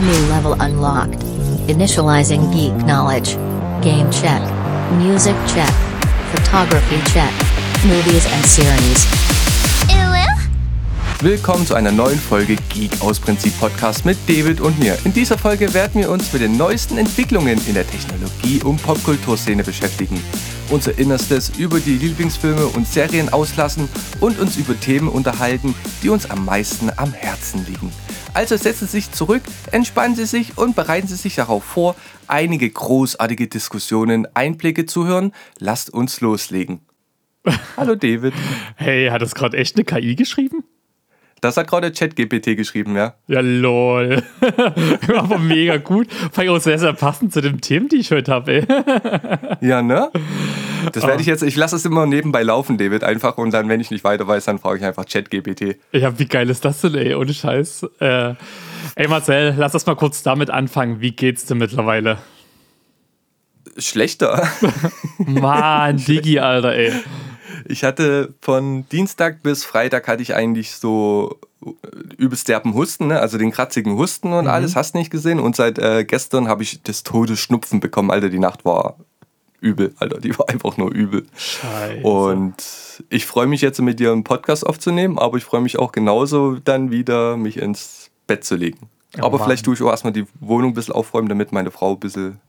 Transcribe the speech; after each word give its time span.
New 0.00 0.28
level 0.28 0.52
unlocked. 0.60 1.24
Initializing 1.66 2.52
geek 2.52 2.72
knowledge. 2.84 3.34
Game 3.82 4.08
check. 4.12 4.40
Music 4.92 5.34
check. 5.48 5.74
Photography 6.30 7.02
check. 7.10 7.32
Movies 7.84 8.24
and 8.32 8.46
series. 8.46 9.08
Willkommen 11.20 11.66
zu 11.66 11.74
einer 11.74 11.90
neuen 11.90 12.16
Folge 12.16 12.54
Geek 12.68 12.92
aus 13.00 13.18
Prinzip 13.18 13.58
Podcast 13.58 14.04
mit 14.04 14.16
David 14.28 14.60
und 14.60 14.78
mir. 14.78 14.96
In 15.02 15.12
dieser 15.12 15.36
Folge 15.36 15.74
werden 15.74 16.00
wir 16.00 16.10
uns 16.10 16.32
mit 16.32 16.42
den 16.42 16.56
neuesten 16.56 16.96
Entwicklungen 16.96 17.60
in 17.66 17.74
der 17.74 17.84
Technologie- 17.84 18.62
und 18.62 18.80
Popkulturszene 18.80 19.64
beschäftigen, 19.64 20.22
unser 20.70 20.96
Innerstes 20.96 21.50
über 21.58 21.80
die 21.80 21.96
Lieblingsfilme 21.96 22.66
und 22.66 22.86
Serien 22.86 23.32
auslassen 23.32 23.88
und 24.20 24.38
uns 24.38 24.58
über 24.58 24.78
Themen 24.78 25.08
unterhalten, 25.08 25.74
die 26.04 26.08
uns 26.08 26.30
am 26.30 26.44
meisten 26.44 26.88
am 26.96 27.12
Herzen 27.12 27.66
liegen. 27.66 27.90
Also 28.34 28.56
setzen 28.56 28.86
Sie 28.86 28.98
sich 28.98 29.10
zurück, 29.12 29.42
entspannen 29.72 30.14
Sie 30.14 30.26
sich 30.26 30.56
und 30.56 30.76
bereiten 30.76 31.08
Sie 31.08 31.16
sich 31.16 31.34
darauf 31.34 31.64
vor, 31.64 31.96
einige 32.28 32.68
großartige 32.68 33.48
Diskussionen, 33.48 34.26
Einblicke 34.34 34.86
zu 34.86 35.06
hören. 35.06 35.32
Lasst 35.58 35.92
uns 35.92 36.20
loslegen. 36.20 36.80
Hallo 37.76 37.94
David. 37.94 38.34
Hey, 38.76 39.08
hat 39.08 39.22
das 39.22 39.34
gerade 39.34 39.56
echt 39.56 39.76
eine 39.76 39.84
KI 39.84 40.14
geschrieben? 40.14 40.64
Das 41.40 41.56
hat 41.56 41.68
gerade 41.68 41.92
ChatGPT 41.92 42.56
geschrieben, 42.56 42.96
ja. 42.96 43.14
Ja, 43.28 43.40
lol. 43.40 44.24
Aber 45.16 45.38
mega 45.38 45.76
gut. 45.76 46.10
Fand 46.12 46.44
ich 46.44 46.50
auch 46.50 46.60
sehr, 46.60 46.80
sehr 46.80 46.92
passend 46.94 47.32
zu 47.32 47.40
den 47.40 47.60
Themen, 47.60 47.88
die 47.88 47.96
ich 47.96 48.10
heute 48.10 48.32
habe, 48.32 48.66
Ja, 49.60 49.82
ne? 49.82 50.10
Das 50.92 51.06
werde 51.06 51.20
ich 51.20 51.26
jetzt, 51.26 51.42
ich 51.42 51.56
lasse 51.56 51.76
es 51.76 51.84
immer 51.84 52.06
nebenbei 52.06 52.42
laufen, 52.42 52.78
David, 52.78 53.04
einfach. 53.04 53.38
Und 53.38 53.52
dann, 53.52 53.68
wenn 53.68 53.80
ich 53.80 53.90
nicht 53.90 54.04
weiter 54.04 54.26
weiß, 54.26 54.44
dann 54.46 54.58
frage 54.58 54.78
ich 54.78 54.84
einfach 54.84 55.06
ChatGPT. 55.06 55.76
Ja, 55.92 56.18
wie 56.18 56.26
geil 56.26 56.48
ist 56.50 56.64
das 56.64 56.80
denn, 56.80 56.94
ey? 56.94 57.14
Ohne 57.14 57.34
Scheiß. 57.34 57.86
Äh, 58.00 58.34
ey, 58.94 59.08
Marcel, 59.08 59.54
lass 59.56 59.74
uns 59.74 59.86
mal 59.86 59.96
kurz 59.96 60.22
damit 60.22 60.50
anfangen. 60.50 61.00
Wie 61.00 61.12
geht's 61.12 61.46
dir 61.46 61.54
mittlerweile? 61.54 62.18
Schlechter. 63.76 64.48
Mann, 65.18 65.96
Digi, 65.96 66.38
Alter, 66.38 66.74
ey. 66.74 66.92
Ich 67.66 67.84
hatte 67.84 68.34
von 68.40 68.88
Dienstag 68.88 69.42
bis 69.42 69.64
Freitag 69.64 70.08
hatte 70.08 70.22
ich 70.22 70.34
eigentlich 70.34 70.72
so 70.72 71.38
äh, 71.64 71.70
übelst 72.16 72.48
derben 72.48 72.74
Husten, 72.74 73.08
ne? 73.08 73.20
also 73.20 73.38
den 73.38 73.50
kratzigen 73.50 73.96
Husten 73.96 74.32
und 74.32 74.46
alles, 74.46 74.76
hast 74.76 74.94
nicht 74.94 75.10
gesehen. 75.10 75.38
Und 75.40 75.56
seit 75.56 75.78
äh, 75.78 76.04
gestern 76.04 76.48
habe 76.48 76.62
ich 76.62 76.82
das 76.82 77.02
Todesschnupfen 77.02 77.80
bekommen, 77.80 78.10
Alter. 78.10 78.28
Die 78.30 78.38
Nacht 78.38 78.64
war 78.64 78.96
übel, 79.60 79.94
Alter. 79.98 80.18
Die 80.20 80.36
war 80.38 80.48
einfach 80.48 80.76
nur 80.76 80.92
übel. 80.92 81.26
Scheiße. 81.36 82.02
Und 82.06 82.54
ich 83.08 83.26
freue 83.26 83.46
mich 83.46 83.60
jetzt 83.60 83.80
mit 83.80 84.00
dir 84.00 84.12
einen 84.12 84.24
Podcast 84.24 84.66
aufzunehmen, 84.66 85.18
aber 85.18 85.36
ich 85.36 85.44
freue 85.44 85.60
mich 85.60 85.78
auch 85.78 85.92
genauso 85.92 86.56
dann 86.56 86.90
wieder, 86.90 87.36
mich 87.36 87.56
ins 87.58 88.10
Bett 88.26 88.44
zu 88.44 88.56
legen. 88.56 88.88
Oh 89.16 89.22
aber 89.24 89.38
Mann. 89.38 89.46
vielleicht 89.46 89.64
tue 89.64 89.74
ich 89.74 89.82
auch 89.82 89.90
erstmal 89.90 90.12
die 90.12 90.26
Wohnung 90.40 90.72
ein 90.72 90.74
bisschen 90.74 90.94
aufräumen, 90.94 91.28
damit 91.28 91.50
meine 91.52 91.70
Frau 91.70 91.92
ein 91.94 92.00
bisschen. 92.00 92.40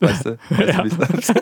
Weißt 0.00 0.26
du? 0.26 0.38
Weißt 0.50 1.32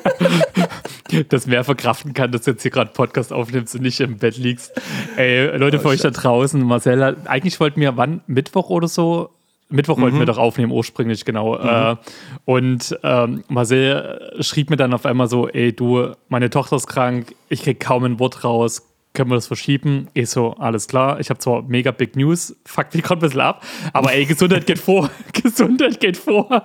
du, 1.08 1.22
das- 1.28 1.46
mehr 1.46 1.64
verkraften 1.64 2.12
kann, 2.14 2.30
dass 2.32 2.42
du 2.42 2.52
jetzt 2.52 2.62
hier 2.62 2.70
gerade 2.70 2.92
Podcast 2.92 3.32
aufnimmst 3.32 3.74
und 3.74 3.82
nicht 3.82 3.98
im 4.00 4.18
Bett 4.18 4.36
liegst. 4.36 4.72
Ey, 5.16 5.56
Leute, 5.56 5.80
für 5.80 5.88
euch 5.88 6.00
da 6.00 6.10
draußen, 6.10 6.62
Marcel, 6.62 7.02
hat- 7.04 7.26
eigentlich 7.26 7.58
wollten 7.60 7.80
wir, 7.80 7.96
wann? 7.96 8.20
Mittwoch 8.26 8.68
oder 8.70 8.88
so? 8.88 9.30
Mittwoch 9.72 9.98
wollten 9.98 10.18
wir 10.18 10.26
doch 10.26 10.38
aufnehmen, 10.38 10.72
ursprünglich, 10.72 11.24
genau. 11.24 11.56
Äh, 11.56 11.96
und 12.44 12.96
ähm, 13.02 13.44
Marcel 13.48 14.36
schrieb 14.40 14.70
mir 14.70 14.76
dann 14.76 14.92
auf 14.94 15.06
einmal 15.06 15.28
so: 15.28 15.48
Ey, 15.48 15.72
du, 15.72 16.12
meine 16.28 16.50
Tochter 16.50 16.76
ist 16.76 16.86
krank, 16.86 17.34
ich 17.48 17.62
krieg 17.62 17.80
kaum 17.80 18.04
ein 18.04 18.18
Wort 18.18 18.44
raus. 18.44 18.82
Können 19.14 19.30
wir 19.30 19.34
das 19.34 19.46
verschieben? 19.46 20.08
Ich 20.14 20.30
so, 20.30 20.54
alles 20.54 20.88
klar. 20.88 21.20
Ich 21.20 21.28
habe 21.28 21.38
zwar 21.38 21.62
mega 21.62 21.90
Big 21.90 22.16
News, 22.16 22.56
fuckt 22.64 22.94
mich 22.94 23.02
gerade 23.02 23.20
ein 23.20 23.28
bisschen 23.28 23.42
ab, 23.42 23.62
aber 23.92 24.12
ey, 24.14 24.24
Gesundheit 24.24 24.66
geht 24.66 24.78
vor. 24.78 25.10
Gesundheit 25.32 26.00
geht 26.00 26.16
vor. 26.16 26.48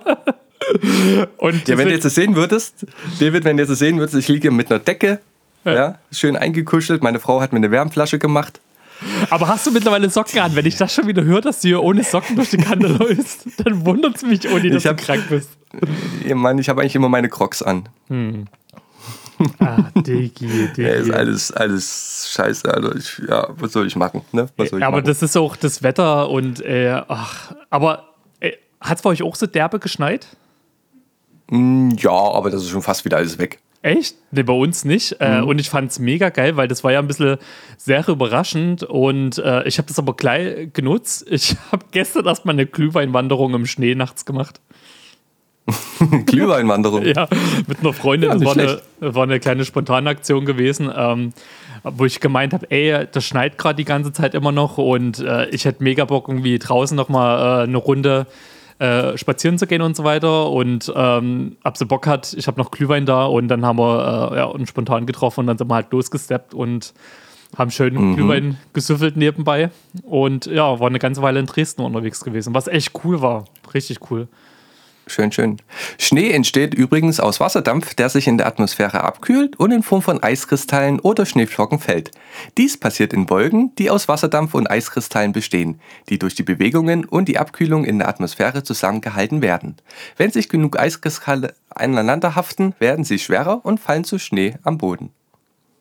Und 1.38 1.68
Ja, 1.68 1.76
wenn 1.78 1.88
du 1.88 1.94
jetzt 1.94 2.04
das 2.04 2.14
sehen 2.14 2.34
würdest, 2.36 2.86
David, 3.20 3.44
wenn 3.44 3.56
du 3.56 3.62
jetzt 3.62 3.70
das 3.70 3.78
sehen 3.78 3.98
würdest, 3.98 4.16
ich 4.16 4.28
liege 4.28 4.42
hier 4.42 4.50
mit 4.50 4.70
einer 4.70 4.80
Decke, 4.80 5.20
ja. 5.64 5.98
schön 6.10 6.36
eingekuschelt. 6.36 7.02
Meine 7.02 7.20
Frau 7.20 7.40
hat 7.40 7.52
mir 7.52 7.58
eine 7.58 7.70
Wärmflasche 7.70 8.18
gemacht. 8.18 8.60
Aber 9.30 9.48
hast 9.48 9.66
du 9.66 9.70
mittlerweile 9.70 10.10
Socken 10.10 10.40
an? 10.40 10.54
Wenn 10.56 10.66
ich 10.66 10.76
das 10.76 10.92
schon 10.94 11.06
wieder 11.06 11.22
höre, 11.22 11.40
dass 11.40 11.60
du 11.60 11.68
hier 11.68 11.82
ohne 11.82 12.02
Socken 12.02 12.36
durch 12.36 12.50
die 12.50 12.56
Kante 12.56 12.86
läufst, 12.98 13.46
dann 13.64 13.84
wundert 13.86 14.16
es 14.16 14.22
mich, 14.22 14.48
Uni, 14.48 14.70
dass 14.70 14.84
hab- 14.84 14.96
du 14.96 15.04
krank 15.04 15.24
bist. 15.28 15.50
Ich 16.24 16.34
meine, 16.34 16.60
ich 16.60 16.68
habe 16.68 16.80
eigentlich 16.80 16.94
immer 16.96 17.08
meine 17.08 17.28
Crocs 17.28 17.62
an. 17.62 17.88
Ah, 19.60 19.84
Digi, 19.94 20.48
Digi. 20.48 20.82
Ja, 20.82 20.88
ist 20.94 21.10
alles, 21.12 21.52
alles 21.52 22.28
scheiße. 22.32 22.74
Also 22.74 22.92
ich, 22.96 23.22
ja, 23.28 23.46
was 23.56 23.72
soll 23.72 23.86
ich 23.86 23.94
machen? 23.94 24.22
Ne? 24.32 24.48
Was 24.56 24.70
soll 24.70 24.80
ich 24.80 24.84
aber 24.84 24.96
machen? 24.96 25.06
das 25.06 25.22
ist 25.22 25.36
auch 25.36 25.54
das 25.54 25.84
Wetter 25.84 26.28
und, 26.28 26.60
äh, 26.60 27.00
ach, 27.06 27.54
aber 27.70 28.14
äh, 28.40 28.54
hat 28.80 28.96
es 28.98 29.02
bei 29.02 29.10
euch 29.10 29.22
auch 29.22 29.36
so 29.36 29.46
derbe 29.46 29.78
geschneit? 29.78 30.26
ja, 31.52 32.10
aber 32.10 32.50
das 32.50 32.62
ist 32.62 32.70
schon 32.70 32.82
fast 32.82 33.04
wieder 33.04 33.18
alles 33.18 33.38
weg. 33.38 33.60
Echt? 33.82 34.16
Nee, 34.32 34.42
bei 34.42 34.52
uns 34.52 34.84
nicht. 34.84 35.16
Äh, 35.20 35.40
und 35.40 35.60
ich 35.60 35.70
fand 35.70 35.90
es 35.90 35.98
mega 35.98 36.30
geil, 36.30 36.56
weil 36.56 36.66
das 36.66 36.82
war 36.82 36.92
ja 36.92 36.98
ein 36.98 37.06
bisschen 37.06 37.38
sehr 37.76 38.06
überraschend 38.08 38.82
und 38.82 39.38
äh, 39.38 39.66
ich 39.68 39.78
habe 39.78 39.86
das 39.86 39.98
aber 39.98 40.14
gleich 40.14 40.72
genutzt. 40.72 41.26
Ich 41.30 41.56
habe 41.72 41.86
gestern 41.92 42.26
erstmal 42.26 42.54
eine 42.54 42.66
Glühweinwanderung 42.66 43.54
im 43.54 43.66
Schnee 43.66 43.94
nachts 43.94 44.24
gemacht. 44.24 44.60
Glühweinwanderung. 46.26 47.04
Ja, 47.04 47.28
mit 47.66 47.80
einer 47.80 47.92
Freundin. 47.92 48.30
Ja, 48.30 48.36
das 48.36 48.44
war 48.44 48.52
eine, 48.52 48.80
war 49.00 49.22
eine 49.22 49.38
kleine 49.38 49.64
Spontanaktion 49.64 50.44
gewesen, 50.44 50.90
ähm, 50.94 51.32
wo 51.84 52.04
ich 52.04 52.18
gemeint 52.18 52.54
habe, 52.54 52.68
ey, 52.70 53.06
das 53.10 53.24
schneit 53.24 53.58
gerade 53.58 53.76
die 53.76 53.84
ganze 53.84 54.12
Zeit 54.12 54.34
immer 54.34 54.50
noch 54.50 54.78
und 54.78 55.20
äh, 55.20 55.48
ich 55.50 55.64
hätte 55.64 55.84
mega 55.84 56.04
Bock, 56.04 56.28
irgendwie 56.28 56.58
draußen 56.58 56.96
nochmal 56.96 57.60
äh, 57.60 57.62
eine 57.64 57.76
Runde 57.76 58.26
äh, 58.26 58.57
spazieren 59.16 59.58
zu 59.58 59.66
gehen 59.66 59.82
und 59.82 59.96
so 59.96 60.04
weiter. 60.04 60.50
Und 60.50 60.92
ähm, 60.94 61.56
ab 61.62 61.76
so 61.76 61.86
Bock 61.86 62.06
hat, 62.06 62.32
ich 62.34 62.46
habe 62.46 62.58
noch 62.60 62.70
Glühwein 62.70 63.06
da 63.06 63.26
und 63.26 63.48
dann 63.48 63.64
haben 63.64 63.78
wir 63.78 64.30
äh, 64.32 64.36
ja, 64.36 64.44
uns 64.44 64.68
spontan 64.68 65.06
getroffen 65.06 65.40
und 65.40 65.46
dann 65.48 65.58
sind 65.58 65.68
wir 65.68 65.74
halt 65.74 65.92
losgesteppt 65.92 66.54
und 66.54 66.94
haben 67.56 67.70
schön 67.70 67.94
Mhm. 67.94 68.14
Glühwein 68.14 68.58
gesüffelt 68.74 69.16
nebenbei. 69.16 69.70
Und 70.02 70.46
ja, 70.46 70.78
war 70.78 70.86
eine 70.88 70.98
ganze 70.98 71.22
Weile 71.22 71.40
in 71.40 71.46
Dresden 71.46 71.82
unterwegs 71.82 72.22
gewesen, 72.22 72.54
was 72.54 72.68
echt 72.68 72.92
cool 73.04 73.20
war. 73.22 73.46
Richtig 73.74 74.10
cool. 74.10 74.28
Schön, 75.08 75.32
schön. 75.32 75.56
Schnee 75.98 76.30
entsteht 76.30 76.74
übrigens 76.74 77.18
aus 77.18 77.40
Wasserdampf, 77.40 77.94
der 77.94 78.10
sich 78.10 78.26
in 78.26 78.36
der 78.36 78.46
Atmosphäre 78.46 79.02
abkühlt 79.02 79.58
und 79.58 79.70
in 79.70 79.82
Form 79.82 80.02
von 80.02 80.22
Eiskristallen 80.22 81.00
oder 81.00 81.24
Schneeflocken 81.24 81.78
fällt. 81.78 82.10
Dies 82.58 82.76
passiert 82.76 83.14
in 83.14 83.28
Wolken, 83.30 83.74
die 83.76 83.90
aus 83.90 84.06
Wasserdampf 84.06 84.54
und 84.54 84.70
Eiskristallen 84.70 85.32
bestehen, 85.32 85.80
die 86.10 86.18
durch 86.18 86.34
die 86.34 86.42
Bewegungen 86.42 87.06
und 87.06 87.26
die 87.26 87.38
Abkühlung 87.38 87.84
in 87.84 87.98
der 87.98 88.08
Atmosphäre 88.08 88.62
zusammengehalten 88.62 89.40
werden. 89.40 89.76
Wenn 90.18 90.30
sich 90.30 90.48
genug 90.48 90.78
Eiskristalle 90.78 91.54
aneinander 91.70 92.34
haften, 92.34 92.74
werden 92.78 93.04
sie 93.04 93.18
schwerer 93.18 93.64
und 93.64 93.80
fallen 93.80 94.04
zu 94.04 94.18
Schnee 94.18 94.54
am 94.62 94.78
Boden. 94.78 95.10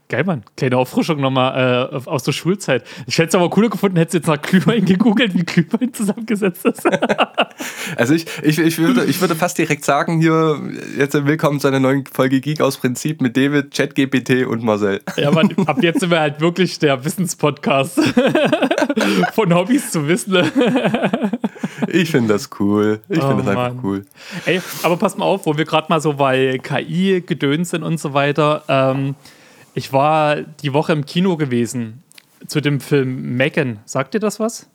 Geil, 0.09 0.23
Mann. 0.23 0.43
Kleine 0.55 0.77
Auffrischung 0.77 1.19
nochmal 1.19 1.89
äh, 1.91 2.09
aus 2.09 2.23
der 2.23 2.31
Schulzeit. 2.31 2.85
Ich 3.07 3.17
hätte 3.17 3.27
es 3.27 3.35
aber 3.35 3.49
cooler 3.49 3.67
gefunden, 3.69 3.97
hättest 3.97 4.13
du 4.13 4.17
jetzt 4.19 4.27
nach 4.27 4.41
Glühwein 4.41 4.85
gegoogelt, 4.85 5.33
wie 5.33 5.43
Glühwein 5.43 5.93
zusammengesetzt 5.93 6.65
ist. 6.65 6.83
Also 7.95 8.13
ich, 8.13 8.27
ich, 8.43 8.59
ich, 8.59 8.77
würde, 8.77 9.05
ich 9.05 9.19
würde 9.19 9.33
fast 9.33 9.57
direkt 9.57 9.83
sagen, 9.83 10.19
hier, 10.21 10.61
jetzt 10.97 11.13
willkommen 11.25 11.59
zu 11.59 11.67
einer 11.67 11.79
neuen 11.79 12.05
Folge 12.05 12.39
Geek 12.39 12.61
aus 12.61 12.77
Prinzip 12.77 13.19
mit 13.21 13.35
David, 13.35 13.73
ChatGPT 13.73 14.45
und 14.45 14.63
Marcel. 14.63 15.01
ja, 15.17 15.31
Mann, 15.31 15.53
ab 15.65 15.81
jetzt 15.81 16.01
sind 16.01 16.11
wir 16.11 16.19
halt 16.19 16.39
wirklich 16.39 16.77
der 16.77 17.03
Wissenspodcast 17.03 17.99
von 19.33 19.53
Hobbys 19.55 19.89
zu 19.91 20.07
Wissen. 20.07 20.37
Ich 21.87 22.11
finde 22.11 22.33
das 22.33 22.49
cool. 22.59 22.99
Ich 23.09 23.17
Oh, 23.23 23.27
finde 23.27 23.43
das 23.43 23.47
einfach 23.47 23.73
Mann. 23.73 23.79
cool. 23.83 24.05
Ey, 24.45 24.61
aber 24.83 24.97
pass 24.97 25.17
mal 25.17 25.25
auf, 25.25 25.45
wo 25.47 25.57
wir 25.57 25.65
gerade 25.65 25.87
mal 25.89 25.99
so 25.99 26.13
bei 26.13 26.59
KI 26.61 27.23
gedöns 27.25 27.71
sind 27.71 27.81
und 27.83 27.99
so 27.99 28.13
weiter. 28.13 28.63
Ähm, 28.67 29.15
ich 29.77 29.93
war 29.93 30.37
die 30.37 30.73
Woche 30.73 30.91
im 30.91 31.05
Kino 31.05 31.37
gewesen 31.37 32.01
zu 32.47 32.61
dem 32.61 32.79
Film 32.79 33.37
Megan. 33.37 33.77
Sagt 33.85 34.15
dir 34.15 34.19
das 34.19 34.39
was? 34.39 34.67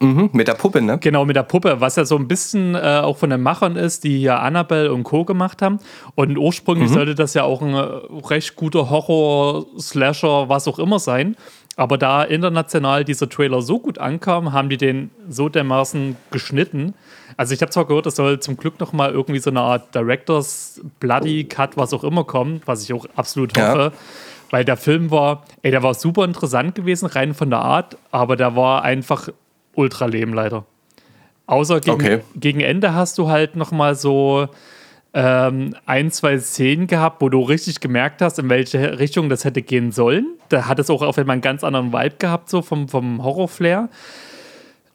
Mhm, 0.00 0.30
mit 0.32 0.48
der 0.48 0.54
Puppe, 0.54 0.80
ne? 0.80 0.96
Genau, 0.98 1.26
mit 1.26 1.36
der 1.36 1.42
Puppe, 1.42 1.82
was 1.82 1.96
ja 1.96 2.06
so 2.06 2.16
ein 2.16 2.26
bisschen 2.26 2.74
äh, 2.74 3.00
auch 3.02 3.18
von 3.18 3.28
den 3.28 3.42
Machern 3.42 3.76
ist, 3.76 4.04
die 4.04 4.22
ja 4.22 4.38
Annabelle 4.38 4.94
und 4.94 5.02
Co. 5.02 5.26
gemacht 5.26 5.60
haben. 5.60 5.78
Und 6.14 6.38
ursprünglich 6.38 6.88
sollte 6.88 7.14
das 7.14 7.34
ja 7.34 7.42
auch 7.42 7.60
ein 7.60 7.74
äh, 7.74 8.26
recht 8.28 8.56
guter 8.56 8.88
Horror, 8.88 9.66
Slasher, 9.78 10.48
was 10.48 10.66
auch 10.68 10.78
immer 10.78 11.00
sein. 11.00 11.36
Aber 11.76 11.98
da 11.98 12.24
international 12.24 13.04
dieser 13.04 13.28
Trailer 13.28 13.60
so 13.60 13.78
gut 13.78 13.98
ankam, 13.98 14.54
haben 14.54 14.70
die 14.70 14.78
den 14.78 15.10
so 15.28 15.50
dermaßen 15.50 16.16
geschnitten. 16.30 16.94
Also 17.38 17.54
ich 17.54 17.62
habe 17.62 17.70
zwar 17.70 17.86
gehört, 17.86 18.04
es 18.06 18.16
soll 18.16 18.40
zum 18.40 18.56
Glück 18.56 18.80
noch 18.80 18.92
mal 18.92 19.12
irgendwie 19.12 19.38
so 19.38 19.48
eine 19.48 19.60
Art 19.60 19.94
Directors 19.94 20.80
Bloody 20.98 21.44
Cut, 21.44 21.76
was 21.76 21.94
auch 21.94 22.02
immer 22.02 22.24
kommen, 22.24 22.60
was 22.66 22.82
ich 22.82 22.92
auch 22.92 23.06
absolut 23.16 23.56
Ja. 23.56 23.68
hoffe. 23.70 23.92
Weil 24.50 24.64
der 24.64 24.76
Film 24.76 25.10
war, 25.10 25.44
ey, 25.62 25.70
der 25.70 25.82
war 25.82 25.94
super 25.94 26.24
interessant 26.24 26.74
gewesen, 26.74 27.06
rein 27.06 27.34
von 27.34 27.48
der 27.48 27.60
Art, 27.60 27.96
aber 28.10 28.34
der 28.34 28.56
war 28.56 28.82
einfach 28.82 29.28
ultra 29.74 30.06
lame 30.06 30.34
leider. 30.34 30.64
Außer 31.46 31.80
gegen, 31.80 31.94
Okay. 31.94 32.20
gegen 32.34 32.60
Ende 32.60 32.92
hast 32.92 33.16
du 33.18 33.28
halt 33.28 33.54
noch 33.56 33.70
mal 33.70 33.94
so 33.94 34.48
ähm, 35.14 35.74
ein, 35.86 36.10
zwei 36.10 36.38
Szenen 36.38 36.86
gehabt, 36.88 37.22
wo 37.22 37.28
du 37.28 37.40
richtig 37.40 37.80
gemerkt 37.80 38.20
hast, 38.20 38.38
in 38.38 38.48
welche 38.50 38.98
Richtung 38.98 39.28
das 39.28 39.44
hätte 39.44 39.62
gehen 39.62 39.92
sollen. 39.92 40.26
Da 40.48 40.66
hat 40.66 40.78
es 40.78 40.90
auch 40.90 41.02
auf 41.02 41.16
einmal 41.18 41.34
einen 41.34 41.42
ganz 41.42 41.62
anderen 41.62 41.92
Vibe 41.92 42.16
gehabt, 42.18 42.50
so 42.50 42.62
vom, 42.62 42.88
vom 42.88 43.22
Horror-Flair. 43.22 43.88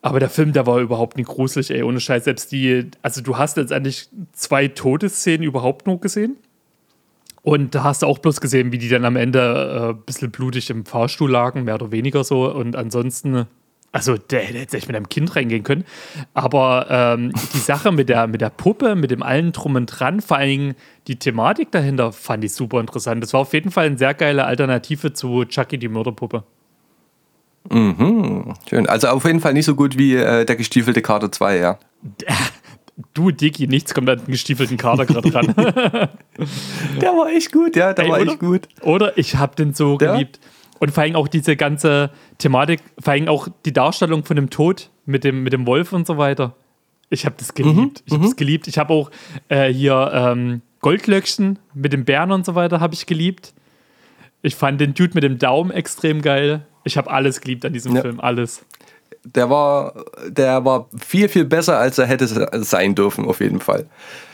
Aber 0.03 0.19
der 0.19 0.29
Film, 0.29 0.51
der 0.51 0.67
war 0.67 0.79
überhaupt 0.79 1.15
nicht 1.15 1.27
gruselig, 1.27 1.71
ey, 1.71 1.81
ohne 1.81 2.01
Scheiß. 2.01 2.25
Selbst 2.25 2.51
die, 2.51 2.91
also 3.01 3.21
du 3.21 3.37
hast 3.37 3.55
letztendlich 3.55 4.09
zwei 4.33 4.67
Todesszenen 4.67 5.43
überhaupt 5.43 5.87
nur 5.87 6.01
gesehen. 6.01 6.35
Und 7.41 7.73
da 7.73 7.85
hast 7.85 8.01
du 8.01 8.07
auch 8.07 8.19
bloß 8.19 8.41
gesehen, 8.41 8.73
wie 8.73 8.77
die 8.77 8.89
dann 8.89 9.05
am 9.05 9.15
Ende 9.15 9.39
äh, 9.39 9.89
ein 9.91 10.01
bisschen 10.05 10.29
blutig 10.29 10.69
im 10.69 10.85
Fahrstuhl 10.85 11.31
lagen, 11.31 11.63
mehr 11.63 11.75
oder 11.75 11.91
weniger 11.93 12.25
so. 12.25 12.53
Und 12.53 12.75
ansonsten, 12.75 13.45
also 13.93 14.17
der 14.17 14.41
hätte 14.41 14.57
jetzt 14.57 14.73
echt 14.73 14.87
mit 14.87 14.97
einem 14.97 15.07
Kind 15.07 15.37
reingehen 15.37 15.63
können. 15.63 15.85
Aber 16.33 16.87
ähm, 16.89 17.31
die 17.53 17.59
Sache 17.59 17.93
mit 17.93 18.09
der, 18.09 18.27
mit 18.27 18.41
der 18.41 18.49
Puppe, 18.49 18.95
mit 18.95 19.09
dem 19.09 19.23
allen 19.23 19.53
Drum 19.53 19.75
und 19.75 19.85
Dran, 19.85 20.19
vor 20.19 20.35
allen 20.35 20.49
Dingen 20.49 20.75
die 21.07 21.17
Thematik 21.17 21.71
dahinter, 21.71 22.11
fand 22.11 22.43
ich 22.43 22.51
super 22.51 22.81
interessant. 22.81 23.23
Das 23.23 23.31
war 23.31 23.39
auf 23.39 23.53
jeden 23.53 23.71
Fall 23.71 23.85
eine 23.85 23.97
sehr 23.97 24.13
geile 24.13 24.43
Alternative 24.43 25.13
zu 25.13 25.45
Chucky 25.45 25.77
die 25.77 25.87
Mörderpuppe. 25.87 26.43
Mhm, 27.69 28.53
schön. 28.69 28.87
Also 28.87 29.07
auf 29.07 29.25
jeden 29.25 29.39
Fall 29.39 29.53
nicht 29.53 29.65
so 29.65 29.75
gut 29.75 29.97
wie 29.97 30.15
äh, 30.15 30.45
der 30.45 30.55
gestiefelte 30.55 31.01
Kater 31.01 31.31
2, 31.31 31.57
ja. 31.57 31.79
Du, 33.15 33.31
Dicky, 33.31 33.67
nichts 33.67 33.93
kommt 33.93 34.07
an 34.07 34.19
den 34.19 34.27
gestiefelten 34.27 34.77
Kater 34.77 35.07
gerade 35.07 35.33
ran. 35.33 35.47
der 37.01 37.09
war 37.09 37.27
echt 37.31 37.51
gut, 37.51 37.75
ja, 37.75 37.91
der 37.91 38.05
Ey, 38.05 38.11
war 38.11 38.21
oder, 38.21 38.31
echt 38.31 38.39
gut. 38.39 38.67
Oder 38.81 39.17
ich 39.17 39.35
habe 39.35 39.55
den 39.55 39.73
so 39.73 39.97
der? 39.97 40.13
geliebt. 40.13 40.39
Und 40.79 40.91
vor 40.91 41.03
allem 41.03 41.15
auch 41.15 41.27
diese 41.27 41.55
ganze 41.55 42.11
Thematik, 42.37 42.81
vor 42.99 43.13
allem 43.13 43.27
auch 43.29 43.47
die 43.65 43.73
Darstellung 43.73 44.25
von 44.25 44.35
dem 44.35 44.51
Tod 44.51 44.91
mit 45.05 45.23
dem, 45.23 45.41
mit 45.41 45.53
dem 45.53 45.65
Wolf 45.65 45.91
und 45.91 46.05
so 46.05 46.17
weiter. 46.17 46.55
Ich 47.09 47.25
habe 47.25 47.35
das 47.37 47.53
geliebt. 47.53 47.77
Mhm, 47.77 47.91
ich 48.05 48.13
habe 48.13 48.25
es 48.25 48.31
mhm. 48.31 48.35
geliebt. 48.35 48.67
Ich 48.67 48.77
habe 48.77 48.93
auch 48.93 49.09
äh, 49.47 49.73
hier 49.73 50.11
ähm, 50.13 50.61
Goldlöckchen 50.81 51.59
mit 51.73 51.93
dem 51.93 52.05
Bären 52.05 52.31
und 52.31 52.45
so 52.45 52.53
weiter 52.55 52.79
habe 52.79 52.93
ich 52.93 53.05
geliebt. 53.05 53.53
Ich 54.43 54.55
fand 54.55 54.79
den 54.79 54.93
Dude 54.93 55.11
mit 55.15 55.23
dem 55.23 55.39
Daumen 55.39 55.71
extrem 55.71 56.21
geil. 56.21 56.65
Ich 56.83 56.97
habe 56.97 57.09
alles 57.09 57.41
geliebt 57.41 57.65
an 57.65 57.73
diesem 57.73 57.95
ja. 57.95 58.01
Film, 58.01 58.19
alles. 58.19 58.63
Der 59.23 59.49
war, 59.49 60.03
der 60.27 60.65
war 60.65 60.89
viel, 60.97 61.29
viel 61.29 61.45
besser, 61.45 61.79
als 61.79 61.97
er 61.97 62.05
hätte 62.05 62.27
sein 62.61 62.93
dürfen, 62.93 63.25
auf 63.25 63.39
jeden 63.39 63.61
Fall. 63.61 63.87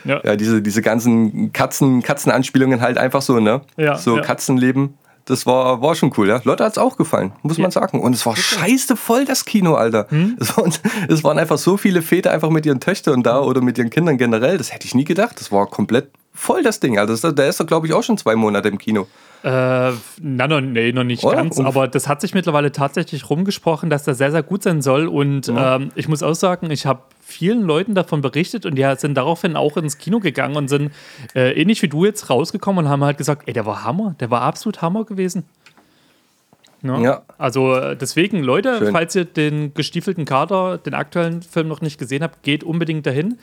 Ja, 0.04 0.20
ja 0.24 0.34
diese, 0.34 0.62
diese 0.62 0.82
ganzen 0.82 1.52
Katzen, 1.52 2.02
Katzenanspielungen 2.02 2.80
halt 2.80 2.98
einfach 2.98 3.22
so, 3.22 3.38
ne? 3.38 3.60
Ja, 3.76 3.96
so 3.96 4.16
ja. 4.16 4.22
Katzenleben. 4.22 4.98
Das 5.30 5.46
war, 5.46 5.80
war 5.80 5.94
schon 5.94 6.12
cool, 6.16 6.28
ja. 6.28 6.40
Leute 6.44 6.64
hat 6.64 6.72
es 6.72 6.78
auch 6.78 6.96
gefallen, 6.96 7.32
muss 7.42 7.56
ja. 7.56 7.62
man 7.62 7.70
sagen. 7.70 8.00
Und 8.00 8.14
es 8.14 8.26
war 8.26 8.36
scheiße 8.36 8.96
voll, 8.96 9.24
das 9.24 9.44
Kino, 9.44 9.74
Alter. 9.74 10.06
Hm? 10.10 10.36
Es, 10.40 10.56
waren, 10.56 10.72
es 11.08 11.24
waren 11.24 11.38
einfach 11.38 11.58
so 11.58 11.76
viele 11.76 12.02
Väter 12.02 12.32
einfach 12.32 12.50
mit 12.50 12.66
ihren 12.66 12.80
Töchtern 12.80 13.22
da 13.22 13.40
oder 13.40 13.60
mit 13.60 13.78
ihren 13.78 13.90
Kindern 13.90 14.18
generell. 14.18 14.58
Das 14.58 14.72
hätte 14.72 14.86
ich 14.86 14.94
nie 14.94 15.04
gedacht. 15.04 15.40
Das 15.40 15.52
war 15.52 15.66
komplett 15.66 16.10
voll, 16.34 16.62
das 16.62 16.80
Ding. 16.80 16.98
Also 16.98 17.30
der 17.30 17.48
ist 17.48 17.60
doch, 17.60 17.66
glaube 17.66 17.86
ich, 17.86 17.92
auch 17.92 18.02
schon 18.02 18.18
zwei 18.18 18.34
Monate 18.34 18.68
im 18.68 18.78
Kino. 18.78 19.06
Äh, 19.42 19.92
na, 20.20 20.48
no, 20.48 20.60
nee, 20.60 20.92
noch 20.92 21.04
nicht 21.04 21.24
Oder? 21.24 21.36
ganz. 21.36 21.58
Aber 21.58 21.88
das 21.88 22.08
hat 22.08 22.20
sich 22.20 22.34
mittlerweile 22.34 22.72
tatsächlich 22.72 23.30
rumgesprochen, 23.30 23.88
dass 23.88 24.04
der 24.04 24.14
sehr, 24.14 24.30
sehr 24.30 24.42
gut 24.42 24.62
sein 24.62 24.82
soll. 24.82 25.06
Und 25.06 25.46
ja. 25.46 25.76
ähm, 25.76 25.90
ich 25.94 26.08
muss 26.08 26.22
auch 26.22 26.34
sagen, 26.34 26.70
ich 26.70 26.86
habe 26.86 27.02
vielen 27.30 27.62
Leuten 27.62 27.94
davon 27.94 28.20
berichtet 28.20 28.66
und 28.66 28.76
die 28.76 28.94
sind 28.96 29.14
daraufhin 29.14 29.56
auch 29.56 29.76
ins 29.76 29.98
Kino 29.98 30.20
gegangen 30.20 30.56
und 30.56 30.68
sind 30.68 30.92
äh, 31.34 31.52
ähnlich 31.52 31.82
wie 31.82 31.88
du 31.88 32.04
jetzt 32.04 32.30
rausgekommen 32.30 32.84
und 32.84 32.90
haben 32.90 33.04
halt 33.04 33.18
gesagt, 33.18 33.42
ey, 33.46 33.52
der 33.52 33.66
war 33.66 33.84
Hammer, 33.84 34.14
der 34.20 34.30
war 34.30 34.42
absolut 34.42 34.82
Hammer 34.82 35.04
gewesen. 35.04 35.44
Ja. 36.82 37.00
ja. 37.00 37.22
Also 37.38 37.74
äh, 37.76 37.96
deswegen, 37.96 38.42
Leute, 38.42 38.78
Schön. 38.78 38.92
falls 38.92 39.14
ihr 39.14 39.24
den 39.24 39.74
gestiefelten 39.74 40.24
Kater, 40.24 40.78
den 40.78 40.94
aktuellen 40.94 41.42
Film 41.42 41.68
noch 41.68 41.80
nicht 41.80 41.98
gesehen 41.98 42.22
habt, 42.22 42.42
geht 42.42 42.64
unbedingt 42.64 43.06
dahin. 43.06 43.38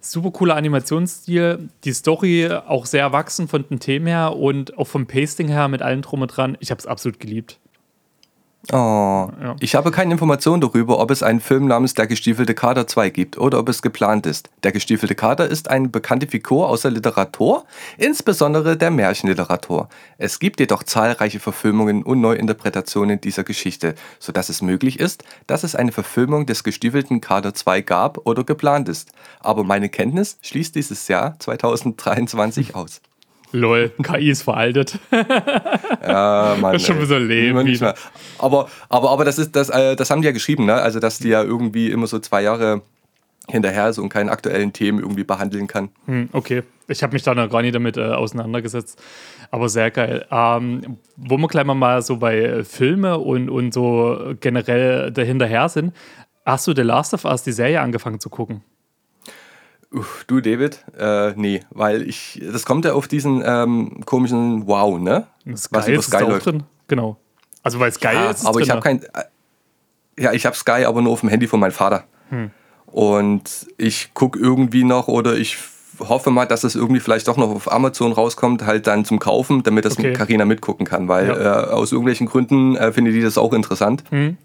Super 0.00 0.30
cooler 0.30 0.56
Animationsstil, 0.56 1.68
die 1.84 1.92
Story 1.92 2.48
auch 2.50 2.86
sehr 2.86 3.02
erwachsen 3.02 3.46
von 3.46 3.64
den 3.68 3.78
Themen 3.78 4.06
her 4.06 4.36
und 4.36 4.78
auch 4.78 4.86
vom 4.86 5.06
Pasting 5.06 5.48
her 5.48 5.68
mit 5.68 5.82
allen 5.82 6.02
drum 6.02 6.22
und 6.22 6.28
dran. 6.28 6.56
Ich 6.60 6.70
habe 6.70 6.78
es 6.78 6.86
absolut 6.86 7.20
geliebt. 7.20 7.58
Oh, 8.70 9.28
ja. 9.42 9.56
ich 9.58 9.74
habe 9.74 9.90
keine 9.90 10.12
Information 10.12 10.60
darüber, 10.60 11.00
ob 11.00 11.10
es 11.10 11.24
einen 11.24 11.40
Film 11.40 11.66
namens 11.66 11.94
Der 11.94 12.06
gestiefelte 12.06 12.54
Kater 12.54 12.86
2 12.86 13.10
gibt 13.10 13.36
oder 13.36 13.58
ob 13.58 13.68
es 13.68 13.82
geplant 13.82 14.24
ist. 14.24 14.50
Der 14.62 14.70
gestiefelte 14.70 15.16
Kater 15.16 15.48
ist 15.48 15.68
eine 15.68 15.88
bekannte 15.88 16.28
Figur 16.28 16.68
aus 16.68 16.82
der 16.82 16.92
Literatur, 16.92 17.64
insbesondere 17.98 18.76
der 18.76 18.92
Märchenliteratur. 18.92 19.88
Es 20.16 20.38
gibt 20.38 20.60
jedoch 20.60 20.84
zahlreiche 20.84 21.40
Verfilmungen 21.40 22.04
und 22.04 22.20
Neuinterpretationen 22.20 23.20
dieser 23.20 23.42
Geschichte, 23.42 23.96
sodass 24.20 24.48
es 24.48 24.62
möglich 24.62 25.00
ist, 25.00 25.24
dass 25.48 25.64
es 25.64 25.74
eine 25.74 25.90
Verfilmung 25.90 26.46
des 26.46 26.62
gestiefelten 26.62 27.20
Kater 27.20 27.54
2 27.54 27.80
gab 27.80 28.26
oder 28.28 28.44
geplant 28.44 28.88
ist. 28.88 29.10
Aber 29.40 29.64
meine 29.64 29.88
Kenntnis 29.88 30.38
schließt 30.40 30.76
dieses 30.76 31.08
Jahr 31.08 31.36
2023 31.40 32.76
aus. 32.76 33.00
Lol, 33.52 33.90
KI 34.02 34.30
ist 34.30 34.42
veraltet. 34.42 34.98
ja, 35.10 36.56
Mann. 36.60 36.72
Das 36.72 36.82
ist 36.82 36.88
schon 36.88 36.96
ein 36.96 37.02
bisschen 37.02 37.28
leben. 37.28 37.92
Aber, 38.38 38.68
aber, 38.88 39.10
aber 39.10 39.24
das, 39.24 39.38
ist, 39.38 39.54
das, 39.54 39.68
äh, 39.68 39.94
das 39.94 40.10
haben 40.10 40.22
die 40.22 40.26
ja 40.26 40.32
geschrieben, 40.32 40.66
ne? 40.66 40.74
Also, 40.74 41.00
dass 41.00 41.18
die 41.18 41.28
ja 41.28 41.42
irgendwie 41.42 41.90
immer 41.90 42.06
so 42.06 42.18
zwei 42.18 42.42
Jahre 42.42 42.82
hinterher 43.48 43.88
ist 43.88 43.98
und 43.98 44.08
keine 44.08 44.30
aktuellen 44.30 44.72
Themen 44.72 45.00
irgendwie 45.00 45.24
behandeln 45.24 45.66
kann. 45.66 45.90
Hm, 46.06 46.28
okay, 46.32 46.62
ich 46.88 47.02
habe 47.02 47.12
mich 47.12 47.22
da 47.22 47.34
noch 47.34 47.50
gar 47.50 47.62
nicht 47.62 47.74
damit 47.74 47.96
äh, 47.96 48.02
auseinandergesetzt, 48.02 49.00
aber 49.50 49.68
sehr 49.68 49.90
geil. 49.90 50.26
Ähm, 50.30 50.98
wo 51.16 51.36
wir 51.36 51.48
gleich 51.48 51.64
mal 51.64 52.02
so 52.02 52.16
bei 52.16 52.62
Filme 52.64 53.18
und, 53.18 53.50
und 53.50 53.74
so 53.74 54.34
generell 54.40 55.10
dahinterher 55.10 55.68
sind, 55.68 55.92
hast 56.44 56.66
du 56.66 56.74
The 56.74 56.82
Last 56.82 57.14
of 57.14 57.24
Us, 57.24 57.42
die 57.42 57.52
Serie, 57.52 57.80
angefangen 57.80 58.20
zu 58.20 58.30
gucken? 58.30 58.62
Uff, 59.92 60.24
du, 60.26 60.40
David? 60.40 60.84
Äh, 60.98 61.32
nee, 61.36 61.62
weil 61.70 62.02
ich, 62.08 62.42
das 62.50 62.64
kommt 62.64 62.84
ja 62.84 62.94
auf 62.94 63.08
diesen 63.08 63.42
ähm, 63.44 64.00
komischen 64.06 64.66
Wow, 64.66 64.98
ne? 64.98 65.26
Sky 65.54 65.74
Was 65.74 65.88
über 65.88 66.02
Sky 66.02 66.22
läuft. 66.22 66.46
drin, 66.46 66.62
genau. 66.88 67.18
Also 67.62 67.78
weil 67.78 67.92
Sky 67.92 68.14
ja, 68.14 68.30
ist 68.30 68.46
aber 68.46 68.60
ich 68.60 68.70
habe 68.70 68.80
kein, 68.80 69.02
äh, 69.02 69.24
ja, 70.18 70.32
ich 70.32 70.46
habe 70.46 70.56
Sky, 70.56 70.84
aber 70.86 71.02
nur 71.02 71.12
auf 71.12 71.20
dem 71.20 71.28
Handy 71.28 71.46
von 71.46 71.60
meinem 71.60 71.72
Vater. 71.72 72.04
Hm. 72.30 72.50
Und 72.86 73.66
ich 73.76 74.14
gucke 74.14 74.38
irgendwie 74.38 74.84
noch 74.84 75.08
oder 75.08 75.36
ich 75.36 75.58
hoffe 75.98 76.30
mal, 76.30 76.46
dass 76.46 76.64
es 76.64 76.74
irgendwie 76.74 77.00
vielleicht 77.00 77.28
doch 77.28 77.36
noch 77.36 77.50
auf 77.50 77.70
Amazon 77.70 78.12
rauskommt, 78.12 78.64
halt 78.64 78.86
dann 78.86 79.04
zum 79.04 79.18
Kaufen, 79.18 79.62
damit 79.62 79.84
das 79.84 79.98
okay. 79.98 80.14
Carina 80.14 80.46
mitgucken 80.46 80.86
kann, 80.86 81.06
weil 81.08 81.28
ja. 81.28 81.64
äh, 81.64 81.70
aus 81.70 81.92
irgendwelchen 81.92 82.26
Gründen 82.26 82.76
äh, 82.76 82.92
findet 82.92 83.14
die 83.14 83.20
das 83.20 83.36
auch 83.36 83.52
interessant. 83.52 84.04
Hm. 84.08 84.38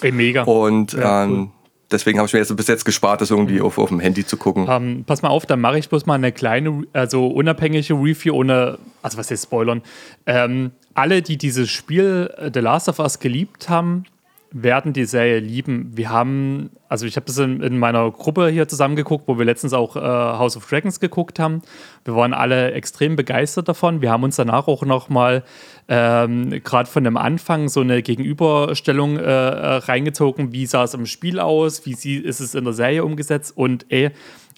Ey, 0.00 0.12
mega. 0.12 0.44
Und 0.44 0.92
ja, 0.92 1.24
ähm, 1.24 1.30
cool 1.30 1.48
deswegen 1.90 2.18
habe 2.18 2.26
ich 2.26 2.32
mir 2.32 2.40
jetzt 2.40 2.54
bis 2.56 2.66
jetzt 2.66 2.84
gespart, 2.84 3.20
das 3.20 3.30
irgendwie 3.30 3.60
auf, 3.60 3.78
auf 3.78 3.88
dem 3.88 4.00
Handy 4.00 4.24
zu 4.24 4.36
gucken. 4.36 4.64
Um, 4.64 4.70
ähm, 4.70 5.04
pass 5.06 5.22
mal 5.22 5.28
auf, 5.28 5.46
dann 5.46 5.60
mache 5.60 5.78
ich 5.78 5.88
bloß 5.88 6.06
mal 6.06 6.14
eine 6.14 6.32
kleine, 6.32 6.84
also 6.92 7.26
unabhängige 7.26 7.94
Review 7.94 8.34
ohne, 8.34 8.78
also 9.02 9.18
was 9.18 9.30
heißt 9.30 9.44
Spoilern. 9.44 9.82
Ähm, 10.26 10.72
alle, 10.94 11.22
die 11.22 11.36
dieses 11.36 11.70
Spiel 11.70 12.32
äh, 12.36 12.50
The 12.52 12.60
Last 12.60 12.88
of 12.88 12.98
Us 12.98 13.18
geliebt 13.18 13.68
haben, 13.68 14.04
werden 14.52 14.92
die 14.92 15.04
Serie 15.04 15.38
lieben. 15.38 15.92
Wir 15.94 16.10
haben, 16.10 16.70
also 16.88 17.06
ich 17.06 17.14
habe 17.16 17.26
das 17.26 17.38
in, 17.38 17.62
in, 17.62 17.78
meiner 17.78 18.10
Gruppe 18.10 18.48
hier 18.48 18.66
zusammengeguckt, 18.66 19.28
wo 19.28 19.38
wir 19.38 19.44
letztens 19.44 19.72
auch 19.72 19.94
äh, 19.96 20.00
House 20.00 20.56
of 20.56 20.68
Dragons 20.68 20.98
geguckt 20.98 21.38
haben. 21.38 21.62
Wir 22.04 22.16
waren 22.16 22.34
alle 22.34 22.72
extrem 22.72 23.14
begeistert 23.14 23.68
davon. 23.68 24.02
Wir 24.02 24.10
haben 24.10 24.24
uns 24.24 24.36
danach 24.36 24.66
auch 24.66 24.84
nochmal 24.84 25.44
ähm, 25.88 26.50
gerade 26.64 26.90
von 26.90 27.04
dem 27.04 27.16
Anfang 27.16 27.68
so 27.68 27.80
eine 27.80 28.02
Gegenüberstellung 28.02 29.18
äh, 29.18 29.22
äh, 29.22 29.76
reingezogen. 29.76 30.52
Wie 30.52 30.66
sah 30.66 30.84
es 30.84 30.94
im 30.94 31.06
Spiel 31.06 31.38
aus? 31.38 31.86
Wie 31.86 31.94
sie, 31.94 32.16
ist 32.16 32.40
es 32.40 32.56
in 32.56 32.64
der 32.64 32.72
Serie 32.72 33.04
umgesetzt? 33.04 33.56
Und 33.56 33.86
ey, 33.88 34.10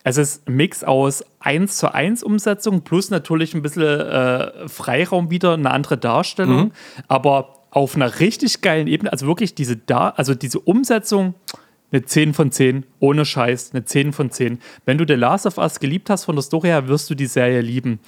es 0.05 0.17
ist 0.17 0.49
ein 0.49 0.57
Mix 0.57 0.85
aus 0.85 1.23
1 1.41 1.77
zu 1.77 1.95
1 1.95 2.23
Umsetzung 2.23 2.81
plus 2.81 3.11
natürlich 3.11 3.55
ein 3.55 3.63
bisschen 3.63 4.01
äh, 4.01 4.69
Freiraum 4.69 5.31
wieder, 5.31 5.53
eine 5.53 5.71
andere 5.71 5.99
Darstellung. 5.99 6.65
Mhm. 6.65 6.73
Aber 7.09 7.62
auf 7.73 7.97
einer 7.97 8.21
richtig 8.21 8.61
geilen 8.61 8.87
Ebene, 8.87 9.11
also 9.11 9.27
wirklich 9.27 9.55
diese 9.55 9.77
da, 9.77 10.11
also 10.11 10.35
diese 10.35 10.61
Umsetzung, 10.61 11.35
eine 11.91 12.05
10 12.05 12.35
von 12.35 12.53
10, 12.53 12.85
ohne 13.01 13.25
Scheiß, 13.25 13.71
eine 13.73 13.85
10 13.85 14.13
von 14.13 14.31
10. 14.31 14.61
Wenn 14.85 14.99
du 14.99 15.05
The 15.07 15.15
Last 15.15 15.47
of 15.47 15.59
Us 15.59 15.81
geliebt 15.81 16.09
hast 16.11 16.25
von 16.25 16.37
der 16.37 16.43
Story 16.43 16.69
her, 16.69 16.89
wirst 16.89 17.11
du 17.11 17.15
die 17.15 17.27
Serie 17.27 17.61
lieben. 17.61 17.99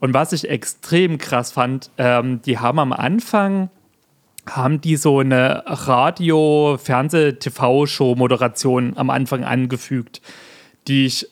Und 0.00 0.14
was 0.14 0.32
ich 0.32 0.48
extrem 0.48 1.18
krass 1.18 1.52
fand, 1.52 1.90
ähm, 1.98 2.40
die 2.42 2.58
haben 2.58 2.78
am 2.78 2.92
Anfang 2.92 3.70
haben 4.46 4.82
die 4.82 4.96
so 4.96 5.20
eine 5.20 5.62
Radio-, 5.66 6.76
Fernseh-, 6.76 7.38
TV-Show-Moderation 7.38 8.92
am 8.96 9.08
Anfang 9.08 9.42
angefügt, 9.42 10.20
die 10.86 11.06
ich, 11.06 11.26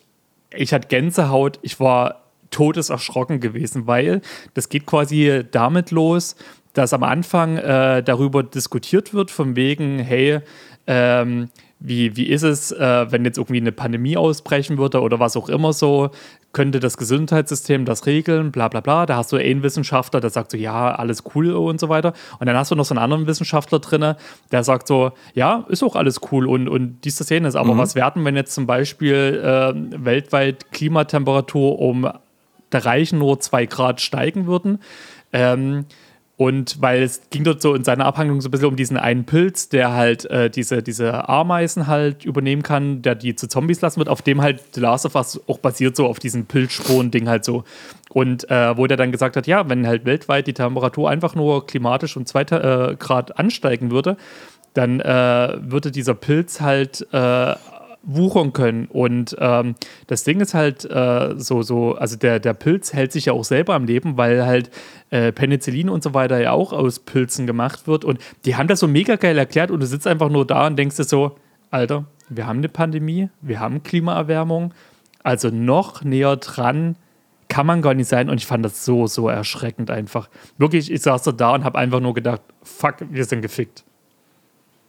ich 0.55 0.73
hatte 0.73 0.89
Gänsehaut, 0.89 1.59
ich 1.61 1.79
war 1.79 2.23
todeserschrocken 2.51 3.41
gewesen, 3.41 3.87
weil 3.87 4.23
das 4.55 4.71
geht 4.71 4.87
quasi 4.87 5.43
damit 5.51 5.91
los, 5.91 6.37
dass 6.75 6.93
am 6.93 7.03
Anfang 7.03 7.59
äh, 7.59 8.03
darüber 8.03 8.43
diskutiert 8.43 9.13
wird, 9.15 9.31
von 9.31 9.57
wegen, 9.57 9.99
hey, 9.99 10.41
ähm, 10.87 11.51
wie, 11.85 12.17
wie 12.17 12.27
ist 12.27 12.43
es, 12.43 12.71
äh, 12.71 13.11
wenn 13.11 13.25
jetzt 13.25 13.39
irgendwie 13.39 13.61
eine 13.61 13.73
Pandemie 13.73 14.17
ausbrechen 14.17 14.79
würde 14.79 15.01
oder 15.01 15.19
was 15.19 15.37
auch 15.37 15.49
immer 15.49 15.73
so, 15.73 16.11
könnte 16.53 16.81
das 16.81 16.97
Gesundheitssystem 16.97 17.85
das 17.85 18.07
regeln, 18.07 18.53
bla 18.53 18.69
bla 18.69 18.81
bla. 18.81 19.07
Da 19.07 19.17
hast 19.17 19.33
du 19.33 19.37
einen 19.37 19.63
Wissenschaftler, 19.63 20.21
der 20.21 20.31
sagt 20.31 20.53
so, 20.53 20.57
ja, 20.57 20.95
alles 20.95 21.25
cool 21.35 21.53
und 21.53 21.81
so 21.81 21.89
weiter. 21.89 22.13
Und 22.39 22.47
dann 22.47 22.57
hast 22.57 22.71
du 22.71 22.77
noch 22.77 22.85
so 22.85 22.95
einen 22.95 23.03
anderen 23.03 23.27
Wissenschaftler 23.27 23.81
drin, 23.81 24.15
der 24.53 24.65
sagt 24.65 24.87
so, 24.87 25.13
ja, 25.35 25.65
ist 25.69 25.83
auch 25.83 25.97
alles 25.97 26.21
cool 26.31 26.47
und, 26.47 26.69
und 26.69 27.01
dies, 27.05 27.17
das, 27.17 27.31
jenes. 27.31 27.57
Aber 27.57 27.75
mhm. 27.75 27.79
was 27.79 27.95
werden, 27.95 28.25
wenn 28.25 28.37
jetzt 28.37 28.55
zum 28.55 28.67
Beispiel 28.67 29.43
äh, 29.43 30.05
weltweit 30.05 30.71
Klimatemperatur 30.73 31.79
um 31.81 32.09
der 32.71 32.85
Reichen 32.85 33.19
nur 33.19 33.41
zwei 33.41 33.67
Grad 33.67 34.01
steigen 34.01 34.47
würden? 34.47 34.79
Ähm, 35.33 35.87
Und 36.43 36.83
weil 36.83 37.05
es 37.05 37.21
ging 37.31 37.45
dort 37.45 37.63
so 37.63 37.73
in 37.73 37.85
seiner 37.85 38.05
Abhandlung 38.05 38.41
so 38.41 38.49
ein 38.49 38.51
bisschen 38.51 38.67
um 38.67 38.75
diesen 38.75 38.97
einen 38.97 39.27
Pilz, 39.27 39.69
der 39.69 39.93
halt 39.93 40.25
äh, 40.25 40.51
diese, 40.51 40.83
diese 40.83 41.29
Ameisen 41.29 41.87
halt 41.87 42.25
übernehmen 42.25 42.65
kann, 42.65 43.01
der 43.01 43.15
die 43.15 43.37
zu 43.37 43.47
Zombies 43.47 43.81
lassen 43.81 43.99
wird, 43.99 44.09
auf 44.09 44.23
dem 44.23 44.43
halt 44.43 44.61
The 44.75 44.81
Last 44.81 45.07
of 45.07 45.15
Us 45.15 45.41
auch 45.47 45.59
basiert, 45.59 45.95
so 45.95 46.09
auf 46.09 46.19
diesem 46.19 46.47
Pilzsporen-Ding 46.47 47.29
halt 47.29 47.45
so. 47.45 47.63
Und 48.11 48.51
äh, 48.51 48.77
wo 48.77 48.89
der 48.89 48.97
dann 48.97 49.13
gesagt 49.13 49.37
hat, 49.37 49.47
ja, 49.47 49.69
wenn 49.69 49.87
halt 49.87 50.05
weltweit 50.05 50.49
die 50.49 50.53
Temperatur 50.53 51.09
einfach 51.09 51.37
nur 51.37 51.65
klimatisch 51.65 52.17
um 52.17 52.27
zwei 52.27 52.43
äh, 52.43 52.97
Grad 52.97 53.39
ansteigen 53.39 53.93
würde, 53.93 54.17
dann 54.75 54.99
äh, 54.99 55.59
würde 55.61 55.93
dieser 55.93 56.15
Pilz 56.15 56.61
halt 56.61 57.07
äh, 57.13 57.55
wuchern 58.03 58.53
können. 58.53 58.87
Und 58.87 59.37
ähm, 59.39 59.75
das 60.07 60.25
Ding 60.25 60.41
ist 60.41 60.55
halt 60.55 60.85
äh, 60.85 61.35
so, 61.37 61.63
so, 61.63 61.95
also 61.95 62.17
der, 62.17 62.41
der 62.41 62.55
Pilz 62.55 62.93
hält 62.93 63.13
sich 63.13 63.27
ja 63.27 63.33
auch 63.33 63.45
selber 63.45 63.75
am 63.75 63.85
Leben, 63.85 64.17
weil 64.17 64.45
halt 64.45 64.71
äh, 65.11 65.33
Penicillin 65.33 65.89
und 65.89 66.03
so 66.03 66.15
weiter 66.15 66.41
ja 66.41 66.53
auch 66.53 66.73
aus 66.73 66.99
Pilzen 66.99 67.47
gemacht 67.47 67.87
wird. 67.87 68.05
Und 68.05 68.19
die 68.45 68.57
haben 68.57 68.69
das 68.69 68.81
so 68.81 68.89
mega 68.89 69.17
geil 69.17 69.39
erklärt 69.39 69.71
und 69.71 69.81
du 69.81 69.87
sitzt 69.87 70.07
einfach 70.07 70.31
nur 70.31 70.47
da 70.47 70.67
und 70.67 70.77
denkst 70.77 70.97
dir 70.97 71.05
so, 71.05 71.37
Alter, 71.71 72.05
wir 72.29 72.47
haben 72.47 72.59
eine 72.59 72.69
Pandemie, 72.69 73.29
wir 73.41 73.61
haben 73.61 73.83
Klimaerwärmung, 73.83 74.75
also 75.23 75.49
noch 75.49 76.03
näher 76.03 76.37
dran 76.37 76.97
kann 77.49 77.67
man 77.67 77.83
gar 77.83 77.93
nicht 77.93 78.09
sein. 78.09 78.31
Und 78.31 78.39
ich 78.39 78.47
fand 78.47 78.65
das 78.65 78.85
so, 78.85 79.07
so 79.07 79.29
erschreckend 79.29 79.91
einfach. 79.91 80.31
Wirklich, 80.57 80.91
ich 80.91 81.03
saß 81.03 81.23
so 81.23 81.33
da 81.33 81.55
und 81.55 81.65
habe 81.65 81.79
einfach 81.79 82.01
nur 82.01 82.15
gedacht, 82.15 82.41
fuck, 82.63 82.97
wir 83.11 83.25
sind 83.27 83.43
gefickt. 83.43 83.85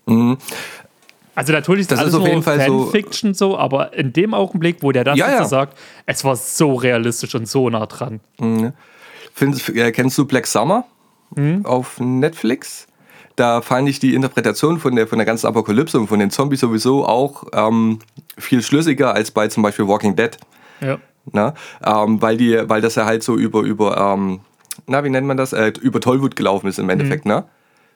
Mhm. 0.05 0.37
Also 1.35 1.51
natürlich 1.51 1.81
ist 1.81 1.91
das 1.91 1.99
alles 1.99 2.13
ist 2.13 2.19
auf 2.19 2.27
jeden 2.27 2.43
Fall 2.43 2.59
Fanfiction 2.59 3.33
so, 3.33 3.51
so, 3.51 3.57
aber 3.57 3.93
in 3.93 4.13
dem 4.13 4.33
Augenblick, 4.33 4.77
wo 4.81 4.91
der 4.91 5.03
das 5.03 5.17
ja, 5.17 5.29
ja. 5.29 5.45
sagt, 5.45 5.77
es 6.05 6.23
war 6.23 6.35
so 6.35 6.75
realistisch 6.75 7.33
und 7.35 7.47
so 7.47 7.69
nah 7.69 7.85
dran. 7.85 8.19
Mhm. 8.39 8.73
Findest, 9.33 9.69
äh, 9.69 9.91
kennst 9.91 10.17
du 10.17 10.25
Black 10.25 10.45
Summer 10.45 10.85
mhm. 11.35 11.65
auf 11.65 11.99
Netflix? 11.99 12.87
Da 13.35 13.61
fand 13.61 13.89
ich 13.89 13.99
die 13.99 14.13
Interpretation 14.13 14.79
von 14.79 14.95
der, 14.95 15.07
von 15.07 15.17
der 15.17 15.25
ganzen 15.25 15.47
Apokalypse 15.47 15.99
und 15.99 16.07
von 16.07 16.19
den 16.19 16.29
Zombies 16.29 16.59
sowieso 16.59 17.05
auch 17.05 17.45
ähm, 17.53 17.97
viel 18.37 18.61
schlüssiger 18.61 19.15
als 19.15 19.31
bei 19.31 19.47
zum 19.47 19.63
Beispiel 19.63 19.87
Walking 19.87 20.15
Dead. 20.15 20.37
Ja. 20.81 20.99
Na? 21.31 21.55
Ähm, 21.83 22.21
weil, 22.21 22.37
die, 22.37 22.69
weil 22.69 22.81
das 22.81 22.93
ja 22.93 23.05
halt 23.05 23.23
so 23.23 23.35
über, 23.35 23.61
über 23.61 23.97
ähm, 23.97 24.41
na, 24.85 25.03
wie 25.03 25.09
nennt 25.09 25.27
man 25.27 25.37
das? 25.37 25.53
Äh, 25.53 25.73
über 25.81 25.99
Tollwut 25.99 26.35
gelaufen 26.35 26.67
ist 26.67 26.79
im 26.79 26.89
Endeffekt, 26.89 27.25
mhm. 27.25 27.31
ne? 27.31 27.43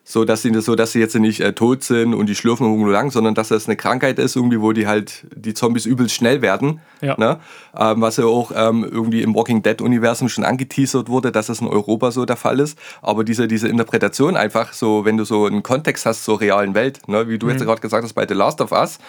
So 0.09 0.23
dass 0.23 0.41
sie, 0.41 0.53
so 0.61 0.75
dass 0.75 0.93
sie 0.93 1.01
jetzt 1.01 1.15
nicht 1.15 1.41
äh, 1.41 1.51
tot 1.51 1.83
sind 1.83 2.13
und 2.13 2.27
die 2.27 2.35
schlürfen 2.35 2.65
irgendwo 2.65 2.89
lang, 2.89 3.11
sondern 3.11 3.35
dass 3.35 3.49
das 3.49 3.67
eine 3.67 3.75
Krankheit 3.75 4.19
ist, 4.19 4.37
irgendwie, 4.37 4.61
wo 4.61 4.71
die 4.71 4.87
halt 4.87 5.27
die 5.35 5.53
Zombies 5.53 5.85
übelst 5.85 6.15
schnell 6.15 6.41
werden. 6.41 6.79
Ja. 7.01 7.17
Ne? 7.17 7.39
Ähm, 7.77 7.99
was 7.99 8.15
ja 8.15 8.23
auch 8.23 8.53
ähm, 8.55 8.87
irgendwie 8.89 9.21
im 9.21 9.35
Walking 9.35 9.63
Dead-Universum 9.63 10.29
schon 10.29 10.45
angeteasert 10.45 11.09
wurde, 11.09 11.33
dass 11.33 11.47
das 11.47 11.59
in 11.59 11.67
Europa 11.67 12.11
so 12.11 12.23
der 12.23 12.37
Fall 12.37 12.61
ist. 12.61 12.79
Aber 13.01 13.25
diese, 13.25 13.49
diese 13.49 13.67
Interpretation 13.67 14.37
einfach 14.37 14.71
so, 14.71 15.03
wenn 15.03 15.17
du 15.17 15.25
so 15.25 15.45
einen 15.45 15.61
Kontext 15.61 16.05
hast 16.05 16.23
zur 16.23 16.39
realen 16.39 16.73
Welt, 16.73 17.05
ne? 17.09 17.27
wie 17.27 17.37
du 17.37 17.47
mhm. 17.47 17.51
jetzt 17.51 17.65
gerade 17.65 17.81
gesagt 17.81 18.05
hast 18.05 18.13
bei 18.13 18.25
The 18.25 18.33
Last 18.33 18.61
of 18.61 18.71
Us, 18.71 18.99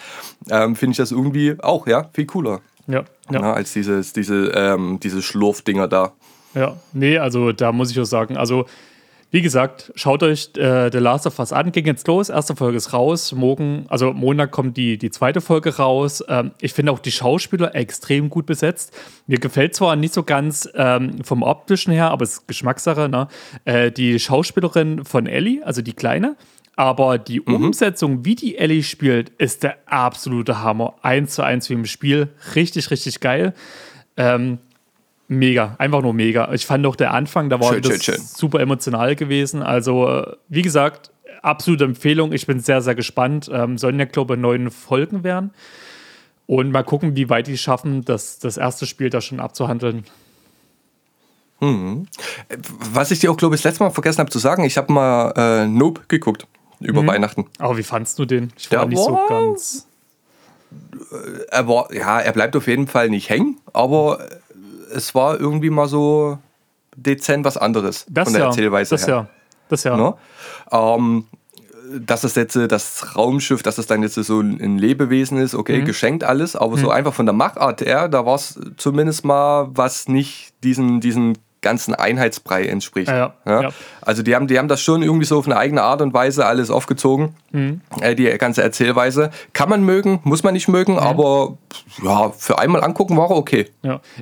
ähm, 0.49 0.75
finde 0.75 0.91
ich 0.91 0.97
das 0.97 1.13
irgendwie 1.13 1.55
auch 1.59 1.87
ja 1.87 2.09
viel 2.11 2.25
cooler. 2.25 2.59
Ja, 2.87 3.05
ja. 3.31 3.39
Ne? 3.39 3.53
als 3.53 3.71
dieses, 3.71 4.11
diese, 4.11 4.47
ähm, 4.53 4.99
diese 5.01 5.21
Schlurfdinger 5.21 5.87
da. 5.87 6.11
Ja, 6.55 6.75
nee, 6.91 7.17
also 7.17 7.53
da 7.53 7.71
muss 7.71 7.89
ich 7.89 7.99
auch 8.01 8.05
sagen, 8.05 8.35
also 8.35 8.65
wie 9.31 9.41
gesagt, 9.43 9.91
schaut 9.95 10.23
euch 10.23 10.49
äh, 10.57 10.89
The 10.91 10.97
Last 10.97 11.27
of 11.27 11.37
Us 11.37 11.53
an. 11.53 11.71
Ging 11.71 11.85
jetzt 11.85 12.07
los. 12.07 12.29
Erste 12.29 12.55
Folge 12.55 12.77
ist 12.77 12.93
raus. 12.93 13.31
Morgen, 13.31 13.85
also 13.87 14.11
Montag 14.11 14.49
kommt 14.49 14.75
die, 14.75 14.97
die 14.97 15.11
zweite 15.11 15.39
Folge 15.39 15.77
raus. 15.77 16.23
Ähm, 16.27 16.51
ich 16.59 16.73
finde 16.73 16.91
auch 16.91 16.99
die 16.99 17.11
Schauspieler 17.11 17.75
extrem 17.75 18.29
gut 18.29 18.47
besetzt. 18.47 18.91
Mir 19.27 19.37
gefällt 19.37 19.75
zwar 19.75 19.95
nicht 19.95 20.15
so 20.15 20.23
ganz 20.23 20.67
ähm, 20.73 21.23
vom 21.23 21.43
optischen 21.43 21.93
her, 21.93 22.09
aber 22.09 22.23
es 22.23 22.33
ist 22.33 22.47
Geschmackssache. 22.47 23.07
Ne? 23.07 23.27
Äh, 23.65 23.91
die 23.91 24.19
Schauspielerin 24.19 25.05
von 25.05 25.27
Ellie, 25.27 25.63
also 25.63 25.83
die 25.83 25.93
Kleine. 25.93 26.35
Aber 26.75 27.19
die 27.19 27.41
mhm. 27.41 27.55
Umsetzung, 27.55 28.25
wie 28.25 28.35
die 28.35 28.57
Ellie 28.57 28.81
spielt, 28.81 29.29
ist 29.37 29.61
der 29.61 29.77
absolute 29.85 30.63
Hammer. 30.63 30.95
Eins 31.03 31.35
zu 31.35 31.43
eins 31.43 31.69
wie 31.69 31.73
im 31.73 31.85
Spiel. 31.85 32.29
Richtig, 32.55 32.89
richtig 32.89 33.19
geil. 33.19 33.53
Ähm, 34.17 34.57
Mega, 35.31 35.75
einfach 35.77 36.01
nur 36.01 36.15
mega. 36.15 36.51
Ich 36.53 36.65
fand 36.65 36.83
auch 36.87 36.95
der 36.95 37.13
Anfang, 37.13 37.51
da 37.51 37.59
war 37.59 37.73
schön, 37.73 37.83
das 37.83 38.03
schön, 38.03 38.15
schön. 38.15 38.23
super 38.25 38.59
emotional 38.61 39.15
gewesen. 39.15 39.61
Also, 39.61 40.09
äh, 40.09 40.35
wie 40.47 40.63
gesagt, 40.63 41.11
absolute 41.43 41.83
Empfehlung. 41.83 42.33
Ich 42.33 42.47
bin 42.47 42.59
sehr, 42.59 42.81
sehr 42.81 42.95
gespannt. 42.95 43.47
Ähm, 43.53 43.77
sollen 43.77 43.99
ja, 43.99 44.05
glaube 44.05 44.33
ich, 44.33 44.39
neun 44.39 44.71
Folgen 44.71 45.23
werden. 45.23 45.51
Und 46.47 46.71
mal 46.71 46.81
gucken, 46.81 47.15
wie 47.15 47.29
weit 47.29 47.45
die 47.45 47.59
schaffen, 47.59 48.03
das, 48.03 48.39
das 48.39 48.57
erste 48.57 48.87
Spiel 48.87 49.11
da 49.11 49.21
schon 49.21 49.39
abzuhandeln. 49.39 50.03
Hm. 51.59 52.07
Was 52.91 53.11
ich 53.11 53.19
dir 53.19 53.31
auch, 53.31 53.37
glaube 53.37 53.53
ich, 53.53 53.61
das 53.61 53.71
letzte 53.71 53.83
Mal 53.83 53.91
vergessen 53.91 54.19
habe 54.19 54.31
zu 54.31 54.39
sagen, 54.39 54.63
ich 54.63 54.77
habe 54.77 54.91
mal 54.91 55.31
äh, 55.35 55.67
Nope 55.67 56.01
geguckt 56.07 56.47
über 56.79 57.03
mhm. 57.03 57.07
Weihnachten. 57.07 57.45
Aber 57.59 57.77
wie 57.77 57.83
fandst 57.83 58.17
du 58.17 58.25
den? 58.25 58.51
Ich 58.57 58.71
war 58.71 58.79
der 58.79 58.87
nicht 58.87 58.97
so 58.97 59.19
ganz. 59.27 59.85
Er 61.51 61.67
war, 61.67 61.93
ja, 61.93 62.19
er 62.19 62.31
bleibt 62.31 62.55
auf 62.55 62.67
jeden 62.67 62.87
Fall 62.87 63.09
nicht 63.09 63.29
hängen, 63.29 63.59
aber 63.73 64.27
es 64.93 65.15
war 65.15 65.39
irgendwie 65.39 65.69
mal 65.69 65.87
so 65.87 66.37
dezent 66.95 67.45
was 67.45 67.57
anderes 67.57 68.05
das 68.09 68.25
von 68.25 68.33
der 68.33 68.41
ja, 68.41 68.47
Erzählweise 68.47 68.95
das 68.95 69.07
her. 69.07 69.15
Ja, 69.15 69.27
das 69.69 69.83
ja. 69.83 69.95
No? 69.95 70.17
Ähm, 70.71 71.25
dass 71.97 72.23
es 72.23 72.35
jetzt 72.35 72.55
das 72.55 73.15
Raumschiff, 73.15 73.63
dass 73.63 73.77
es 73.77 73.87
dann 73.87 74.03
jetzt 74.03 74.15
so 74.15 74.41
ein 74.41 74.77
Lebewesen 74.77 75.39
ist, 75.39 75.55
okay, 75.55 75.81
mhm. 75.81 75.85
geschenkt 75.85 76.23
alles, 76.23 76.55
aber 76.55 76.75
mhm. 76.75 76.81
so 76.81 76.89
einfach 76.91 77.13
von 77.13 77.25
der 77.25 77.33
Machart 77.33 77.81
her, 77.81 78.07
da 78.07 78.25
war 78.25 78.35
es 78.35 78.59
zumindest 78.77 79.25
mal 79.25 79.69
was 79.71 80.07
nicht 80.07 80.53
diesen, 80.63 81.01
diesen 81.01 81.37
ganzen 81.61 81.93
Einheitsbrei 81.93 82.65
entspricht. 82.65 83.09
Ja, 83.09 83.33
ja. 83.45 83.61
Ja. 83.61 83.69
Also 84.01 84.23
die 84.23 84.35
haben, 84.35 84.47
die 84.47 84.57
haben 84.57 84.67
das 84.67 84.81
schon 84.81 85.03
irgendwie 85.03 85.25
so 85.25 85.37
auf 85.37 85.45
eine 85.45 85.57
eigene 85.57 85.83
Art 85.83 86.01
und 86.01 86.13
Weise 86.13 86.45
alles 86.45 86.69
aufgezogen, 86.69 87.35
mhm. 87.51 87.81
äh, 88.01 88.15
die 88.15 88.25
ganze 88.37 88.63
Erzählweise. 88.63 89.29
Kann 89.53 89.69
man 89.69 89.83
mögen, 89.83 90.19
muss 90.23 90.43
man 90.43 90.53
nicht 90.53 90.67
mögen, 90.67 90.93
mhm. 90.93 90.99
aber 90.99 91.57
ja, 92.03 92.29
für 92.31 92.59
einmal 92.59 92.83
angucken 92.83 93.17
war 93.17 93.31
okay. 93.31 93.69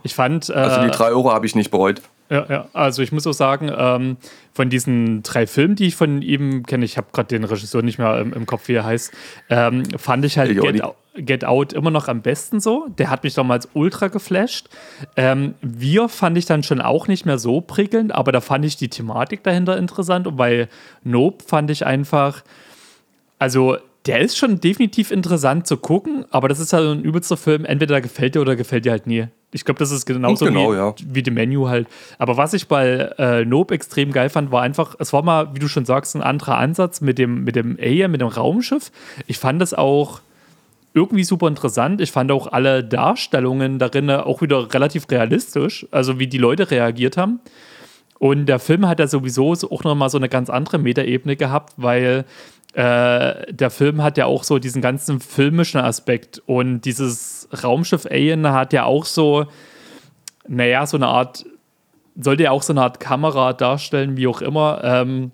Ich 0.04 0.16
fand... 0.16 0.50
Äh, 0.50 0.54
also 0.54 0.82
die 0.82 0.92
drei 0.92 1.10
Euro 1.10 1.32
habe 1.32 1.46
ich 1.46 1.56
nicht 1.56 1.72
bereut. 1.72 2.02
Ja, 2.30 2.46
ja, 2.50 2.68
also 2.74 3.02
ich 3.02 3.12
muss 3.12 3.26
auch 3.26 3.34
sagen, 3.34 3.72
ähm, 3.76 4.18
von 4.54 4.70
diesen 4.70 5.24
drei 5.24 5.48
Filmen, 5.48 5.76
die 5.76 5.88
ich 5.88 5.96
von 5.96 6.22
ihm 6.22 6.66
kenne, 6.66 6.84
ich 6.84 6.98
habe 6.98 7.08
gerade 7.14 7.30
den 7.30 7.46
Regisseur 7.46 7.82
nicht 7.82 8.00
mehr 8.00 8.20
im, 8.20 8.34
im, 8.34 8.46
Kopf, 8.46 8.68
wie 8.68 8.74
er 8.74 8.84
heißt, 8.84 9.14
ähm, 9.50 9.84
fand 9.98 10.26
ich 10.26 10.38
halt 10.38 10.60
Get, 10.60 10.82
Get, 11.16 11.46
Out 11.46 11.72
immer 11.72 11.90
noch 11.90 12.10
am 12.10 12.22
besten 12.22 12.60
so. 12.60 12.88
Der 12.98 13.10
hat 13.10 13.24
mich 13.24 13.34
damals 13.34 13.70
ultra 13.74 14.10
geflasht. 14.10 14.68
Ähm, 15.16 15.56
Wir 15.62 16.10
fand 16.10 16.38
ich 16.38 16.46
dann 16.46 16.64
schon 16.64 16.82
auch 16.82 17.08
nicht 17.08 17.26
mehr 17.26 17.38
so 17.38 17.62
prickelnd, 17.62 18.14
aber 18.14 18.34
da 18.34 18.42
fand 18.42 18.66
ich 18.66 18.76
die 18.76 18.90
Thematik 18.90 19.44
dahinter 19.44 19.78
interessant 19.78 20.28
und 20.28 20.36
bei 20.36 20.68
Nope 21.04 21.46
fand 21.48 21.72
ich 21.72 21.86
einfach, 21.86 22.44
also 23.40 23.78
der 24.08 24.20
ist 24.20 24.38
schon 24.38 24.60
definitiv 24.60 25.12
interessant 25.12 25.68
zu 25.68 25.78
gucken, 25.78 26.26
aber 26.32 26.48
das 26.48 26.60
ist 26.60 26.74
halt 26.74 26.86
ein 26.86 27.04
übelster 27.04 27.38
Film. 27.38 27.66
Entweder 27.66 28.00
gefällt 28.02 28.36
dir 28.36 28.42
oder 28.42 28.56
gefällt 28.56 28.86
dir 28.86 28.92
halt 28.92 29.06
nie. 29.06 29.28
Ich 29.52 29.66
glaube, 29.66 29.80
das 29.80 29.92
ist 29.92 30.06
genauso 30.06 30.46
genau, 30.46 30.72
wie, 30.72 30.76
ja. 30.76 30.96
wie 31.06 31.24
die 31.24 31.32
Menu 31.32 31.68
halt. 31.68 31.88
Aber 32.18 32.38
was 32.38 32.54
ich 32.54 32.68
bei 32.68 33.12
äh, 33.18 33.46
Nope 33.46 33.74
extrem 33.74 34.12
geil 34.12 34.30
fand, 34.30 34.52
war 34.52 34.62
einfach, 34.62 34.96
es 35.00 35.14
war 35.14 35.24
mal, 35.24 35.54
wie 35.54 35.60
du 35.60 35.68
schon 35.68 35.86
sagst, 35.86 36.16
ein 36.16 36.22
anderer 36.22 36.58
Ansatz 36.58 37.02
mit 37.02 37.18
dem, 37.18 37.44
mit 37.44 37.56
dem 37.56 37.78
Alien, 37.80 38.12
mit 38.12 38.22
dem 38.22 38.28
Raumschiff. 38.28 38.92
Ich 39.26 39.38
fand 39.38 39.62
das 39.62 39.74
auch 39.74 40.22
irgendwie 40.94 41.24
super 41.24 41.48
interessant. 41.48 42.02
Ich 42.02 42.12
fand 42.12 42.32
auch 42.32 42.48
alle 42.48 42.84
Darstellungen 42.84 43.78
darin 43.80 44.10
auch 44.10 44.42
wieder 44.42 44.74
relativ 44.74 45.10
realistisch, 45.10 45.86
also 45.92 46.20
wie 46.20 46.28
die 46.28 46.40
Leute 46.40 46.72
reagiert 46.72 47.18
haben. 47.18 47.40
Und 48.20 48.48
der 48.48 48.60
Film 48.60 48.88
hat 48.88 49.00
ja 49.00 49.08
sowieso 49.08 49.52
auch 49.52 49.84
nochmal 49.84 50.10
so 50.10 50.18
eine 50.18 50.28
ganz 50.28 50.50
andere 50.50 50.80
Metaebene 50.80 51.36
gehabt, 51.36 51.74
weil 51.78 52.26
äh, 52.78 53.52
der 53.52 53.72
Film 53.72 54.04
hat 54.04 54.20
ja 54.20 54.28
auch 54.28 54.44
so 54.44 54.60
diesen 54.60 54.84
ganzen 54.84 55.20
filmischen 55.20 55.82
Aspekt 55.82 56.44
und 56.46 56.82
dieses 56.82 57.50
Raumschiff 57.64 58.06
Alien 58.06 58.52
hat 58.52 58.72
ja 58.72 58.84
auch 58.84 59.06
so, 59.06 59.48
naja, 60.48 60.86
so 60.86 60.98
eine 60.98 61.08
Art, 61.08 61.44
sollte 62.16 62.44
ja 62.44 62.52
auch 62.52 62.62
so 62.62 62.74
eine 62.74 62.84
Art 62.84 63.00
Kamera 63.00 63.54
darstellen, 63.54 64.16
wie 64.16 64.28
auch 64.28 64.42
immer. 64.44 64.82
Ähm, 64.84 65.32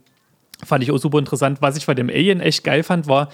fand 0.64 0.86
ich 0.86 0.92
auch 0.94 0.98
super 0.98 1.20
interessant. 1.20 1.62
Was 1.62 1.76
ich 1.76 1.86
bei 1.86 1.94
dem 1.94 2.08
Alien 2.08 2.40
echt 2.40 2.64
geil 2.64 2.82
fand, 2.82 3.08
war, 3.08 3.28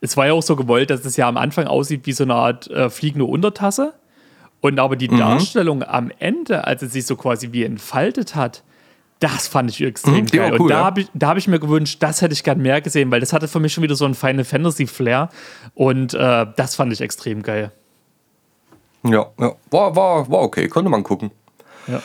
es 0.00 0.16
war 0.16 0.28
ja 0.28 0.34
auch 0.34 0.44
so 0.44 0.54
gewollt, 0.54 0.90
dass 0.90 1.04
es 1.04 1.16
ja 1.16 1.26
am 1.26 1.36
Anfang 1.36 1.66
aussieht 1.66 2.06
wie 2.06 2.12
so 2.12 2.22
eine 2.22 2.36
Art 2.36 2.70
äh, 2.70 2.88
fliegende 2.88 3.24
Untertasse. 3.24 3.94
Und 4.60 4.78
aber 4.78 4.94
die 4.94 5.08
mhm. 5.08 5.18
Darstellung 5.18 5.82
am 5.82 6.12
Ende, 6.20 6.68
als 6.68 6.82
es 6.82 6.92
sich 6.92 7.04
so 7.04 7.16
quasi 7.16 7.50
wie 7.50 7.64
entfaltet 7.64 8.36
hat, 8.36 8.62
das 9.18 9.48
fand 9.48 9.70
ich 9.70 9.82
extrem 9.82 10.24
mhm, 10.24 10.26
geil. 10.26 10.52
Cool, 10.52 10.60
und 10.60 10.68
da 10.68 10.80
ja. 10.80 10.84
habe 10.84 11.00
ich, 11.00 11.08
hab 11.22 11.36
ich 11.36 11.48
mir 11.48 11.58
gewünscht, 11.58 12.02
das 12.02 12.20
hätte 12.20 12.34
ich 12.34 12.44
gern 12.44 12.60
mehr 12.60 12.80
gesehen, 12.80 13.10
weil 13.10 13.20
das 13.20 13.32
hatte 13.32 13.48
für 13.48 13.60
mich 13.60 13.72
schon 13.72 13.82
wieder 13.82 13.96
so 13.96 14.04
einen 14.04 14.14
Final 14.14 14.44
Fantasy 14.44 14.86
Flair. 14.86 15.30
Und 15.74 16.14
äh, 16.14 16.46
das 16.56 16.74
fand 16.74 16.92
ich 16.92 17.00
extrem 17.00 17.42
geil. 17.42 17.72
Ja, 19.04 19.26
ja. 19.38 19.52
War, 19.70 19.96
war, 19.96 20.30
war 20.30 20.40
okay, 20.40 20.68
konnte 20.68 20.90
man 20.90 21.02
gucken. 21.02 21.30
Ja. 21.86 22.02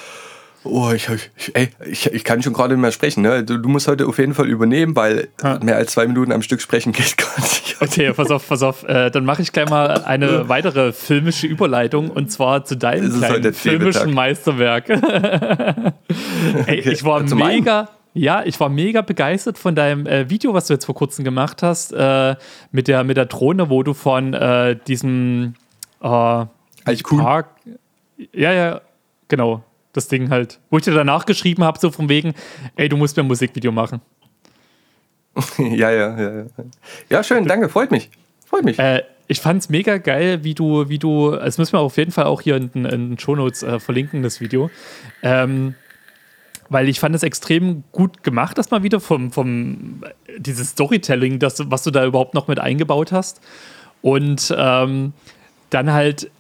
Oh, 0.63 0.91
ich, 0.93 1.09
ich, 1.09 1.55
ey, 1.55 1.69
ich, 1.85 2.05
ich 2.05 2.23
kann 2.23 2.43
schon 2.43 2.53
gerade 2.53 2.75
nicht 2.75 2.81
mehr 2.81 2.91
sprechen. 2.91 3.23
Ne? 3.23 3.43
Du, 3.43 3.57
du, 3.57 3.67
musst 3.67 3.87
heute 3.87 4.05
auf 4.05 4.19
jeden 4.19 4.35
Fall 4.35 4.47
übernehmen, 4.47 4.95
weil 4.95 5.29
ja. 5.43 5.59
mehr 5.59 5.75
als 5.75 5.93
zwei 5.93 6.05
Minuten 6.05 6.31
am 6.31 6.43
Stück 6.43 6.61
sprechen 6.61 6.91
geht 6.91 7.17
gar 7.17 7.39
nicht. 7.39 7.77
Okay, 7.81 8.13
pass 8.13 8.29
auf, 8.29 8.47
pass 8.47 8.61
auf. 8.61 8.83
Äh, 8.83 9.09
dann 9.09 9.25
mache 9.25 9.41
ich 9.41 9.51
gleich 9.51 9.69
mal 9.69 10.03
eine 10.03 10.49
weitere 10.49 10.93
filmische 10.93 11.47
Überleitung 11.47 12.11
und 12.11 12.31
zwar 12.31 12.63
zu 12.63 12.77
deinem 12.77 13.11
kleinen 13.11 13.53
filmischen 13.53 14.13
Meisterwerk. 14.13 14.89
ey, 14.89 15.01
okay. 16.65 16.91
ich 16.91 17.03
war 17.03 17.23
mega, 17.23 17.89
Ja, 18.13 18.43
ich 18.45 18.59
war 18.59 18.69
mega 18.69 19.01
begeistert 19.01 19.57
von 19.57 19.73
deinem 19.73 20.05
äh, 20.05 20.29
Video, 20.29 20.53
was 20.53 20.67
du 20.67 20.73
jetzt 20.73 20.85
vor 20.85 20.93
kurzem 20.93 21.25
gemacht 21.25 21.63
hast, 21.63 21.91
äh, 21.91 22.35
mit, 22.71 22.87
der, 22.87 23.03
mit 23.03 23.17
der 23.17 23.25
Drohne, 23.25 23.71
wo 23.71 23.81
du 23.81 23.95
von 23.95 24.35
äh, 24.35 24.77
diesem 24.87 25.55
äh. 26.01 26.45
Park. 26.85 27.47
Ja, 28.31 28.53
ja, 28.53 28.81
genau. 29.27 29.63
Das 29.93 30.07
Ding 30.07 30.29
halt. 30.29 30.60
Wo 30.69 30.77
ich 30.77 30.83
dir 30.83 30.93
danach 30.93 31.25
geschrieben 31.25 31.63
habe, 31.63 31.79
so 31.79 31.91
von 31.91 32.07
wegen, 32.10 32.33
ey, 32.75 32.88
du 32.88 32.98
musst 32.98 33.17
mir 33.17 33.24
ein 33.24 33.27
Musikvideo 33.27 33.71
machen. 33.71 34.01
ja, 35.57 35.91
ja, 35.91 36.19
ja. 36.19 36.31
ja. 36.39 36.45
Ja, 37.10 37.24
schön, 37.24 37.45
danke, 37.45 37.69
freut 37.69 37.91
mich. 37.91 38.10
Freut 38.45 38.63
mich. 38.63 38.79
Äh, 38.79 39.03
ich 39.27 39.39
fand's 39.39 39.69
mega 39.69 39.98
geil, 39.98 40.43
wie 40.43 40.53
du, 40.53 40.89
wie 40.89 41.00
du, 41.00 41.31
das 41.31 41.57
müssen 41.57 41.74
wir 41.74 41.79
auf 41.79 41.98
jeden 41.98 42.12
Fall 42.12 42.25
auch 42.25 42.41
hier 42.41 42.57
in, 42.57 42.83
den 42.83 43.17
Shownotes 43.17 43.63
äh, 43.63 43.79
verlinken, 43.79 44.24
das 44.24 44.41
Video. 44.41 44.69
Ähm, 45.24 45.75
weil 46.67 46.89
ich 46.89 47.00
fand 47.00 47.15
es 47.15 47.24
extrem 47.24 47.83
gut 47.91 48.24
gemacht, 48.24 48.57
das 48.57 48.71
mal 48.71 48.83
wieder 48.83 49.00
vom, 49.00 49.31
vom 49.31 50.03
dieses 50.38 50.69
Storytelling, 50.69 51.39
das, 51.39 51.62
was 51.69 51.83
du 51.83 51.91
da 51.91 52.05
überhaupt 52.05 52.33
noch 52.33 52.48
mit 52.48 52.60
eingebaut 52.60 53.12
hast. 53.12 53.41
Und 54.01 54.53
ähm, 54.57 55.13
dann 55.69 55.91
halt 55.91 56.31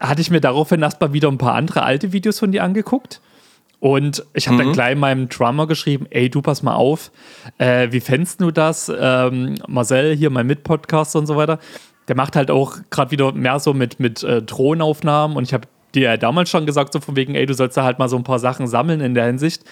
hatte 0.00 0.20
ich 0.20 0.30
mir 0.30 0.40
daraufhin 0.40 0.82
erstmal 0.82 1.12
wieder 1.12 1.28
ein 1.28 1.38
paar 1.38 1.54
andere 1.54 1.82
alte 1.82 2.12
Videos 2.12 2.38
von 2.38 2.52
dir 2.52 2.62
angeguckt. 2.64 3.20
Und 3.80 4.24
ich 4.34 4.48
habe 4.48 4.58
dann 4.58 4.72
gleich 4.72 4.96
meinem 4.96 5.28
Drummer 5.28 5.68
geschrieben, 5.68 6.06
ey, 6.10 6.28
du 6.28 6.42
pass 6.42 6.64
mal 6.64 6.74
auf, 6.74 7.12
äh, 7.58 7.88
wie 7.92 8.00
fändest 8.00 8.40
du 8.40 8.50
das? 8.50 8.90
Ähm, 8.94 9.54
Marcel, 9.68 10.16
hier 10.16 10.30
mein 10.30 10.48
Mitpodcaster 10.48 11.20
und 11.20 11.26
so 11.26 11.36
weiter, 11.36 11.60
der 12.08 12.16
macht 12.16 12.34
halt 12.34 12.50
auch 12.50 12.78
gerade 12.90 13.12
wieder 13.12 13.32
mehr 13.32 13.60
so 13.60 13.74
mit, 13.74 14.00
mit 14.00 14.24
äh, 14.24 14.42
Drohnenaufnahmen 14.42 15.36
und 15.36 15.44
ich 15.44 15.54
habe 15.54 15.68
dir 15.94 16.02
ja 16.02 16.16
damals 16.16 16.50
schon 16.50 16.66
gesagt, 16.66 16.92
so 16.92 17.00
von 17.00 17.14
wegen, 17.14 17.36
ey, 17.36 17.46
du 17.46 17.54
sollst 17.54 17.76
da 17.76 17.84
halt 17.84 18.00
mal 18.00 18.08
so 18.08 18.16
ein 18.16 18.24
paar 18.24 18.40
Sachen 18.40 18.66
sammeln 18.66 19.00
in 19.00 19.14
der 19.14 19.26
Hinsicht. 19.26 19.62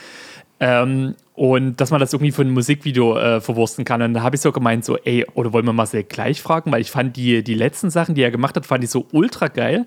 Ähm, 0.60 1.16
und 1.36 1.76
dass 1.82 1.90
man 1.90 2.00
das 2.00 2.14
irgendwie 2.14 2.32
für 2.32 2.42
ein 2.42 2.50
Musikvideo 2.50 3.18
äh, 3.18 3.40
verwursten 3.42 3.84
kann. 3.84 4.00
Und 4.00 4.14
da 4.14 4.22
habe 4.22 4.36
ich 4.36 4.42
so 4.42 4.52
gemeint, 4.52 4.86
so, 4.86 4.96
ey, 4.96 5.26
oder 5.34 5.52
wollen 5.52 5.66
wir 5.66 5.74
Marcel 5.74 6.02
gleich 6.02 6.40
fragen? 6.40 6.72
Weil 6.72 6.80
ich 6.80 6.90
fand 6.90 7.16
die, 7.16 7.44
die 7.44 7.54
letzten 7.54 7.90
Sachen, 7.90 8.14
die 8.14 8.22
er 8.22 8.30
gemacht 8.30 8.56
hat, 8.56 8.64
fand 8.64 8.82
ich 8.82 8.90
so 8.90 9.06
ultra 9.12 9.48
geil. 9.48 9.86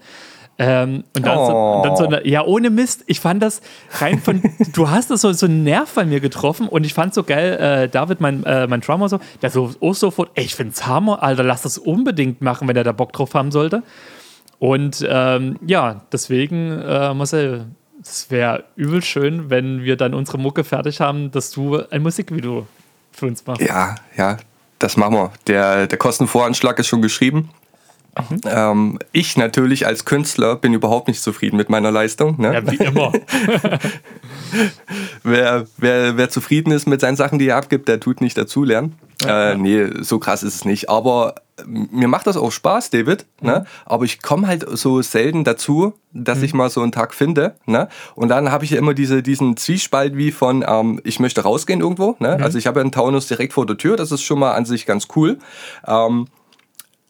Ähm, 0.59 1.05
und, 1.15 1.25
dann 1.25 1.37
so, 1.37 1.55
und 1.55 1.85
dann 1.85 1.95
so, 1.95 2.05
eine, 2.05 2.27
ja, 2.27 2.43
ohne 2.43 2.69
Mist, 2.69 3.03
ich 3.07 3.19
fand 3.19 3.41
das 3.41 3.61
rein 3.99 4.19
von, 4.19 4.43
du 4.73 4.89
hast 4.89 5.09
das 5.09 5.21
so, 5.21 5.31
so 5.31 5.47
einen 5.47 5.63
Nerv 5.63 5.91
bei 5.95 6.05
mir 6.05 6.19
getroffen 6.19 6.67
und 6.67 6.85
ich 6.85 6.93
fand 6.93 7.13
so 7.13 7.23
geil, 7.23 7.53
äh, 7.53 7.89
David, 7.89 8.19
mein, 8.19 8.43
äh, 8.43 8.67
mein 8.67 8.81
Drummer, 8.81 9.07
so, 9.07 9.19
der 9.41 9.49
so 9.49 9.71
auch 9.79 9.95
sofort, 9.95 10.31
ey, 10.35 10.43
ich 10.43 10.55
find's 10.55 10.85
Hammer, 10.85 11.23
Alter, 11.23 11.43
lass 11.43 11.61
das 11.61 11.77
unbedingt 11.77 12.41
machen, 12.41 12.67
wenn 12.67 12.75
er 12.75 12.83
da 12.83 12.91
Bock 12.91 13.13
drauf 13.13 13.33
haben 13.33 13.51
sollte. 13.51 13.83
Und 14.59 15.07
ähm, 15.09 15.57
ja, 15.65 16.01
deswegen, 16.11 16.77
äh, 16.81 17.13
Marcel, 17.13 17.67
es 18.01 18.31
wäre 18.31 18.63
übel 18.75 19.03
schön, 19.03 19.49
wenn 19.49 19.83
wir 19.83 19.97
dann 19.97 20.13
unsere 20.13 20.37
Mucke 20.37 20.63
fertig 20.63 21.01
haben, 21.01 21.31
dass 21.31 21.51
du 21.51 21.81
ein 21.89 22.01
Musikvideo 22.01 22.67
für 23.11 23.25
uns 23.25 23.45
machst. 23.45 23.61
Ja, 23.61 23.95
ja, 24.15 24.37
das 24.79 24.97
machen 24.97 25.15
wir. 25.15 25.31
Der, 25.47 25.87
der 25.87 25.97
Kostenvoranschlag 25.97 26.79
ist 26.79 26.87
schon 26.87 27.01
geschrieben. 27.01 27.49
Ähm, 28.45 28.99
ich 29.11 29.37
natürlich 29.37 29.85
als 29.85 30.05
Künstler 30.05 30.55
bin 30.55 30.73
überhaupt 30.73 31.07
nicht 31.07 31.21
zufrieden 31.21 31.57
mit 31.57 31.69
meiner 31.69 31.91
Leistung. 31.91 32.39
Ne? 32.39 32.53
Ja, 32.53 32.71
wie 32.71 32.75
immer. 32.77 33.13
wer, 35.23 35.65
wer, 35.77 36.17
wer 36.17 36.29
zufrieden 36.29 36.71
ist 36.71 36.87
mit 36.87 37.01
seinen 37.01 37.15
Sachen, 37.15 37.39
die 37.39 37.47
er 37.47 37.57
abgibt, 37.57 37.87
der 37.87 37.99
tut 37.99 38.21
nicht 38.21 38.37
dazulernen. 38.37 38.95
äh, 39.25 39.55
nee, 39.55 39.87
so 40.01 40.19
krass 40.19 40.43
ist 40.43 40.55
es 40.55 40.65
nicht. 40.65 40.89
Aber 40.89 41.35
mir 41.65 42.07
macht 42.07 42.27
das 42.27 42.37
auch 42.37 42.51
Spaß, 42.51 42.89
David. 42.89 43.25
Ne? 43.41 43.65
Aber 43.85 44.05
ich 44.05 44.21
komme 44.21 44.47
halt 44.47 44.65
so 44.77 45.01
selten 45.01 45.43
dazu, 45.43 45.93
dass 46.13 46.41
ich 46.41 46.53
mal 46.53 46.69
so 46.69 46.81
einen 46.81 46.91
Tag 46.91 47.13
finde. 47.13 47.55
Ne? 47.65 47.87
Und 48.15 48.29
dann 48.29 48.51
habe 48.51 48.65
ich 48.65 48.71
ja 48.71 48.77
immer 48.77 48.93
diese, 48.93 49.21
diesen 49.23 49.57
Zwiespalt 49.57 50.15
wie 50.17 50.31
von, 50.31 50.63
ähm, 50.67 51.01
ich 51.03 51.19
möchte 51.19 51.41
rausgehen 51.41 51.81
irgendwo. 51.81 52.15
Ne? 52.19 52.39
Also 52.41 52.57
ich 52.57 52.67
habe 52.67 52.79
ja 52.79 52.83
einen 52.83 52.91
Taunus 52.91 53.27
direkt 53.27 53.53
vor 53.53 53.65
der 53.65 53.77
Tür, 53.77 53.97
das 53.97 54.11
ist 54.11 54.23
schon 54.23 54.39
mal 54.39 54.53
an 54.53 54.65
sich 54.65 54.85
ganz 54.85 55.07
cool. 55.15 55.37
Ähm, 55.85 56.27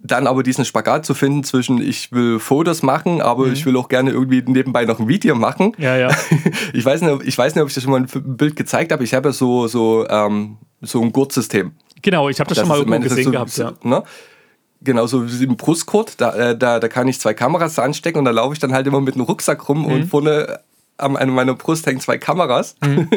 dann 0.02 0.28
aber 0.28 0.44
diesen 0.44 0.64
Spagat 0.64 1.06
zu 1.06 1.14
finden 1.14 1.44
zwischen, 1.44 1.82
ich 1.82 2.12
will 2.14 2.40
Fotos 2.40 2.84
machen, 2.84 3.22
aber 3.22 3.48
ich 3.48 3.66
will 3.66 3.76
auch 3.76 3.90
gerne 3.90 4.12
irgendwie 4.12 4.42
nebenbei 4.46 4.86
noch 4.86 5.00
ein 5.00 5.10
Video 5.10 5.36
machen. 5.36 5.74
Ja, 5.78 5.98
ja. 5.98 6.10
Ich 6.74 6.86
weiß 6.86 7.02
nicht, 7.02 7.24
ich 7.26 7.38
weiß 7.38 7.54
nicht 7.56 7.62
ob 7.62 7.68
ich 7.68 7.76
das 7.76 7.84
schon 7.84 7.92
mal 7.92 8.02
ein 8.02 8.38
Bild 8.38 8.56
gezeigt 8.56 8.92
habe. 8.94 9.04
Ich 9.04 9.14
habe 9.14 9.30
ja 9.30 9.34
so, 9.34 9.68
so, 9.68 10.08
ähm, 10.08 10.58
so 10.82 11.02
ein 11.02 11.12
Gurtsystem. 11.12 11.74
Genau, 12.02 12.30
ich 12.30 12.40
habe 12.40 12.48
das, 12.48 12.58
Das 12.60 12.68
schon 12.68 12.70
mal 12.70 12.78
irgendwo 12.78 13.00
gesehen 13.00 13.18
Endeffekt 13.18 13.32
gehabt, 13.34 13.52
so, 13.52 13.64
ja. 13.64 13.74
Ne? 14.00 14.04
Genau, 14.82 15.06
so 15.08 15.30
wie 15.30 15.44
im 15.44 15.58
Brustgurt, 15.58 16.22
da, 16.22 16.34
äh, 16.34 16.58
da, 16.58 16.80
da 16.80 16.88
kann 16.88 17.10
ich 17.10 17.20
zwei 17.20 17.34
Kameras 17.34 17.78
anstecken 17.78 18.20
und 18.20 18.26
da 18.26 18.32
laufe 18.32 18.54
ich 18.54 18.60
dann 18.60 18.72
halt 18.72 18.88
immer 18.88 19.02
mit 19.02 19.16
einem 19.16 19.26
Rucksack 19.26 19.68
rum 19.68 19.86
und 19.86 20.00
Mhm. 20.00 20.08
vorne 20.08 20.60
an 21.00 21.30
meiner 21.30 21.54
Brust 21.56 21.86
hängen 21.86 22.00
zwei 22.00 22.18
Kameras. 22.18 22.76
Mhm. 22.82 23.10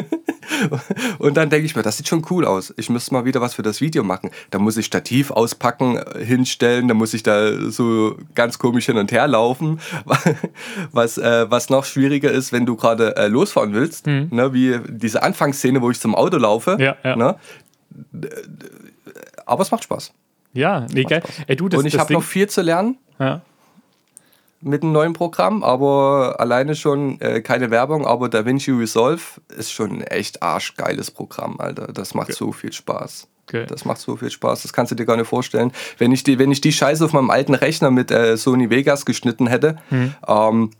und 1.19 1.37
dann 1.37 1.49
denke 1.49 1.65
ich 1.65 1.75
mir, 1.75 1.83
das 1.83 1.97
sieht 1.97 2.07
schon 2.07 2.25
cool 2.29 2.45
aus. 2.45 2.73
Ich 2.77 2.89
müsste 2.89 3.13
mal 3.13 3.25
wieder 3.25 3.41
was 3.41 3.53
für 3.53 3.61
das 3.61 3.81
Video 3.81 4.03
machen. 4.03 4.29
Da 4.49 4.59
muss 4.59 4.77
ich 4.77 4.85
Stativ 4.85 5.31
auspacken, 5.31 5.97
äh, 5.97 6.23
hinstellen, 6.23 6.87
da 6.87 6.93
muss 6.93 7.13
ich 7.13 7.23
da 7.23 7.69
so 7.69 8.17
ganz 8.35 8.59
komisch 8.59 8.85
hin 8.85 8.97
und 8.97 9.11
her 9.11 9.27
laufen. 9.27 9.79
Was, 10.91 11.17
äh, 11.17 11.49
was 11.49 11.69
noch 11.69 11.85
schwieriger 11.85 12.31
ist, 12.31 12.51
wenn 12.51 12.65
du 12.65 12.75
gerade 12.75 13.15
äh, 13.15 13.27
losfahren 13.27 13.73
willst, 13.73 14.05
ne, 14.05 14.53
wie 14.53 14.79
diese 14.87 15.23
Anfangsszene, 15.23 15.81
wo 15.81 15.89
ich 15.91 15.99
zum 15.99 16.15
Auto 16.15 16.37
laufe. 16.37 16.75
Mhm. 16.75 16.81
Ja, 16.81 16.95
ja. 17.03 17.15
Ne? 17.15 17.35
Aber 19.45 19.61
es 19.61 19.71
macht 19.71 19.83
Spaß. 19.83 20.13
Ja, 20.53 20.85
nee, 20.91 21.03
geil. 21.03 21.23
Ey, 21.47 21.55
du, 21.55 21.69
das, 21.69 21.79
und 21.79 21.85
ich 21.85 21.97
habe 21.97 22.13
noch 22.13 22.23
viel 22.23 22.47
zu 22.47 22.61
lernen 22.61 22.97
ja. 23.19 23.41
Mit 24.63 24.83
dem 24.83 24.91
neuen 24.91 25.13
Programm, 25.13 25.63
aber 25.63 26.35
alleine 26.39 26.75
schon 26.75 27.19
äh, 27.21 27.41
keine 27.41 27.69
Werbung, 27.71 28.05
aber 28.05 28.29
DaVinci 28.29 28.71
Resolve 28.71 29.21
ist 29.57 29.71
schon 29.71 29.91
ein 29.91 30.01
echt 30.01 30.41
arschgeiles 30.43 31.11
Programm, 31.11 31.59
Alter. 31.59 31.87
Das 31.93 32.13
macht 32.13 32.33
so 32.33 32.51
viel 32.51 32.73
Spaß. 32.73 33.27
Okay. 33.47 33.65
Das 33.67 33.83
macht 33.83 33.99
so 33.99 34.15
viel 34.15 34.29
Spaß, 34.31 34.61
das 34.61 34.71
kannst 34.71 34.91
du 34.91 34.95
dir 34.95 35.05
gar 35.05 35.17
nicht 35.17 35.27
vorstellen. 35.27 35.71
Wenn 35.97 36.11
ich 36.13 36.23
die, 36.23 36.39
wenn 36.39 36.51
ich 36.51 36.61
die 36.61 36.71
Scheiße 36.71 37.03
auf 37.03 37.11
meinem 37.13 37.29
alten 37.29 37.53
Rechner 37.53 37.91
mit 37.91 38.09
äh, 38.09 38.37
Sony 38.37 38.69
Vegas 38.69 39.05
geschnitten 39.05 39.47
hätte, 39.47 39.75
Hm. 39.89 40.13
ähm, 40.27 40.71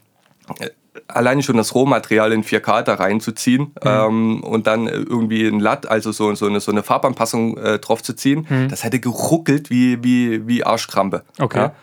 äh, 0.60 0.69
alleine 1.08 1.43
schon 1.43 1.58
das 1.58 1.76
Rohmaterial 1.76 2.32
in 2.32 2.43
4K 2.43 2.84
da 2.84 2.93
reinzuziehen 2.93 3.74
Hm. 3.82 3.86
ähm, 3.86 4.43
und 4.43 4.65
dann 4.67 4.88
äh, 4.88 4.91
irgendwie 4.91 5.46
ein 5.46 5.60
LUT, 5.60 5.88
also 5.88 6.12
so, 6.13 6.34
so, 6.36 6.46
eine, 6.46 6.62
so 6.62 6.72
eine 6.72 6.84
Farbanpassung 6.84 7.58
äh, 7.58 7.80
drauf 7.80 8.02
zu 8.02 8.13
ziehen, 8.15 8.48
das 8.69 8.84
hätte 8.86 9.00
geruckelt 9.02 9.69
wie, 9.69 10.02
wie, 10.04 10.48
wie 10.48 10.63
Arschkrampe. 10.63 11.24
Okay. 11.39 11.58
Ja? 11.58 11.76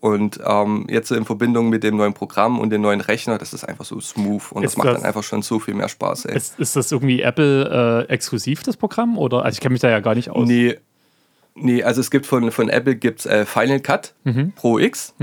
Und 0.00 0.38
ähm, 0.46 0.86
jetzt 0.88 1.10
in 1.10 1.24
Verbindung 1.24 1.68
mit 1.70 1.82
dem 1.82 1.96
neuen 1.96 2.14
Programm 2.14 2.60
und 2.60 2.70
dem 2.70 2.82
neuen 2.82 3.00
Rechner, 3.00 3.36
das 3.36 3.52
ist 3.52 3.64
einfach 3.64 3.84
so 3.84 4.00
smooth 4.00 4.52
und 4.52 4.62
das 4.62 4.72
Ist 4.72 4.76
macht 4.78 4.88
das- 4.88 4.96
dann 4.98 5.04
einfach 5.04 5.24
schon 5.24 5.42
so 5.42 5.58
viel 5.58 5.74
mehr 5.74 5.88
Spaß. 5.88 6.26
Ey. 6.26 6.36
Ist, 6.36 6.58
ist 6.60 6.76
das 6.76 6.92
irgendwie 6.92 7.20
Apple 7.22 8.06
äh, 8.08 8.12
exklusiv, 8.12 8.62
das 8.62 8.76
Programm? 8.76 9.18
Oder? 9.18 9.44
Also 9.44 9.56
ich 9.56 9.60
kenne 9.60 9.72
mich 9.72 9.80
da 9.80 9.90
ja 9.90 9.98
gar 10.00 10.14
nicht 10.14 10.30
aus. 10.30 10.46
Nee, 10.46 10.76
nee, 11.56 11.82
also 11.82 12.00
es 12.00 12.10
gibt 12.12 12.26
von, 12.26 12.52
von 12.52 12.68
Apple 12.68 12.94
gibt's 12.94 13.26
äh, 13.26 13.44
Final 13.44 13.80
Cut 13.80 14.14
Mhm. 14.24 14.52
Pro 14.54 14.78
X. 14.78 15.14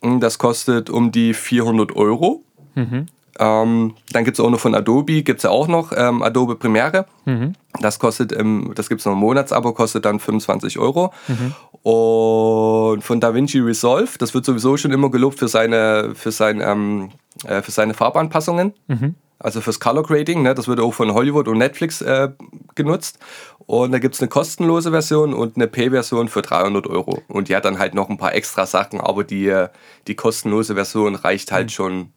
Und 0.00 0.20
Das 0.20 0.38
kostet 0.38 0.90
um 0.90 1.12
die 1.12 1.32
400 1.32 1.94
Euro. 1.94 2.42
Mhm. 2.74 3.06
Ähm, 3.38 3.94
dann 4.12 4.24
gibt 4.24 4.36
es 4.38 4.44
auch 4.44 4.50
noch 4.50 4.60
von 4.60 4.74
Adobe, 4.74 5.22
gibt 5.22 5.38
es 5.38 5.42
ja 5.44 5.50
auch 5.50 5.66
noch 5.66 5.92
ähm, 5.96 6.22
Adobe 6.22 6.56
Premiere. 6.56 7.06
Mhm. 7.24 7.54
Das 7.80 7.98
kostet, 7.98 8.30
im, 8.32 8.72
das 8.74 8.88
gibt 8.88 9.00
es 9.00 9.06
noch 9.06 9.12
ein 9.14 9.18
Monatsabo, 9.18 9.72
kostet 9.72 10.04
dann 10.04 10.18
25 10.20 10.78
Euro. 10.78 11.12
Mhm. 11.28 11.52
Und 11.84 13.02
von 13.02 13.20
DaVinci 13.20 13.60
Resolve, 13.60 14.16
das 14.18 14.32
wird 14.32 14.46
sowieso 14.46 14.76
schon 14.78 14.90
immer 14.90 15.10
gelobt 15.10 15.38
für 15.38 15.48
seine, 15.48 16.12
für 16.14 16.32
sein, 16.32 16.62
ähm, 16.64 17.10
äh, 17.46 17.60
für 17.60 17.70
seine 17.72 17.92
Farbanpassungen. 17.92 18.72
Mhm. 18.88 19.14
Also 19.38 19.60
fürs 19.60 19.80
Color 19.80 20.02
Grading, 20.04 20.42
ne, 20.42 20.54
das 20.54 20.66
wird 20.66 20.80
auch 20.80 20.94
von 20.94 21.12
Hollywood 21.12 21.46
und 21.46 21.58
Netflix 21.58 22.00
äh, 22.00 22.30
genutzt. 22.74 23.18
Und 23.66 23.92
da 23.92 23.98
gibt 23.98 24.14
es 24.14 24.22
eine 24.22 24.28
kostenlose 24.28 24.90
Version 24.92 25.34
und 25.34 25.56
eine 25.56 25.66
Pay-Version 25.66 26.28
für 26.28 26.40
300 26.40 26.86
Euro. 26.86 27.20
Und 27.28 27.48
die 27.50 27.56
hat 27.56 27.66
dann 27.66 27.78
halt 27.78 27.94
noch 27.94 28.08
ein 28.08 28.16
paar 28.16 28.34
extra 28.34 28.64
Sachen, 28.64 29.00
aber 29.00 29.22
die, 29.22 29.46
äh, 29.48 29.68
die 30.06 30.14
kostenlose 30.14 30.74
Version 30.74 31.14
reicht 31.16 31.52
halt 31.52 31.70
schon 31.70 32.12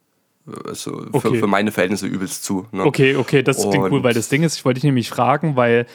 äh, 0.47 0.73
so 0.73 0.91
für, 0.91 0.97
Mhm. 1.01 1.09
Okay. 1.11 1.39
für 1.39 1.47
meine 1.47 1.71
Verhältnisse 1.73 2.07
übelst 2.07 2.45
zu. 2.45 2.65
Ne? 2.71 2.85
Okay, 2.85 3.17
okay, 3.17 3.43
das 3.43 3.57
klingt 3.57 3.83
cool, 3.83 3.91
Und- 3.95 4.03
weil 4.03 4.13
das 4.13 4.29
Ding 4.29 4.43
ist, 4.43 4.55
ich 4.55 4.63
wollte 4.63 4.75
dich 4.79 4.85
nämlich 4.85 5.09
fragen, 5.09 5.57
weil 5.57 5.87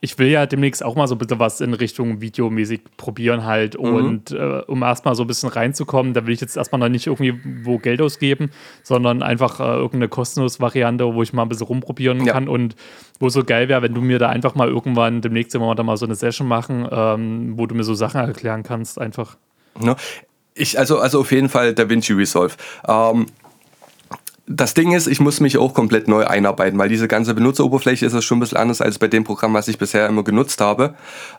ich 0.00 0.18
will 0.18 0.28
ja 0.28 0.44
demnächst 0.46 0.84
auch 0.84 0.94
mal 0.94 1.08
so 1.08 1.14
ein 1.14 1.18
bisschen 1.18 1.38
was 1.38 1.60
in 1.60 1.72
Richtung 1.74 2.20
Videomusik 2.20 2.96
probieren 2.98 3.44
halt 3.44 3.78
Mhm. 3.78 3.84
und 3.94 4.30
äh, 4.30 4.62
um 4.66 4.82
erstmal 4.82 5.14
so 5.14 5.24
ein 5.24 5.26
bisschen 5.26 5.48
reinzukommen, 5.48 6.12
da 6.12 6.26
will 6.26 6.34
ich 6.34 6.40
jetzt 6.40 6.56
erstmal 6.56 6.78
noch 6.80 6.88
nicht 6.90 7.06
irgendwie 7.06 7.40
wo 7.64 7.78
Geld 7.78 8.00
ausgeben, 8.02 8.50
sondern 8.82 9.22
einfach 9.22 9.58
äh, 9.58 9.64
irgendeine 9.64 10.08
kostenlose 10.08 10.60
Variante, 10.60 11.04
wo 11.14 11.22
ich 11.22 11.32
mal 11.32 11.42
ein 11.42 11.48
bisschen 11.48 11.66
rumprobieren 11.66 12.24
Ja. 12.26 12.34
kann 12.34 12.48
und 12.48 12.76
wo 13.18 13.30
so 13.30 13.42
geil 13.42 13.68
wäre, 13.70 13.80
wenn 13.82 13.94
du 13.94 14.02
mir 14.02 14.18
da 14.18 14.28
einfach 14.28 14.54
mal 14.54 14.68
irgendwann 14.68 15.22
demnächst 15.22 15.54
immer 15.54 15.74
da 15.74 15.82
mal 15.82 15.96
so 15.96 16.04
eine 16.04 16.14
Session 16.14 16.46
machen, 16.46 16.86
ähm, 16.90 17.54
wo 17.56 17.66
du 17.66 17.74
mir 17.74 17.84
so 17.84 17.94
Sachen 17.94 18.20
erklären 18.20 18.62
kannst 18.62 19.00
einfach. 19.00 19.36
Ne? 19.80 19.96
Ich, 20.54 20.78
also, 20.78 20.98
also 20.98 21.20
auf 21.20 21.32
jeden 21.32 21.48
Fall 21.48 21.74
DaVinci 21.74 22.12
Resolve. 22.12 22.54
Ähm, 22.86 23.26
das 24.48 24.74
Ding 24.74 24.92
ist, 24.92 25.06
ich 25.08 25.18
muss 25.20 25.40
mich 25.40 25.58
auch 25.58 25.74
komplett 25.74 26.06
neu 26.08 26.24
einarbeiten, 26.24 26.78
weil 26.78 26.88
diese 26.88 27.08
ganze 27.08 27.34
Benutzeroberfläche 27.34 28.06
ist 28.06 28.12
ja 28.12 28.22
schon 28.22 28.38
ein 28.38 28.40
bisschen 28.40 28.58
anders 28.58 28.80
als 28.80 28.98
bei 28.98 29.08
dem 29.08 29.24
Programm, 29.24 29.54
was 29.54 29.66
ich 29.68 29.76
bisher 29.78 30.06
immer 30.06 30.22
genutzt 30.22 30.60
habe. 30.60 30.94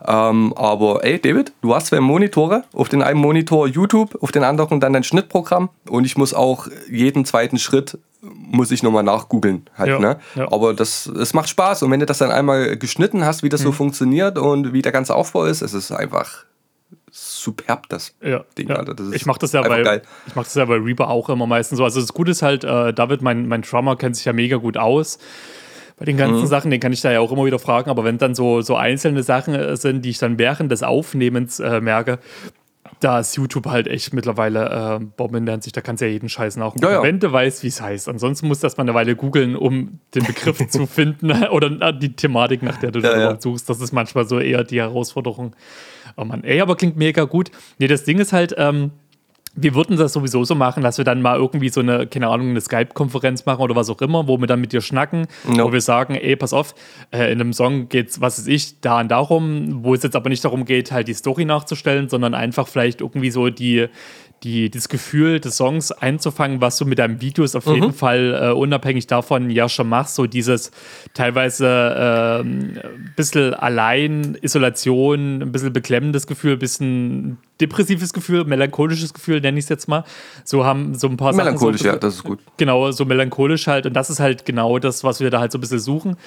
Ähm, 0.06 0.54
aber 0.58 1.04
ey, 1.06 1.20
David, 1.20 1.54
du 1.62 1.74
hast 1.74 1.88
zwei 1.88 2.00
Monitore. 2.02 2.64
Auf 2.74 2.90
den 2.90 3.02
einen 3.02 3.20
Monitor 3.20 3.68
YouTube, 3.68 4.18
auf 4.22 4.32
den 4.32 4.44
anderen 4.44 4.80
dann 4.80 4.94
dein 4.94 5.04
Schnittprogramm. 5.04 5.70
Und 5.90 6.06
ich 6.06 6.18
muss 6.18 6.34
auch 6.34 6.68
jeden 6.90 7.24
zweiten 7.26 7.58
Schritt 7.60 7.98
muss 8.22 8.72
ich 8.72 8.84
nochmal 8.84 9.04
nachgoogeln 9.04 9.70
halt, 9.78 9.90
Ja, 9.90 10.00
ne? 10.00 10.18
ja. 10.36 10.52
Aber 10.52 10.74
das, 10.74 11.06
es 11.06 11.34
macht 11.34 11.48
Spaß 11.50 11.84
und 11.84 11.92
wenn 11.92 12.00
du 12.00 12.06
das 12.06 12.18
dann 12.18 12.32
einmal 12.32 12.76
geschnitten 12.76 13.24
hast, 13.24 13.44
wie 13.44 13.50
das 13.50 13.62
Mhm. 13.62 13.66
so 13.66 13.72
funktioniert 13.74 14.38
und 14.38 14.74
wie 14.74 14.82
der 14.82 14.92
ganze 14.92 15.16
Aufbau 15.16 15.46
ist, 15.46 15.62
es 15.62 15.74
ist 15.74 15.92
einfach 15.92 16.44
superb, 17.20 17.90
das 17.90 18.16
Ja, 18.22 18.44
Ding, 18.58 18.70
ja. 18.70 18.76
Alter. 18.76 18.94
Das 18.94 19.08
ist 19.08 19.16
ich 19.16 19.26
mache 19.26 19.40
das 19.40 19.52
ja 19.54 19.62
einfach 19.62 19.78
bei 19.78 19.84
geil. 19.84 20.02
ich 20.28 20.36
mache 20.36 20.46
das 20.46 20.56
ja 20.56 20.66
bei 20.66 20.76
Reaper 20.76 21.10
auch 21.10 21.30
immer 21.30 21.48
meistens 21.48 21.78
so. 21.78 21.84
Also 21.84 22.00
das 22.00 22.14
Gute 22.14 22.32
ist 22.32 22.42
halt, 22.42 22.64
äh, 22.64 22.94
David, 22.94 23.22
mein, 23.22 23.48
mein 23.48 23.64
Drummer 23.64 23.96
kennt 23.96 24.16
sich 24.16 24.26
ja 24.26 24.34
mega 24.34 24.58
gut 24.58 24.78
aus. 24.78 25.18
Bei 25.98 26.06
den 26.06 26.16
ganzen 26.18 26.42
Mhm. 26.44 26.48
Sachen, 26.48 26.70
den 26.70 26.80
kann 26.80 26.94
ich 26.94 27.02
da 27.02 27.12
ja 27.12 27.20
auch 27.20 27.32
immer 27.32 27.46
wieder 27.46 27.58
fragen, 27.58 27.90
aber 27.90 28.04
wenn 28.04 28.20
dann 28.20 28.36
so, 28.36 28.62
so 28.62 28.76
einzelne 28.76 29.24
Sachen 29.24 29.56
äh, 29.56 29.76
sind, 29.78 30.04
die 30.06 30.12
ich 30.12 30.20
dann 30.20 30.38
während 30.38 30.72
des 30.72 30.84
Aufnehmens 30.84 31.60
äh, 31.60 31.82
merke, 31.82 32.20
da 33.00 33.20
ist 33.20 33.36
YouTube 33.36 33.66
halt 33.66 33.88
echt 33.88 34.14
mittlerweile 34.14 35.00
äh, 35.02 35.04
Bombe 35.18 35.40
in 35.40 35.46
der 35.46 35.54
Hinsicht, 35.54 35.76
da 35.76 35.82
kannst 35.82 36.02
du 36.02 36.06
ja 36.06 36.12
jeden 36.12 36.30
Scheiß 36.30 36.56
nachgucken, 36.58 36.86
Ja, 36.86 36.92
ja. 36.94 37.04
wenn 37.04 37.20
du 37.20 37.32
weißt, 37.32 37.64
wie 37.64 37.68
es 37.68 37.82
heißt. 37.82 38.08
Ansonsten 38.10 38.48
musst 38.48 38.62
du 38.64 38.68
erstmal 38.68 38.86
eine 38.86 38.94
Weile 38.94 39.16
googeln, 39.16 39.56
um 39.56 40.00
den 40.16 40.24
Begriff 40.24 40.58
zu 40.70 40.86
finden 40.86 41.32
oder 41.48 41.68
äh, 41.82 41.98
die 41.98 42.16
Thematik, 42.16 42.62
nach 42.64 42.78
der 42.78 42.92
du 42.92 43.00
Ja, 43.00 43.40
suchst. 43.42 43.68
Das 43.70 43.82
ist 43.82 43.92
manchmal 43.92 44.28
so 44.28 44.40
eher 44.40 44.64
die 44.64 44.80
Herausforderung. 44.80 45.56
Oh 46.18 46.26
Mann, 46.26 46.44
ey, 46.44 46.60
aber 46.62 46.76
klingt 46.76 46.98
mega 46.98 47.24
gut. 47.24 47.52
Nee, 47.80 47.88
das 47.88 48.04
Ding 48.04 48.18
ist 48.20 48.34
halt, 48.34 48.56
ähm, 48.58 48.92
wir 49.60 49.74
würden 49.74 49.98
das 49.98 50.14
sowieso 50.14 50.44
so 50.44 50.54
machen, 50.54 50.84
dass 50.84 50.98
wir 51.00 51.06
dann 51.06 51.22
mal 51.22 51.36
irgendwie 51.38 51.70
so 51.70 51.80
eine, 51.80 52.06
keine 52.06 52.28
Ahnung, 52.28 52.50
eine 52.50 52.62
Skype-Konferenz 52.62 53.46
machen 53.48 53.62
oder 53.62 53.76
was 53.76 53.90
auch 53.90 54.00
immer, 54.02 54.28
wo 54.28 54.38
wir 54.40 54.46
dann 54.46 54.62
mit 54.62 54.72
dir 54.72 54.82
schnacken, 54.82 55.26
Ja. 55.52 55.64
wo 55.64 55.72
wir 55.74 55.82
sagen, 55.82 56.14
ey, 56.14 56.36
pass 56.36 56.54
auf, 56.54 56.76
äh, 57.12 57.32
in 57.32 57.42
einem 57.42 57.54
Song 57.54 57.90
geht's, 57.90 58.22
was 58.22 58.38
weiß 58.38 58.48
ich, 58.48 58.82
da 58.82 59.00
und 59.00 59.10
darum, 59.10 59.84
wo 59.84 59.96
es 59.96 60.04
jetzt 60.04 60.16
aber 60.16 60.30
nicht 60.30 60.46
darum 60.46 60.66
geht, 60.66 60.92
halt 60.92 61.08
die 61.08 61.14
Story 61.16 61.46
nachzustellen, 61.46 62.08
sondern 62.08 62.36
einfach 62.36 62.68
vielleicht 62.68 63.02
irgendwie 63.02 63.32
so 63.32 63.50
die, 63.50 63.88
die, 64.44 64.70
das 64.70 64.90
Gefühl 64.90 65.40
des 65.40 65.58
Songs 65.58 65.92
einzufangen, 65.92 66.62
was 66.62 66.78
du 66.78 66.86
mit 66.86 67.00
deinen 67.00 67.22
Videos 67.22 67.56
auf 67.56 67.66
jeden 67.66 67.94
Fall 67.94 68.40
äh, 68.40 68.52
unabhängig 68.54 69.08
davon 69.08 69.50
ja 69.50 69.68
schon 69.68 69.90
machst, 69.90 70.16
so 70.16 70.28
dieses 70.28 70.72
teilweise 71.14 72.42
ein 72.44 73.14
bisschen 73.16 73.54
allein, 73.54 74.38
Isolation, 74.42 75.42
ein 75.42 75.52
bisschen 75.52 75.74
beklemmendes 75.74 76.28
Gefühl, 76.28 76.54
ein 76.54 76.60
bisschen 76.60 77.38
depressives 77.60 78.14
Gefühl, 78.14 78.46
melancholisches 78.46 79.14
Gefühl, 79.14 79.42
nenne 79.42 79.58
ich 79.58 79.66
es 79.66 79.70
jetzt 79.70 79.88
mal. 79.88 80.04
So 80.44 80.66
haben 80.66 80.96
so 80.96 81.08
ein 81.08 81.18
paar 81.18 81.34
Melancholisch, 81.34 81.82
Sachen. 81.82 81.92
so, 81.92 81.96
ja, 81.96 82.00
das 82.00 82.16
ist 82.16 82.24
gut. 82.24 82.40
Genau, 82.58 82.92
so 82.92 83.06
melancholisch 83.06 83.68
halt. 83.68 83.86
Und 83.86 83.94
das 83.94 84.10
ist 84.10 84.20
halt 84.20 84.46
genau 84.46 84.80
das, 84.80 85.04
was 85.04 85.20
wir 85.20 85.30
da 85.30 85.40
halt 85.40 85.52
so 85.52 85.58
ein 85.58 85.62
bisschen 85.62 85.80
suchen. 85.80 86.18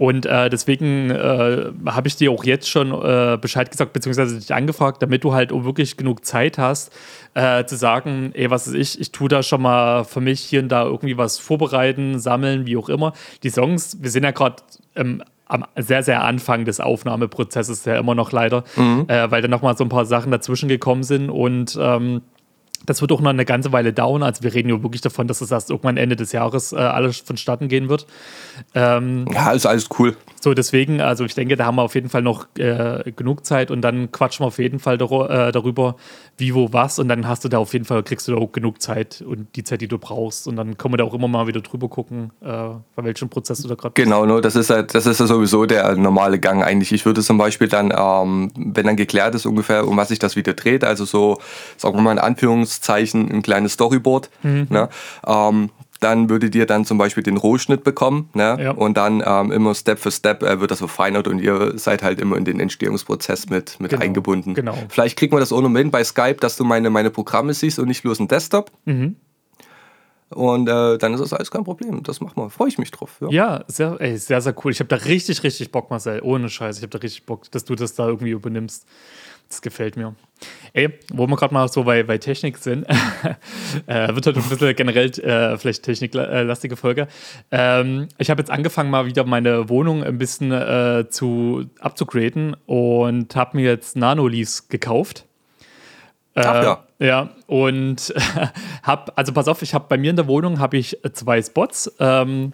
Und 0.00 0.24
äh, 0.24 0.48
deswegen 0.48 1.10
äh, 1.10 1.72
habe 1.84 2.08
ich 2.08 2.16
dir 2.16 2.32
auch 2.32 2.44
jetzt 2.44 2.70
schon 2.70 2.90
äh, 2.90 3.36
Bescheid 3.38 3.70
gesagt, 3.70 3.92
beziehungsweise 3.92 4.38
dich 4.38 4.54
angefragt, 4.54 5.02
damit 5.02 5.24
du 5.24 5.34
halt 5.34 5.52
auch 5.52 5.64
wirklich 5.64 5.98
genug 5.98 6.24
Zeit 6.24 6.56
hast, 6.56 6.90
äh, 7.34 7.66
zu 7.66 7.76
sagen, 7.76 8.30
ey, 8.32 8.50
was 8.50 8.66
ist 8.66 8.74
ich, 8.94 8.98
ich 8.98 9.12
tue 9.12 9.28
da 9.28 9.42
schon 9.42 9.60
mal 9.60 10.04
für 10.04 10.22
mich 10.22 10.40
hier 10.40 10.62
und 10.62 10.70
da 10.70 10.84
irgendwie 10.84 11.18
was 11.18 11.38
vorbereiten, 11.38 12.18
sammeln, 12.18 12.64
wie 12.64 12.78
auch 12.78 12.88
immer. 12.88 13.12
Die 13.42 13.50
Songs, 13.50 13.98
wir 14.00 14.08
sind 14.08 14.24
ja 14.24 14.30
gerade 14.30 14.62
ähm, 14.96 15.22
am 15.44 15.66
sehr, 15.76 16.02
sehr 16.02 16.24
Anfang 16.24 16.64
des 16.64 16.80
Aufnahmeprozesses, 16.80 17.84
ja 17.84 17.98
immer 17.98 18.14
noch 18.14 18.32
leider, 18.32 18.64
äh, 19.06 19.30
weil 19.30 19.42
da 19.42 19.48
nochmal 19.48 19.76
so 19.76 19.84
ein 19.84 19.90
paar 19.90 20.06
Sachen 20.06 20.32
dazwischen 20.32 20.70
gekommen 20.70 21.02
sind 21.02 21.28
und 21.28 21.78
ähm, 21.78 22.22
das 22.86 23.00
wird 23.00 23.12
auch 23.12 23.20
noch 23.20 23.30
eine 23.30 23.44
ganze 23.44 23.72
Weile 23.72 23.92
dauern. 23.92 24.22
Also 24.22 24.42
wir 24.42 24.54
reden 24.54 24.68
ja 24.70 24.82
wirklich 24.82 25.02
davon, 25.02 25.28
dass 25.28 25.40
es 25.40 25.50
erst 25.50 25.70
irgendwann 25.70 25.96
Ende 25.96 26.16
des 26.16 26.32
Jahres 26.32 26.72
äh, 26.72 26.76
alles 26.76 27.18
vonstatten 27.18 27.68
gehen 27.68 27.88
wird. 27.88 28.06
Ähm, 28.74 29.26
Ja, 29.32 29.52
ist 29.52 29.66
alles 29.66 29.88
cool. 29.98 30.16
so, 30.40 30.54
deswegen, 30.54 31.00
also 31.00 31.24
ich 31.24 31.34
denke, 31.34 31.56
da 31.56 31.66
haben 31.66 31.76
wir 31.76 31.82
auf 31.82 31.94
jeden 31.94 32.08
Fall 32.08 32.22
noch 32.22 32.46
äh, 32.58 33.12
genug 33.14 33.44
Zeit 33.44 33.70
und 33.70 33.82
dann 33.82 34.10
quatschen 34.12 34.44
wir 34.44 34.48
auf 34.48 34.58
jeden 34.58 34.78
Fall 34.78 34.96
daru- 34.96 35.28
äh, 35.28 35.52
darüber, 35.52 35.96
wie, 36.38 36.54
wo, 36.54 36.72
was 36.72 36.98
und 36.98 37.08
dann 37.08 37.28
hast 37.28 37.44
du 37.44 37.48
da 37.48 37.58
auf 37.58 37.72
jeden 37.72 37.84
Fall, 37.84 38.02
kriegst 38.02 38.26
du 38.28 38.32
da 38.32 38.38
auch 38.38 38.52
genug 38.52 38.80
Zeit 38.80 39.22
und 39.26 39.54
die 39.56 39.64
Zeit, 39.64 39.82
die 39.82 39.88
du 39.88 39.98
brauchst 39.98 40.48
und 40.48 40.56
dann 40.56 40.78
können 40.78 40.94
wir 40.94 40.98
da 40.98 41.04
auch 41.04 41.14
immer 41.14 41.28
mal 41.28 41.46
wieder 41.46 41.60
drüber 41.60 41.88
gucken, 41.88 42.30
äh, 42.40 42.46
bei 42.96 43.04
welchem 43.04 43.28
Prozess 43.28 43.60
du 43.62 43.68
da 43.68 43.74
gerade 43.74 43.92
Genau, 43.94 44.24
ne, 44.24 44.40
das 44.40 44.56
ist 44.56 44.70
halt, 44.70 44.94
das 44.94 45.04
ist 45.06 45.20
ja 45.20 45.26
sowieso 45.26 45.66
der 45.66 45.96
normale 45.96 46.38
Gang 46.38 46.62
eigentlich. 46.64 46.92
Ich 46.92 47.04
würde 47.04 47.20
zum 47.22 47.36
Beispiel 47.38 47.68
dann, 47.68 47.92
ähm, 47.96 48.50
wenn 48.56 48.86
dann 48.86 48.96
geklärt 48.96 49.34
ist 49.34 49.44
ungefähr, 49.46 49.86
um 49.86 49.96
was 49.96 50.08
sich 50.08 50.18
das 50.18 50.36
wieder 50.36 50.54
dreht, 50.54 50.84
also 50.84 51.04
so, 51.04 51.38
sagen 51.76 51.96
wir 51.96 52.02
mal 52.02 52.12
in 52.12 52.18
Anführungszeichen, 52.70 53.30
ein 53.30 53.42
kleines 53.42 53.72
Storyboard, 53.72 54.30
ne, 54.42 54.88
ähm, 55.26 55.70
dann 56.00 56.30
würdet 56.30 56.54
ihr 56.54 56.64
dann 56.64 56.86
zum 56.86 56.96
Beispiel 56.96 57.22
den 57.22 57.36
Rohschnitt 57.36 57.84
bekommen, 57.84 58.30
ne? 58.32 58.56
Ja. 58.58 58.70
Und 58.70 58.96
dann 58.96 59.22
ähm, 59.26 59.52
immer 59.52 59.74
Step 59.74 59.98
für 59.98 60.10
Step 60.10 60.42
äh, 60.42 60.58
wird 60.58 60.70
das 60.70 60.78
verfeinert 60.78 61.28
und 61.28 61.40
ihr 61.40 61.76
seid 61.78 62.02
halt 62.02 62.18
immer 62.20 62.38
in 62.38 62.46
den 62.46 62.58
Entstehungsprozess 62.58 63.50
mit, 63.50 63.78
mit 63.80 63.90
Genau, 63.90 64.02
eingebunden. 64.02 64.54
genau. 64.54 64.78
Vielleicht 64.88 65.18
kriegt 65.18 65.30
man 65.30 65.40
das 65.40 65.52
auch 65.52 65.60
noch 65.60 65.70
hin 65.76 65.90
bei 65.90 66.02
Skype, 66.02 66.36
dass 66.40 66.56
du 66.56 66.64
meine, 66.64 66.88
meine 66.88 67.10
Programme 67.10 67.52
siehst 67.52 67.78
und 67.78 67.88
nicht 67.88 68.00
bloß 68.02 68.18
einen 68.18 68.28
Desktop. 68.28 68.70
Mhm. 68.86 69.16
Und 70.30 70.68
äh, 70.70 70.96
dann 70.96 71.12
ist 71.12 71.20
das 71.20 71.34
alles 71.34 71.50
kein 71.50 71.64
Problem. 71.64 72.02
Das 72.02 72.22
machen 72.22 72.36
wir. 72.36 72.48
Freue 72.48 72.68
ich 72.68 72.78
mich 72.78 72.90
drauf. 72.92 73.16
Ja. 73.20 73.28
Ja, 73.30 73.64
sehr, 73.66 73.96
ey, 74.00 74.16
sehr, 74.16 74.40
sehr 74.40 74.54
cool. 74.64 74.72
Ich 74.72 74.80
habe 74.80 74.88
da 74.88 74.96
richtig, 74.96 75.42
richtig 75.42 75.70
Bock, 75.70 75.90
Marcel. 75.90 76.20
Ohne 76.22 76.48
Scheiß. 76.48 76.78
Ich 76.78 76.82
habe 76.82 76.90
da 76.90 76.98
richtig 76.98 77.26
Bock, 77.26 77.50
dass 77.50 77.64
du 77.66 77.74
das 77.74 77.94
da 77.94 78.06
irgendwie 78.06 78.30
übernimmst. 78.30 78.86
Das 79.50 79.60
gefällt 79.60 79.96
mir. 79.96 80.14
Ey, 80.72 80.88
wo 81.12 81.26
wir 81.26 81.36
gerade 81.36 81.52
mal 81.52 81.68
so 81.68 81.82
bei, 81.84 82.02
bei 82.04 82.18
Technik 82.18 82.58
sind, 82.58 82.86
äh, 83.86 84.14
wird 84.14 84.26
heute 84.26 84.38
ein 84.38 84.48
bisschen 84.48 84.76
generell 84.76 85.10
äh, 85.20 85.58
vielleicht 85.58 85.82
techniklastige 85.82 86.76
Folge. 86.76 87.08
Ähm, 87.50 88.08
ich 88.18 88.30
habe 88.30 88.40
jetzt 88.40 88.50
angefangen, 88.50 88.90
mal 88.90 89.06
wieder 89.06 89.24
meine 89.24 89.68
Wohnung 89.68 90.04
ein 90.04 90.18
bisschen 90.18 90.52
äh, 90.52 91.06
zu 91.10 91.66
abzugraden 91.80 92.56
und 92.66 93.34
habe 93.34 93.56
mir 93.56 93.70
jetzt 93.70 93.96
Nanoleafs 93.96 94.68
gekauft. 94.68 95.26
Ach 96.34 96.62
ja. 96.62 96.84
Äh, 97.00 97.06
Ja, 97.06 97.30
und 97.46 98.14
hab, 98.82 99.12
also 99.18 99.32
pass 99.32 99.48
auf, 99.48 99.62
ich 99.62 99.74
habe 99.74 99.86
bei 99.88 99.96
mir 99.96 100.10
in 100.10 100.16
der 100.16 100.28
Wohnung 100.28 100.60
habe 100.60 100.76
ich 100.76 101.04
äh, 101.04 101.12
zwei 101.12 101.42
Spots, 101.42 101.92
ähm, 101.98 102.52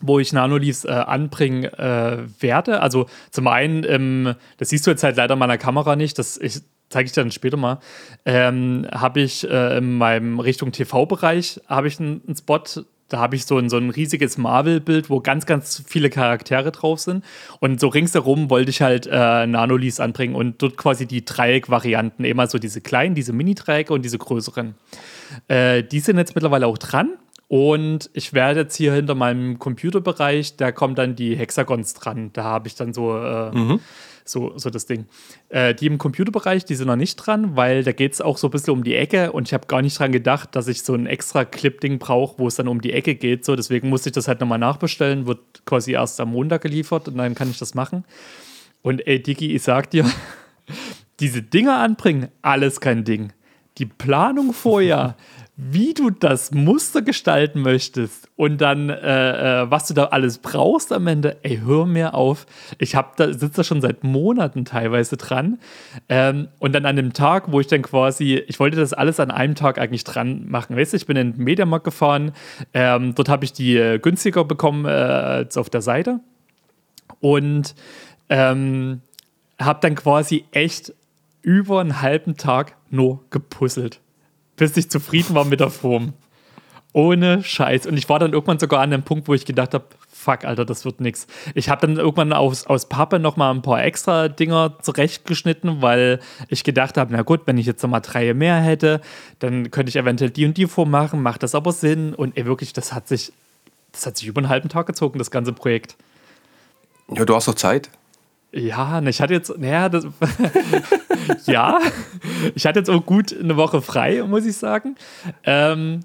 wo 0.00 0.18
ich 0.18 0.32
Nanoleafs 0.32 0.84
äh, 0.84 0.90
anbringen 0.90 1.64
äh, 1.64 2.18
werde. 2.40 2.80
Also 2.80 3.06
zum 3.30 3.46
einen, 3.48 3.84
ähm, 3.84 4.34
das 4.56 4.70
siehst 4.70 4.86
du 4.86 4.90
jetzt 4.90 5.02
halt 5.02 5.16
leider 5.16 5.34
in 5.34 5.38
meiner 5.38 5.58
Kamera 5.58 5.96
nicht, 5.96 6.18
das 6.18 6.38
ich, 6.38 6.60
zeige 6.92 7.06
ich 7.06 7.12
dir 7.12 7.22
dann 7.22 7.32
später 7.32 7.56
mal, 7.56 7.78
ähm, 8.24 8.86
habe 8.92 9.20
ich 9.20 9.48
äh, 9.48 9.78
in 9.78 9.96
meinem 9.98 10.38
Richtung 10.38 10.72
TV-Bereich 10.72 11.60
habe 11.66 11.88
ich 11.88 11.98
einen, 11.98 12.22
einen 12.26 12.36
Spot, 12.36 12.62
da 13.08 13.18
habe 13.18 13.36
ich 13.36 13.44
so 13.44 13.58
ein, 13.58 13.68
so 13.68 13.76
ein 13.76 13.90
riesiges 13.90 14.38
Marvel-Bild, 14.38 15.10
wo 15.10 15.20
ganz, 15.20 15.44
ganz 15.44 15.82
viele 15.86 16.08
Charaktere 16.08 16.72
drauf 16.72 17.00
sind. 17.00 17.24
Und 17.60 17.78
so 17.78 17.88
ringsherum 17.88 18.48
wollte 18.48 18.70
ich 18.70 18.80
halt 18.80 19.06
äh, 19.06 19.46
Nanoleafs 19.46 20.00
anbringen 20.00 20.34
und 20.34 20.62
dort 20.62 20.76
quasi 20.76 21.06
die 21.06 21.24
Dreieck-Varianten, 21.24 22.24
immer 22.24 22.46
so 22.46 22.58
diese 22.58 22.80
kleinen, 22.80 23.14
diese 23.14 23.32
Mini-Dreiecke 23.32 23.92
und 23.92 24.02
diese 24.02 24.16
größeren. 24.16 24.74
Äh, 25.48 25.82
die 25.82 26.00
sind 26.00 26.16
jetzt 26.16 26.34
mittlerweile 26.34 26.66
auch 26.66 26.78
dran. 26.78 27.10
Und 27.48 28.08
ich 28.14 28.32
werde 28.32 28.60
jetzt 28.60 28.76
hier 28.76 28.94
hinter 28.94 29.14
meinem 29.14 29.58
Computerbereich, 29.58 30.56
da 30.56 30.72
kommen 30.72 30.94
dann 30.94 31.16
die 31.16 31.36
Hexagons 31.36 31.92
dran. 31.92 32.30
Da 32.32 32.44
habe 32.44 32.66
ich 32.66 32.76
dann 32.76 32.94
so, 32.94 33.14
äh, 33.18 33.50
so, 34.24 34.56
so 34.56 34.70
das 34.70 34.86
Ding. 34.86 35.06
Äh, 35.48 35.74
die 35.74 35.86
im 35.86 35.98
Computerbereich, 35.98 36.64
die 36.64 36.74
sind 36.74 36.86
noch 36.86 36.96
nicht 36.96 37.16
dran, 37.16 37.56
weil 37.56 37.84
da 37.84 37.92
geht 37.92 38.12
es 38.12 38.20
auch 38.20 38.38
so 38.38 38.48
ein 38.48 38.50
bisschen 38.50 38.72
um 38.72 38.84
die 38.84 38.94
Ecke 38.94 39.32
und 39.32 39.48
ich 39.48 39.54
habe 39.54 39.66
gar 39.66 39.82
nicht 39.82 39.98
dran 39.98 40.12
gedacht, 40.12 40.54
dass 40.54 40.68
ich 40.68 40.82
so 40.82 40.94
ein 40.94 41.06
extra 41.06 41.44
Clip-Ding 41.44 41.98
brauche, 41.98 42.38
wo 42.38 42.48
es 42.48 42.56
dann 42.56 42.68
um 42.68 42.80
die 42.80 42.92
Ecke 42.92 43.14
geht. 43.14 43.44
So, 43.44 43.56
deswegen 43.56 43.88
musste 43.88 44.10
ich 44.10 44.14
das 44.14 44.28
halt 44.28 44.40
nochmal 44.40 44.58
nachbestellen, 44.58 45.26
wird 45.26 45.64
quasi 45.64 45.92
erst 45.92 46.20
am 46.20 46.32
Montag 46.32 46.62
geliefert 46.62 47.08
und 47.08 47.18
dann 47.18 47.34
kann 47.34 47.50
ich 47.50 47.58
das 47.58 47.74
machen. 47.74 48.04
Und 48.82 49.06
ey, 49.06 49.22
Digi, 49.22 49.54
ich 49.54 49.62
sag 49.62 49.90
dir, 49.90 50.04
diese 51.20 51.42
Dinger 51.42 51.78
anbringen, 51.78 52.28
alles 52.42 52.80
kein 52.80 53.04
Ding. 53.04 53.32
Die 53.78 53.86
Planung 53.86 54.52
vorher, 54.52 55.16
wie 55.56 55.92
du 55.92 56.08
das 56.08 56.50
Muster 56.50 57.02
gestalten 57.02 57.60
möchtest 57.60 58.28
und 58.36 58.60
dann, 58.62 58.88
äh, 58.88 59.62
äh, 59.62 59.70
was 59.70 59.86
du 59.86 59.92
da 59.92 60.06
alles 60.06 60.38
brauchst 60.38 60.92
am 60.92 61.06
Ende, 61.06 61.36
ey, 61.42 61.60
hör 61.62 61.84
mir 61.84 62.14
auf. 62.14 62.46
Ich 62.78 62.92
da, 62.92 63.32
sitze 63.32 63.56
da 63.56 63.64
schon 63.64 63.82
seit 63.82 64.02
Monaten 64.02 64.64
teilweise 64.64 65.18
dran. 65.18 65.58
Ähm, 66.08 66.48
und 66.58 66.72
dann 66.72 66.86
an 66.86 66.96
dem 66.96 67.12
Tag, 67.12 67.52
wo 67.52 67.60
ich 67.60 67.66
dann 67.66 67.82
quasi, 67.82 68.42
ich 68.46 68.58
wollte 68.60 68.78
das 68.78 68.94
alles 68.94 69.20
an 69.20 69.30
einem 69.30 69.54
Tag 69.54 69.78
eigentlich 69.78 70.04
dran 70.04 70.48
machen. 70.48 70.74
Weißt 70.74 70.94
du, 70.94 70.96
ich 70.96 71.06
bin 71.06 71.16
in 71.18 71.34
den 71.34 71.44
Mediamarkt 71.44 71.84
gefahren, 71.84 72.32
ähm, 72.72 73.14
dort 73.14 73.28
habe 73.28 73.44
ich 73.44 73.52
die 73.52 73.76
äh, 73.76 73.98
günstiger 73.98 74.44
bekommen 74.44 74.86
äh, 74.86 74.88
als 74.88 75.58
auf 75.58 75.68
der 75.68 75.82
Seite. 75.82 76.20
Und 77.20 77.74
ähm, 78.30 79.02
habe 79.60 79.80
dann 79.82 79.94
quasi 79.96 80.44
echt 80.52 80.94
über 81.42 81.80
einen 81.80 82.00
halben 82.00 82.36
Tag 82.36 82.76
nur 82.90 83.24
gepuzzelt, 83.30 84.00
bis 84.62 84.76
ich 84.76 84.88
zufrieden 84.88 85.34
war 85.34 85.44
mit 85.44 85.58
der 85.58 85.70
Form. 85.70 86.12
Ohne 86.92 87.42
Scheiß. 87.42 87.88
Und 87.88 87.96
ich 87.96 88.08
war 88.08 88.20
dann 88.20 88.32
irgendwann 88.32 88.60
sogar 88.60 88.80
an 88.80 88.92
dem 88.92 89.02
Punkt, 89.02 89.26
wo 89.26 89.34
ich 89.34 89.44
gedacht 89.44 89.74
habe, 89.74 89.86
fuck, 90.08 90.44
Alter, 90.44 90.64
das 90.64 90.84
wird 90.84 91.00
nix. 91.00 91.26
Ich 91.56 91.68
habe 91.68 91.84
dann 91.84 91.96
irgendwann 91.96 92.32
aus, 92.32 92.64
aus 92.68 92.88
Pappe 92.88 93.18
noch 93.18 93.36
mal 93.36 93.50
ein 93.50 93.62
paar 93.62 93.82
extra 93.82 94.28
Dinger 94.28 94.78
zurechtgeschnitten, 94.80 95.82
weil 95.82 96.20
ich 96.46 96.62
gedacht 96.62 96.96
habe, 96.96 97.12
na 97.12 97.22
gut, 97.22 97.40
wenn 97.46 97.58
ich 97.58 97.66
jetzt 97.66 97.82
noch 97.82 97.90
mal 97.90 97.98
drei 97.98 98.34
mehr 98.34 98.60
hätte, 98.60 99.00
dann 99.40 99.72
könnte 99.72 99.90
ich 99.90 99.96
eventuell 99.96 100.30
die 100.30 100.44
und 100.44 100.56
die 100.56 100.66
vormachen, 100.66 101.22
macht 101.22 101.42
das 101.42 101.56
aber 101.56 101.72
Sinn. 101.72 102.14
Und 102.14 102.36
ey, 102.38 102.46
wirklich, 102.46 102.72
das 102.72 102.92
hat 102.92 103.08
sich, 103.08 103.32
das 103.90 104.06
hat 104.06 104.16
sich 104.16 104.28
über 104.28 104.42
einen 104.42 104.48
halben 104.48 104.68
Tag 104.68 104.86
gezogen, 104.86 105.18
das 105.18 105.32
ganze 105.32 105.52
Projekt. 105.52 105.96
Ja, 107.12 107.24
du 107.24 107.34
hast 107.34 107.48
doch 107.48 107.56
Zeit. 107.56 107.90
Ja, 108.52 109.00
ne, 109.00 109.10
ich 109.10 109.20
hatte 109.20 109.32
jetzt, 109.32 109.56
naja, 109.58 109.88
das, 109.88 110.06
ja, 111.46 111.78
ich 112.54 112.66
hatte 112.66 112.80
jetzt 112.80 112.90
auch 112.90 113.04
gut 113.04 113.34
eine 113.38 113.56
Woche 113.56 113.80
frei, 113.80 114.22
muss 114.24 114.44
ich 114.44 114.56
sagen. 114.56 114.96
Ähm, 115.44 116.00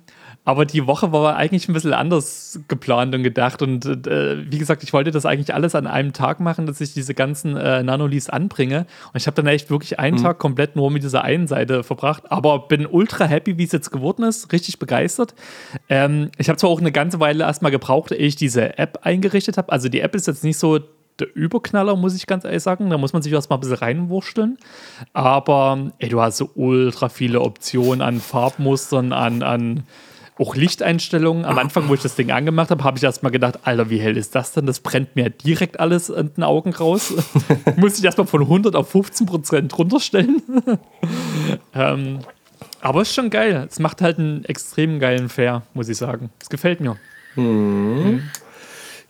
aber 0.48 0.66
die 0.66 0.88
Woche 0.88 1.12
war 1.12 1.36
eigentlich 1.36 1.68
ein 1.68 1.74
bisschen 1.74 1.92
anders 1.92 2.62
geplant 2.70 3.14
und 3.14 3.22
gedacht. 3.22 3.62
Und 3.62 3.86
äh, 4.08 4.50
wie 4.50 4.58
gesagt, 4.58 4.82
ich 4.82 4.94
wollte 4.94 5.12
das 5.12 5.26
eigentlich 5.26 5.54
alles 5.54 5.76
an 5.76 5.88
einem 5.88 6.14
Tag 6.14 6.40
machen, 6.40 6.66
dass 6.66 6.80
ich 6.80 6.94
diese 6.94 7.14
ganzen 7.14 7.58
äh, 7.58 7.84
Nanoleafs 7.84 8.30
anbringe. 8.30 8.86
Und 9.12 9.18
ich 9.18 9.28
habe 9.28 9.36
dann 9.36 9.48
echt 9.48 9.70
wirklich 9.70 10.00
einen 10.00 10.16
mhm. 10.16 10.24
Tag 10.24 10.40
komplett 10.40 10.78
nur 10.78 10.90
mit 10.90 11.04
dieser 11.04 11.26
einen 11.26 11.48
Seite 11.48 11.84
verbracht. 11.84 12.32
Aber 12.32 12.70
bin 12.70 12.86
ultra 12.86 13.26
happy, 13.26 13.58
wie 13.58 13.66
es 13.66 13.74
jetzt 13.74 13.92
geworden 13.92 14.24
ist. 14.24 14.54
Richtig 14.54 14.80
begeistert. 14.80 15.36
Ähm, 15.90 16.32
ich 16.38 16.48
habe 16.48 16.56
zwar 16.56 16.70
auch 16.70 16.80
eine 16.80 16.94
ganze 16.94 17.20
Weile 17.20 17.44
erstmal 17.44 17.72
gebraucht, 17.72 18.14
ehe 18.14 18.26
ich 18.26 18.38
diese 18.38 18.78
App 18.78 19.00
eingerichtet 19.02 19.58
habe. 19.58 19.70
Also 19.74 19.90
die 19.90 20.00
App 20.00 20.16
ist 20.16 20.28
jetzt 20.28 20.46
nicht 20.46 20.58
so 20.58 20.80
der 21.20 21.36
Überknaller, 21.36 21.96
muss 21.96 22.16
ich 22.16 22.28
ganz 22.28 22.46
ehrlich 22.46 22.64
sagen. 22.64 22.90
Da 22.90 22.98
muss 22.98 23.14
man 23.14 23.22
sich 23.22 23.34
erstmal 23.34 23.58
ein 23.58 23.62
bisschen 23.62 23.78
reinwurschteln. 23.78 24.58
Aber 25.14 25.92
ey, 26.00 26.10
du 26.10 26.22
hast 26.22 26.38
so 26.38 26.50
ultra 26.56 27.10
viele 27.10 27.42
Optionen 27.42 28.02
an 28.02 28.20
Farbmustern, 28.20 29.14
an, 29.14 29.44
an 29.44 29.84
auch 30.40 30.56
Lichteinstellungen. 30.56 31.46
Am 31.46 31.58
Anfang, 31.58 31.90
wo 31.90 31.94
ich 31.94 32.02
das 32.02 32.16
Ding 32.16 32.32
angemacht 32.32 32.70
habe, 32.70 32.84
habe 32.84 32.98
ich 32.98 33.04
erstmal 33.04 33.32
gedacht, 33.32 33.60
Alter, 33.64 33.90
wie 33.90 34.00
hell 34.00 34.18
ist 34.18 34.36
das 34.36 34.54
denn? 34.54 34.66
Das 34.66 34.80
brennt 34.80 35.16
mir 35.16 35.30
direkt 35.30 35.80
alles 35.80 36.10
in 36.10 36.34
den 36.34 36.44
Augen 36.44 36.74
raus. 36.74 37.14
Muss 37.76 37.98
ich 37.98 38.06
erstmal 38.06 38.28
von 38.28 38.42
100 38.42 38.76
auf 38.76 38.90
15 38.92 39.26
Prozent 39.26 39.78
runterstellen. 39.78 40.42
ähm, 41.74 42.20
aber 42.82 43.02
ist 43.02 43.14
schon 43.14 43.30
geil. 43.30 43.68
Es 43.70 43.80
macht 43.80 44.02
halt 44.02 44.20
einen 44.20 44.46
extrem 44.46 45.00
geilen 45.00 45.30
Fair, 45.30 45.64
muss 45.74 45.90
ich 45.90 45.98
sagen. 45.98 46.30
Es 46.40 46.50
gefällt 46.50 46.80
mir. 46.80 46.98
Mhm. 47.36 48.30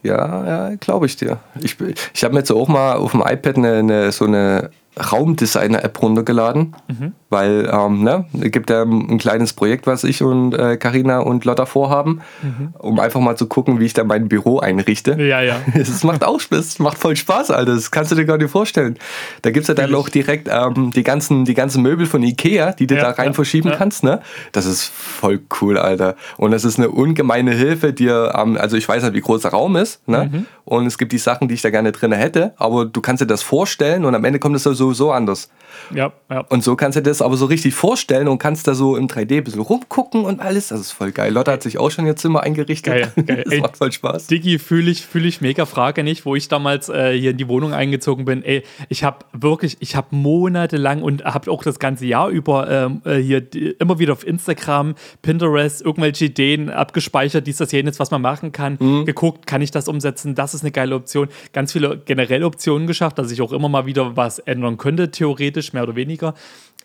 Ja, 0.04 0.70
ja, 0.70 0.76
glaube 0.76 1.06
ich 1.06 1.16
dir. 1.16 1.40
Ich, 1.62 1.78
ich 2.14 2.24
habe 2.24 2.34
mir 2.34 2.40
jetzt 2.40 2.52
auch 2.52 2.68
mal 2.68 2.96
auf 2.96 3.12
dem 3.12 3.22
iPad 3.22 3.58
eine, 3.58 3.74
eine 3.78 4.12
so 4.12 4.26
eine 4.26 4.70
Raumdesigner-App 5.00 6.02
runtergeladen, 6.02 6.76
mhm. 6.88 7.14
Weil 7.30 7.70
ähm, 7.72 8.04
ne, 8.04 8.26
es 8.42 8.52
gibt 8.52 8.70
ja 8.70 8.84
ein 8.84 9.18
kleines 9.18 9.54
Projekt, 9.54 9.88
was 9.88 10.04
ich 10.04 10.24
und 10.24 10.52
Karina 10.80 11.20
äh, 11.20 11.24
und 11.24 11.46
Lotta 11.46 11.66
vorhaben, 11.66 12.22
mhm. 12.42 12.74
um 12.78 13.00
einfach 13.00 13.20
mal 13.20 13.36
zu 13.36 13.48
gucken, 13.48 13.80
wie 13.80 13.86
ich 13.86 13.94
da 13.94 14.04
mein 14.04 14.30
Büro 14.30 14.60
einrichte. 14.60 15.14
Ja, 15.20 15.42
ja. 15.42 15.58
Es 15.74 16.04
macht 16.04 16.24
auch 16.24 16.40
Spaß, 16.40 16.80
macht 16.80 16.98
voll 16.98 17.16
Spaß, 17.16 17.52
Alter. 17.52 17.76
Das 17.76 17.92
kannst 17.92 18.12
du 18.12 18.16
dir 18.16 18.26
gar 18.26 18.38
nicht 18.38 18.52
vorstellen. 18.52 18.98
Da 19.42 19.52
gibt 19.52 19.64
es 19.64 19.68
ja 19.68 19.74
dann 19.74 19.94
auch 19.96 20.10
direkt 20.10 20.50
ähm, 20.52 20.92
die, 20.92 21.04
ganzen, 21.04 21.46
die 21.46 21.54
ganzen 21.54 21.82
Möbel 21.82 22.06
von 22.06 22.24
Ikea, 22.24 22.74
die 22.74 22.88
du 22.88 22.96
ja, 22.96 23.02
da 23.02 23.10
rein 23.12 23.28
ja, 23.28 23.34
verschieben 23.34 23.70
ja. 23.70 23.76
kannst. 23.76 24.04
Ne? 24.04 24.22
Das 24.52 24.66
ist 24.66 24.86
voll 24.86 25.40
cool, 25.62 25.78
Alter. 25.78 26.16
Und 26.38 26.52
das 26.52 26.66
ist 26.66 26.78
eine 26.78 26.90
ungemeine 26.90 27.52
Hilfe, 27.52 27.94
dir, 27.94 28.34
ähm, 28.38 28.58
also 28.58 28.78
ich 28.78 28.88
weiß 28.88 29.04
nicht, 29.04 29.14
wie 29.14 29.22
groß 29.22 29.42
der 29.42 29.52
Raum 29.52 29.76
ist, 29.76 30.08
ne? 30.08 30.30
Mhm. 30.32 30.46
Und 30.66 30.86
es 30.86 30.98
gibt 30.98 31.14
die 31.14 31.18
Sachen, 31.18 31.48
die 31.48 31.54
ich 31.54 31.62
da 31.62 31.70
gerne 31.70 31.94
drin 31.94 32.12
hätte, 32.12 32.54
aber 32.58 32.84
du 32.84 33.00
kannst 33.00 33.22
dir 33.22 33.28
das 33.28 33.42
vorstellen 33.42 34.04
und 34.04 34.14
am 34.16 34.26
Ende 34.26 34.38
kommt 34.38 34.54
es 34.58 34.64
so 34.64 34.74
sowieso 34.74 35.14
anders. 35.14 35.50
Ja, 35.94 36.12
ja. 36.30 36.42
Und 36.50 36.62
so 36.62 36.76
kannst 36.76 36.98
du 36.98 37.02
dir 37.02 37.10
das 37.18 37.26
aber 37.26 37.38
so 37.38 37.46
richtig 37.46 37.74
vorstellen 37.74 38.28
und 38.28 38.38
kannst 38.38 38.68
da 38.68 38.76
so 38.76 38.96
im 38.96 39.08
3D 39.08 39.38
ein 39.38 39.44
bisschen 39.44 39.62
rumgucken 39.62 40.26
und 40.26 40.40
alles. 40.40 40.68
Das 40.68 40.80
ist 40.80 40.92
voll 40.92 41.12
geil. 41.12 41.34
Lotte 41.34 41.52
hat 41.52 41.64
sich 41.64 41.78
auch 41.78 41.90
schon 41.90 42.06
ihr 42.06 42.16
Zimmer 42.16 42.44
eingerichtet. 42.44 43.14
Geil, 43.16 43.26
geil. 43.26 43.42
das 43.46 43.54
ey, 43.54 43.62
macht 43.62 43.78
voll 43.78 43.92
Spaß. 43.92 44.28
Digi, 44.28 44.60
fühle 44.60 44.92
ich, 44.92 45.06
fühl 45.06 45.26
ich 45.26 45.42
mega. 45.42 45.66
Frage 45.66 46.04
nicht, 46.04 46.26
wo 46.26 46.36
ich 46.36 46.48
damals 46.48 46.90
äh, 46.90 47.18
hier 47.18 47.32
in 47.32 47.38
die 47.38 47.48
Wohnung 47.48 47.74
eingezogen 47.74 48.26
bin. 48.26 48.44
Ey, 48.44 48.64
ich 48.90 49.04
habe 49.04 49.26
wirklich, 49.34 49.78
ich 49.80 49.96
habe 49.96 50.08
monatelang 50.12 51.02
und 51.02 51.24
habe 51.24 51.52
auch 51.52 51.64
das 51.64 51.80
ganze 51.80 52.06
Jahr 52.06 52.30
über 52.30 52.70
ähm, 52.70 53.02
äh, 53.06 53.18
hier 53.18 53.42
die, 53.42 53.72
immer 53.80 54.00
wieder 54.00 54.14
auf 54.14 54.26
Instagram, 54.26 54.96
Pinterest, 55.22 55.82
irgendwelche 55.82 56.26
Ideen 56.26 56.70
abgespeichert, 56.70 57.48
dies, 57.48 57.58
das, 57.58 57.72
jenes, 57.72 58.00
was 58.00 58.12
man 58.12 58.22
machen 58.22 58.52
kann. 58.52 58.78
Mhm. 58.80 59.06
Geguckt, 59.06 59.48
kann 59.48 59.62
ich 59.62 59.72
das 59.72 59.88
umsetzen? 59.88 60.36
Das 60.36 60.54
ist 60.54 60.62
eine 60.62 60.72
geile 60.72 60.96
Option. 60.96 61.30
Ganz 61.54 61.74
viele 61.74 61.98
generelle 61.98 62.46
Optionen 62.46 62.88
geschafft, 62.88 63.18
dass 63.18 63.32
ich 63.32 63.42
auch 63.42 63.52
immer 63.52 63.70
mal 63.70 63.86
wieder 63.86 64.16
was 64.16 64.40
ändern 64.40 64.78
könnte, 64.78 65.12
theoretisch, 65.12 65.74
mehr 65.74 65.84
oder 65.84 65.96
weniger. 65.96 66.34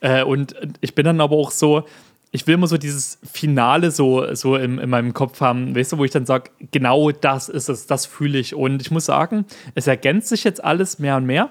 Äh, 0.03 0.25
und 0.25 0.55
ich 0.81 0.95
bin 0.95 1.07
dann 1.07 1.21
aber 1.21 1.37
auch 1.37 1.51
so, 1.51 1.85
ich 2.33 2.47
will 2.47 2.55
immer 2.55 2.67
so 2.67 2.77
dieses 2.77 3.19
Finale 3.31 3.91
so, 3.91 4.35
so 4.35 4.57
in, 4.57 4.79
in 4.79 4.91
meinem 4.91 5.15
Kopf 5.15 5.41
haben, 5.41 5.77
weißt 5.77 5.93
du, 5.93 5.99
wo 5.99 6.05
ich 6.05 6.11
dann 6.11 6.27
sage, 6.27 6.51
genau 6.71 7.11
das 7.13 7.49
ist 7.49 7.69
es, 7.69 7.87
das 7.87 8.05
fühle 8.05 8.39
ich. 8.39 8.55
Und 8.55 8.83
ich 8.83 8.91
muss 8.91 9.07
sagen, 9.07 9.47
es 9.75 9.87
ergänzt 9.87 10.29
sich 10.29 10.45
jetzt 10.45 10.63
alles 10.63 10.99
mehr 10.99 11.17
und 11.17 11.27
mehr. 11.27 11.51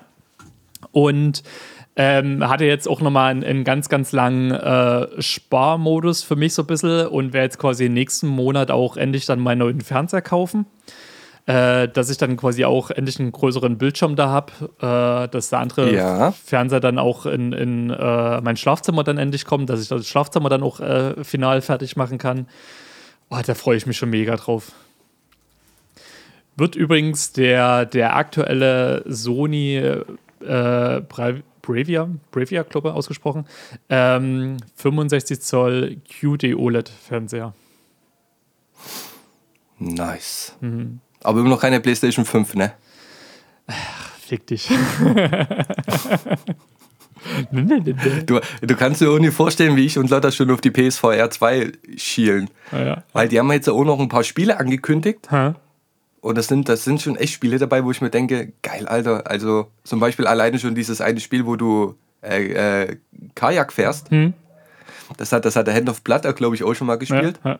Und 0.92 1.44
ähm, 1.96 2.48
hatte 2.48 2.66
jetzt 2.66 2.88
auch 2.88 3.02
nochmal 3.02 3.32
einen, 3.32 3.44
einen 3.44 3.64
ganz, 3.64 3.90
ganz 3.90 4.12
langen 4.12 4.52
äh, 4.52 5.22
Sparmodus 5.22 6.24
für 6.24 6.36
mich 6.36 6.54
so 6.54 6.64
ein 6.64 6.68
bisschen 6.68 7.08
und 7.08 7.34
werde 7.34 7.46
jetzt 7.46 7.60
quasi 7.60 7.90
nächsten 7.90 8.28
Monat 8.28 8.72
auch 8.72 8.98
endlich 8.98 9.26
dann 9.26 9.40
meinen 9.40 9.60
neuen 9.60 9.82
Fernseher 9.82 10.22
kaufen 10.22 10.66
äh, 11.46 11.88
dass 11.88 12.10
ich 12.10 12.18
dann 12.18 12.38
quasi 12.38 12.66
auch 12.66 12.92
endlich 12.92 13.20
einen 13.20 13.32
größeren 13.32 13.78
Bildschirm 13.78 14.16
da 14.16 14.30
habe, 14.30 14.52
äh, 14.80 15.28
dass 15.30 15.50
der 15.50 15.60
andere 15.60 15.94
ja. 15.94 16.32
Fernseher 16.32 16.80
dann 16.80 17.00
auch 17.00 17.26
in, 17.26 17.52
in 17.52 17.90
äh, 17.90 18.42
mein 18.42 18.58
Schlafzimmer 18.58 19.04
dann 19.04 19.18
endlich 19.18 19.46
kommt, 19.46 19.70
dass 19.70 19.82
ich 19.82 19.88
das 19.88 20.08
Schlafzimmer 20.08 20.50
dann 20.50 20.64
auch 20.64 20.80
äh, 20.80 21.24
final 21.24 21.62
fertig 21.62 21.96
machen 21.96 22.18
kann. 22.18 22.48
Oh, 23.30 23.40
da 23.46 23.56
freue 23.56 23.78
ich 23.78 23.86
mich 23.86 23.98
schon 23.98 24.10
mega 24.10 24.36
drauf. 24.36 24.72
Wird 26.58 26.76
übrigens 26.76 27.32
der, 27.32 27.86
der 27.86 28.16
aktuelle 28.16 29.04
Sony 29.08 29.78
äh, 29.78 31.02
Bravia, 31.62 32.10
Bravia, 32.32 32.64
glaube 32.64 32.90
ich, 32.90 32.94
ausgesprochen, 32.96 33.46
ähm, 33.90 34.58
65 34.76 35.42
Zoll 35.42 35.98
QD 36.08 36.56
OLED-Fernseher. 36.56 37.54
Nice. 39.80 40.56
Mhm. 40.62 41.00
Aber 41.24 41.40
immer 41.40 41.50
noch 41.50 41.62
keine 41.62 41.80
PlayStation 41.80 42.26
5, 42.26 42.56
ne? 42.56 42.74
Ach, 43.68 44.10
fick 44.20 44.48
dich. 44.48 44.70
du, 48.26 48.40
du 48.62 48.76
kannst 48.76 49.02
dir 49.02 49.10
auch 49.12 49.20
nicht 49.20 49.34
vorstellen, 49.34 49.76
wie 49.76 49.86
ich 49.86 49.98
und 49.98 50.10
Lotta 50.10 50.32
schon 50.32 50.50
auf 50.52 50.62
die 50.62 50.72
PSVR 50.72 51.30
2 51.30 51.72
schielen. 51.96 52.50
Ja, 52.72 52.84
ja. 52.84 53.04
Weil 53.14 53.28
die 53.28 53.40
haben 53.40 53.52
jetzt 53.52 53.70
auch 53.70 53.84
noch 53.84 54.00
ein 54.00 54.10
paar 54.10 54.24
Spiele 54.24 54.60
angekündigt. 54.60 55.30
Ha? 55.32 55.56
Und 56.22 56.38
das 56.38 56.48
sind, 56.48 56.70
das 56.70 56.84
sind 56.84 57.02
schon 57.02 57.16
echt 57.16 57.34
Spiele 57.34 57.58
dabei, 57.58 57.84
wo 57.84 57.92
ich 57.92 58.02
mir 58.02 58.10
denke, 58.10 58.54
geil, 58.62 58.88
Alter. 58.88 59.30
Also 59.30 59.68
zum 59.84 60.00
Beispiel 60.00 60.28
alleine 60.28 60.60
schon 60.60 60.76
dieses 60.76 61.02
eine 61.02 61.20
Spiel, 61.20 61.46
wo 61.46 61.56
du 61.56 61.96
äh, 62.22 62.84
äh, 62.84 62.98
Kajak 63.36 63.74
fährst. 63.74 64.12
Hm. 64.12 64.34
Das, 65.18 65.32
hat, 65.32 65.46
das 65.46 65.56
hat 65.56 65.68
der 65.68 65.74
Hand 65.74 65.90
of 65.90 66.04
Blood, 66.04 66.36
glaube 66.36 66.56
ich, 66.56 66.64
auch 66.64 66.74
schon 66.76 66.88
mal 66.88 66.98
gespielt. 66.98 67.40
Ja, 67.44 67.60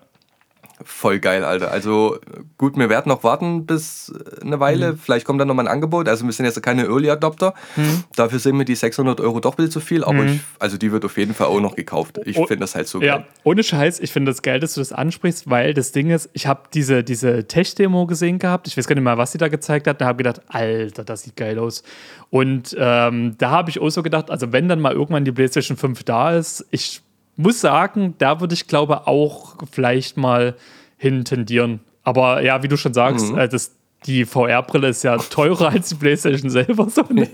voll 0.84 1.20
geil, 1.20 1.44
Alter. 1.44 1.72
Also 1.72 2.18
gut, 2.58 2.78
wir 2.78 2.90
werden 2.90 3.10
noch 3.10 3.24
warten 3.24 3.66
bis 3.66 4.14
eine 4.42 4.60
Weile. 4.60 4.94
Mhm. 4.94 4.98
Vielleicht 4.98 5.26
kommt 5.26 5.40
dann 5.40 5.48
nochmal 5.48 5.68
ein 5.68 5.72
Angebot. 5.72 6.08
Also 6.08 6.26
wir 6.26 6.32
sind 6.32 6.46
jetzt 6.46 6.62
keine 6.62 6.86
Early 6.86 7.10
Adopter. 7.10 7.54
Mhm. 7.76 8.04
Dafür 8.16 8.40
sind 8.40 8.58
mir 8.58 8.66
die 8.66 8.76
600 8.76 9.20
Euro 9.22 9.40
doch 9.40 9.54
ein 9.54 9.56
bisschen 9.58 9.72
zu 9.72 9.80
viel. 9.80 10.04
Aber 10.04 10.24
mhm. 10.24 10.28
ich, 10.28 10.42
also 10.60 10.78
die 10.78 10.92
wird 10.92 11.06
auf 11.06 11.18
jeden 11.18 11.34
Fall 11.34 11.48
auch 11.48 11.60
noch 11.60 11.76
gekauft. 11.76 12.20
Ich 12.26 12.38
oh, 12.38 12.46
finde 12.46 12.62
das 12.62 12.76
halt 12.76 12.88
so 12.88 13.00
geil. 13.00 13.08
Ja, 13.08 13.26
ohne 13.44 13.64
Scheiß. 13.64 14.00
Ich 14.00 14.12
finde 14.12 14.32
das 14.32 14.42
geil, 14.42 14.60
dass 14.60 14.74
du 14.74 14.82
das 14.82 14.94
ansprichst, 14.94 15.50
weil 15.50 15.74
das 15.74 15.92
Ding 15.92 16.10
ist, 16.10 16.30
ich 16.34 16.48
habe 16.48 16.64
diese, 16.74 17.04
diese 17.04 17.48
Tech-Demo 17.48 18.06
gesehen 18.06 18.40
gehabt. 18.40 18.68
Ich 18.68 18.78
weiß 18.78 18.88
gar 18.88 18.96
nicht 18.96 19.04
mal, 19.04 19.18
was 19.18 19.32
sie 19.32 19.38
da 19.38 19.48
gezeigt 19.48 19.88
hat. 19.88 20.02
Da 20.02 20.06
habe 20.06 20.22
ich 20.22 20.26
gedacht, 20.26 20.42
Alter, 20.48 21.04
das 21.04 21.24
sieht 21.24 21.36
geil 21.36 21.60
aus. 21.60 21.84
Und 22.30 22.76
ähm, 22.80 23.36
da 23.38 23.50
habe 23.52 23.70
ich 23.70 23.80
auch 23.80 23.90
so 23.90 24.04
gedacht, 24.04 24.32
also 24.32 24.52
wenn 24.54 24.70
dann 24.70 24.80
mal 24.80 24.94
irgendwann 24.94 25.26
die 25.26 25.32
PlayStation 25.32 25.78
5 25.78 26.04
da 26.04 26.38
ist, 26.38 26.66
ich 26.72 27.02
muss 27.42 27.62
sagen, 27.62 28.16
da 28.18 28.40
würde 28.40 28.54
ich 28.54 28.68
glaube 28.68 29.08
auch 29.08 29.56
vielleicht 29.72 30.18
mal 30.18 30.56
hin 30.98 31.26
tendieren. 31.26 31.80
Aber 32.04 32.42
ja, 32.42 32.64
wie 32.64 32.68
du 32.68 32.78
schon 32.78 32.94
sagst, 32.94 33.32
mhm. 33.32 33.38
äh, 33.38 33.50
das, 33.50 33.72
die 34.06 34.26
VR-Brille 34.26 34.90
ist 34.90 35.04
ja 35.04 35.18
teurer 35.18 35.70
als 35.74 35.90
die 35.90 35.96
PlayStation 35.96 36.50
selber. 36.50 36.90
So 36.90 37.04
ja, 37.12 37.26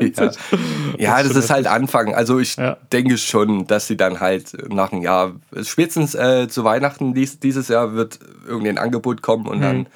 ja 0.97 1.23
das, 1.23 1.29
das 1.29 1.37
ist 1.45 1.49
halt 1.49 1.67
Anfang. 1.67 2.13
Also 2.13 2.39
ich 2.39 2.55
ja. 2.57 2.77
denke 2.91 3.17
schon, 3.17 3.67
dass 3.67 3.87
sie 3.87 3.97
dann 3.97 4.19
halt 4.19 4.71
nach 4.71 4.91
einem 4.91 5.01
Jahr, 5.01 5.35
spätestens 5.61 6.15
äh, 6.15 6.47
zu 6.47 6.63
Weihnachten 6.63 7.13
dies, 7.13 7.39
dieses 7.39 7.67
Jahr 7.67 7.93
wird 7.93 8.19
irgendein 8.45 8.77
Angebot 8.77 9.21
kommen 9.21 9.47
und 9.47 9.59
mhm. 9.59 9.61
dann 9.61 9.87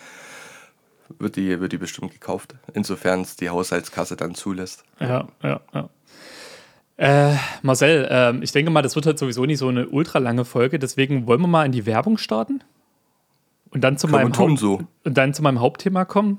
wird 1.20 1.36
die, 1.36 1.60
wird 1.60 1.72
die 1.74 1.78
bestimmt 1.78 2.12
gekauft. 2.12 2.56
Insofern 2.74 3.22
es 3.22 3.36
die 3.36 3.50
Haushaltskasse 3.50 4.16
dann 4.16 4.36
zulässt. 4.36 4.84
Ja, 5.00 5.28
ja, 5.44 5.60
ja. 5.74 5.90
Äh, 7.02 7.34
Marcel, 7.64 8.08
äh, 8.12 8.44
ich 8.44 8.52
denke 8.52 8.70
mal, 8.70 8.84
das 8.84 8.94
wird 8.94 9.08
halt 9.08 9.18
sowieso 9.18 9.44
nicht 9.48 9.58
so 9.58 9.70
eine 9.70 9.88
ultra 9.88 10.20
lange 10.20 10.46
Folge, 10.46 10.78
deswegen 10.78 11.26
wollen 11.26 11.42
wir 11.42 11.48
mal 11.48 11.66
in 11.66 11.72
die 11.72 11.88
Werbung 11.88 12.20
starten 12.20 12.64
und 13.72 13.84
dann 13.84 13.98
zu, 13.98 14.08
meinem, 14.08 14.38
Haupt 14.38 14.60
so. 14.60 14.82
und 15.04 15.18
dann 15.18 15.34
zu 15.34 15.42
meinem 15.42 15.60
Hauptthema 15.62 16.06
kommen. 16.06 16.38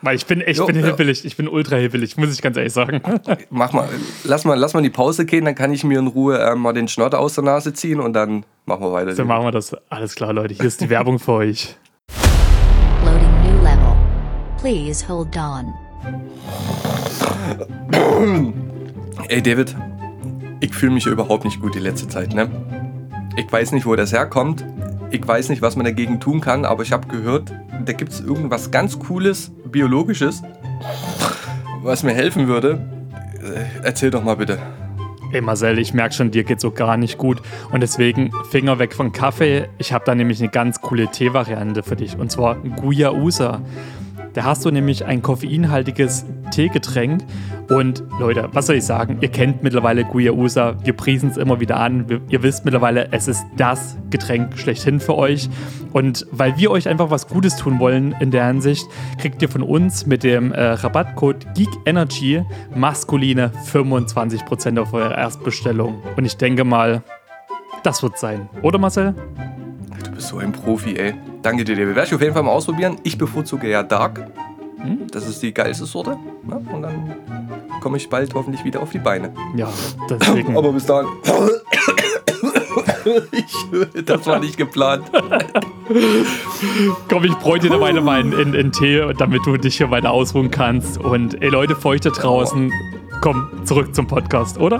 Weil 0.00 0.14
ich 0.14 0.26
bin 0.26 0.42
echt 0.42 0.60
Jo, 0.60 0.66
bin 0.66 0.78
ja. 0.78 0.86
hibbelig, 0.86 1.24
ich 1.24 1.36
bin 1.36 1.48
ultra 1.48 1.74
hibbelig, 1.74 2.16
muss 2.16 2.32
ich 2.32 2.40
ganz 2.40 2.56
ehrlich 2.56 2.72
sagen. 2.72 3.02
Mach 3.50 3.72
mal, 3.72 3.88
lass 4.22 4.44
mal, 4.44 4.56
lass 4.56 4.74
mal 4.74 4.82
die 4.82 4.90
Pause 4.90 5.26
gehen, 5.26 5.44
dann 5.44 5.56
kann 5.56 5.72
ich 5.72 5.82
mir 5.82 5.98
in 5.98 6.06
Ruhe 6.06 6.38
äh, 6.38 6.54
mal 6.54 6.72
den 6.72 6.86
Schnotter 6.86 7.18
aus 7.18 7.34
der 7.34 7.42
Nase 7.42 7.72
ziehen 7.72 7.98
und 7.98 8.12
dann 8.12 8.46
machen 8.66 8.82
wir 8.82 8.92
weiter. 8.92 9.12
So 9.16 9.24
machen 9.24 9.44
wir 9.44 9.50
das. 9.50 9.74
Alles 9.88 10.14
klar, 10.14 10.32
Leute, 10.32 10.54
hier 10.54 10.66
ist 10.66 10.80
die 10.80 10.88
Werbung 10.88 11.18
für 11.18 11.32
euch. 11.32 11.76
Loading 13.04 13.42
new 13.42 13.60
level. 13.64 13.96
Please 14.56 15.08
hold 15.08 15.36
on. 15.36 15.74
Ey, 19.28 19.42
David, 19.42 19.76
ich 20.60 20.74
fühle 20.74 20.92
mich 20.92 21.06
überhaupt 21.06 21.44
nicht 21.44 21.60
gut 21.60 21.74
die 21.74 21.80
letzte 21.80 22.08
Zeit, 22.08 22.34
ne? 22.34 22.50
Ich 23.36 23.50
weiß 23.50 23.72
nicht, 23.72 23.86
wo 23.86 23.94
das 23.96 24.12
herkommt. 24.12 24.64
Ich 25.10 25.26
weiß 25.26 25.48
nicht, 25.48 25.62
was 25.62 25.76
man 25.76 25.84
dagegen 25.84 26.20
tun 26.20 26.40
kann, 26.40 26.64
aber 26.64 26.82
ich 26.82 26.92
habe 26.92 27.08
gehört, 27.08 27.52
da 27.84 27.92
gibt 27.92 28.12
es 28.12 28.20
irgendwas 28.20 28.70
ganz 28.70 28.98
Cooles, 28.98 29.52
Biologisches, 29.70 30.42
was 31.82 32.02
mir 32.02 32.12
helfen 32.12 32.48
würde. 32.48 32.80
Äh, 33.42 33.84
Erzähl 33.84 34.10
doch 34.10 34.22
mal 34.22 34.36
bitte. 34.36 34.58
Ey 35.32 35.40
Marcel, 35.40 35.78
ich 35.78 35.94
merke 35.94 36.12
schon, 36.14 36.32
dir 36.32 36.42
geht 36.42 36.60
so 36.60 36.72
gar 36.72 36.96
nicht 36.96 37.16
gut. 37.16 37.40
Und 37.70 37.80
deswegen 37.80 38.32
Finger 38.50 38.80
weg 38.80 38.94
von 38.94 39.12
Kaffee. 39.12 39.68
Ich 39.78 39.92
habe 39.92 40.04
da 40.04 40.14
nämlich 40.16 40.40
eine 40.40 40.50
ganz 40.50 40.80
coole 40.80 41.06
Teevariante 41.06 41.84
für 41.84 41.94
dich. 41.94 42.18
Und 42.18 42.32
zwar 42.32 42.56
Guya 42.56 43.12
Usa. 43.12 43.60
Da 44.34 44.44
hast 44.44 44.64
du 44.64 44.70
nämlich 44.70 45.04
ein 45.04 45.22
koffeinhaltiges 45.22 46.24
Teegetränk. 46.50 47.22
Und 47.68 48.02
Leute, 48.18 48.48
was 48.52 48.66
soll 48.66 48.76
ich 48.76 48.84
sagen? 48.84 49.18
Ihr 49.20 49.28
kennt 49.28 49.62
mittlerweile 49.62 50.04
Guya 50.04 50.32
Usa. 50.32 50.76
Wir 50.84 50.92
priesen 50.92 51.30
es 51.30 51.36
immer 51.36 51.60
wieder 51.60 51.78
an. 51.78 52.06
Ihr 52.28 52.42
wisst 52.42 52.64
mittlerweile, 52.64 53.12
es 53.12 53.28
ist 53.28 53.44
das 53.56 53.96
Getränk 54.10 54.58
schlechthin 54.58 55.00
für 55.00 55.16
euch. 55.16 55.48
Und 55.92 56.26
weil 56.30 56.56
wir 56.58 56.70
euch 56.70 56.88
einfach 56.88 57.10
was 57.10 57.28
Gutes 57.28 57.56
tun 57.56 57.78
wollen 57.78 58.14
in 58.20 58.30
der 58.30 58.46
Hinsicht, 58.46 58.86
kriegt 59.18 59.42
ihr 59.42 59.48
von 59.48 59.62
uns 59.62 60.06
mit 60.06 60.22
dem 60.22 60.52
äh, 60.52 60.62
Rabattcode 60.62 61.54
GeekEnergy 61.54 62.44
maskuline 62.74 63.50
25% 63.72 64.80
auf 64.80 64.92
eure 64.92 65.14
Erstbestellung. 65.14 66.02
Und 66.16 66.24
ich 66.24 66.36
denke 66.36 66.64
mal, 66.64 67.02
das 67.82 68.02
wird 68.02 68.18
sein. 68.18 68.48
Oder 68.62 68.78
Marcel? 68.78 69.14
Du 70.04 70.10
bist 70.12 70.28
so 70.28 70.38
ein 70.38 70.52
Profi, 70.52 70.96
ey. 70.96 71.14
Danke 71.42 71.64
dir. 71.64 71.76
Werde 71.76 72.04
ich 72.04 72.14
auf 72.14 72.20
jeden 72.20 72.34
Fall 72.34 72.42
mal 72.42 72.52
ausprobieren. 72.52 72.98
Ich 73.02 73.16
bevorzuge 73.16 73.68
ja 73.68 73.82
Dark. 73.82 74.30
Das 75.12 75.28
ist 75.28 75.42
die 75.42 75.52
geilste 75.52 75.84
Sorte. 75.84 76.16
Ne? 76.42 76.64
Und 76.72 76.82
dann 76.82 77.14
komme 77.80 77.96
ich 77.96 78.08
bald 78.08 78.34
hoffentlich 78.34 78.64
wieder 78.64 78.80
auf 78.80 78.90
die 78.90 78.98
Beine. 78.98 79.32
Ja, 79.54 79.68
deswegen. 80.08 80.56
Aber 80.56 80.72
bis 80.72 80.86
dahin. 80.86 81.08
ich, 83.32 84.04
das 84.04 84.26
war 84.26 84.38
nicht 84.38 84.56
geplant. 84.56 85.04
Komm, 87.08 87.24
ich 87.24 87.34
bräuchte 87.36 87.68
dir 87.68 87.80
weiter 87.80 88.00
mal 88.00 88.20
in, 88.20 88.54
in, 88.54 88.72
Tee, 88.72 89.12
damit 89.18 89.44
du 89.44 89.56
dich 89.56 89.76
hier 89.76 89.90
weiter 89.90 90.10
ausruhen 90.10 90.50
kannst. 90.50 90.98
Und 90.98 91.42
ey 91.42 91.48
Leute, 91.48 91.76
für 91.76 91.88
euch 91.88 92.00
da 92.00 92.10
draußen, 92.10 92.72
komm 93.20 93.48
zurück 93.64 93.94
zum 93.94 94.06
Podcast, 94.06 94.58
oder? 94.58 94.78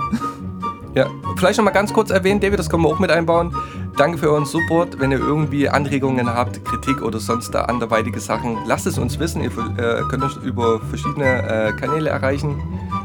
Ja, 0.93 1.07
vielleicht 1.37 1.57
noch 1.57 1.65
mal 1.65 1.71
ganz 1.71 1.93
kurz 1.93 2.09
erwähnen, 2.09 2.39
David, 2.41 2.59
das 2.59 2.69
können 2.69 2.83
wir 2.83 2.89
auch 2.89 2.99
mit 2.99 3.11
einbauen. 3.11 3.55
Danke 3.97 4.17
für 4.17 4.29
euren 4.29 4.45
Support. 4.45 4.99
Wenn 4.99 5.11
ihr 5.11 5.19
irgendwie 5.19 5.69
Anregungen 5.69 6.27
habt, 6.27 6.63
Kritik 6.65 7.01
oder 7.01 7.19
sonst 7.19 7.51
da 7.51 7.63
anderweitige 7.63 8.19
Sachen, 8.19 8.57
lasst 8.65 8.87
es 8.87 8.97
uns 8.97 9.19
wissen. 9.19 9.41
Ihr 9.41 9.51
äh, 9.51 10.01
könnt 10.09 10.23
uns 10.23 10.35
über 10.37 10.79
verschiedene 10.81 11.43
äh, 11.43 11.73
Kanäle 11.73 12.09
erreichen. 12.09 12.61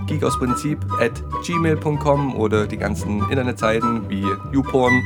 Geek 0.07 0.25
aus 0.25 0.39
Prinzip 0.39 0.79
at 1.01 1.13
gmail.com 1.45 2.35
oder 2.35 2.67
die 2.67 2.77
ganzen 2.77 3.21
Internetseiten 3.31 4.09
wie 4.09 4.25
YouPorn, 4.53 5.03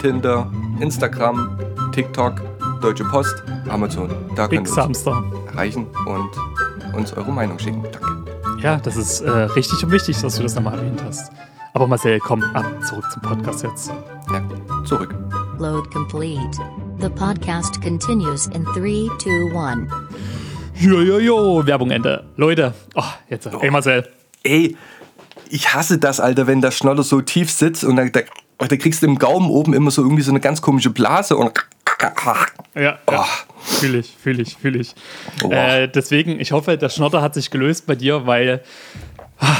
Tinder, 0.00 0.50
Instagram, 0.80 1.58
TikTok, 1.92 2.40
Deutsche 2.80 3.04
Post, 3.04 3.42
Amazon. 3.68 4.10
Da 4.36 4.46
Big 4.46 4.64
könnt 4.64 4.76
ihr 4.76 4.84
uns 4.86 5.04
erreichen 5.46 5.86
und 6.06 6.94
uns 6.94 7.12
eure 7.12 7.32
Meinung 7.32 7.58
schicken. 7.58 7.82
Danke. 7.82 8.08
Ja, 8.62 8.76
das 8.76 8.96
ist 8.96 9.20
äh, 9.20 9.30
richtig 9.30 9.82
und 9.84 9.92
wichtig, 9.92 10.20
dass 10.20 10.36
du 10.36 10.42
das 10.42 10.54
nochmal 10.54 10.74
erwähnt 10.78 11.02
hast. 11.04 11.30
Aber 11.78 11.86
Marcel, 11.86 12.18
komm, 12.18 12.42
ab, 12.54 12.66
zurück 12.84 13.04
zum 13.12 13.22
Podcast 13.22 13.62
jetzt. 13.62 13.92
Ja, 14.32 14.42
zurück. 14.84 15.14
Load 15.60 15.88
complete. 15.90 16.58
The 16.98 17.08
podcast 17.08 17.80
continues 17.80 18.48
in 18.48 18.64
3, 18.64 19.08
2, 19.16 19.54
1. 19.54 19.88
Jo, 20.74 21.00
jo, 21.02 21.20
jo, 21.20 21.64
Werbung 21.64 21.92
Ende. 21.92 22.24
Leute, 22.36 22.74
oh, 22.96 23.04
jetzt, 23.30 23.46
ey 23.46 23.70
Marcel. 23.70 24.08
Ey, 24.42 24.76
ich 25.50 25.72
hasse 25.72 25.98
das, 25.98 26.18
Alter, 26.18 26.48
wenn 26.48 26.60
der 26.60 26.72
Schnoller 26.72 27.04
so 27.04 27.20
tief 27.20 27.48
sitzt 27.48 27.84
und 27.84 27.94
dann, 27.94 28.10
da, 28.10 28.22
da 28.58 28.76
kriegst 28.76 29.02
du 29.02 29.06
im 29.06 29.16
Gaumen 29.16 29.48
oben 29.48 29.72
immer 29.72 29.92
so 29.92 30.02
irgendwie 30.02 30.22
so 30.22 30.32
eine 30.32 30.40
ganz 30.40 30.60
komische 30.60 30.90
Blase 30.90 31.36
und. 31.36 31.52
Ja, 32.02 32.46
ja. 32.74 32.98
Oh. 33.06 33.24
fühle 33.60 33.98
ich, 33.98 34.16
fühle 34.20 34.42
ich, 34.42 34.56
fühle 34.56 34.80
ich. 34.80 34.96
Oh. 35.44 35.52
Äh, 35.52 35.86
deswegen, 35.86 36.40
ich 36.40 36.50
hoffe, 36.50 36.76
der 36.76 36.88
Schnotter 36.88 37.22
hat 37.22 37.34
sich 37.34 37.52
gelöst 37.52 37.86
bei 37.86 37.94
dir, 37.94 38.26
weil. 38.26 38.64
Ah, 39.38 39.54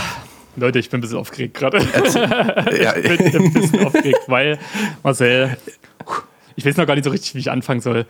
Leute, 0.60 0.78
ich 0.78 0.90
bin 0.90 0.98
ein 0.98 1.00
bisschen 1.02 1.18
aufgeregt 1.18 1.54
gerade. 1.54 1.78
Ja, 2.82 2.96
Ich 2.96 3.18
bin 3.18 3.36
ein 3.46 3.52
bisschen 3.52 3.86
aufgeregt, 3.86 4.20
weil, 4.26 4.58
Marcel, 5.02 5.56
ich 6.56 6.64
weiß 6.64 6.76
noch 6.76 6.86
gar 6.86 6.94
nicht 6.94 7.04
so 7.04 7.10
richtig, 7.10 7.34
wie 7.34 7.38
ich 7.38 7.50
anfangen 7.50 7.80
soll. 7.80 8.06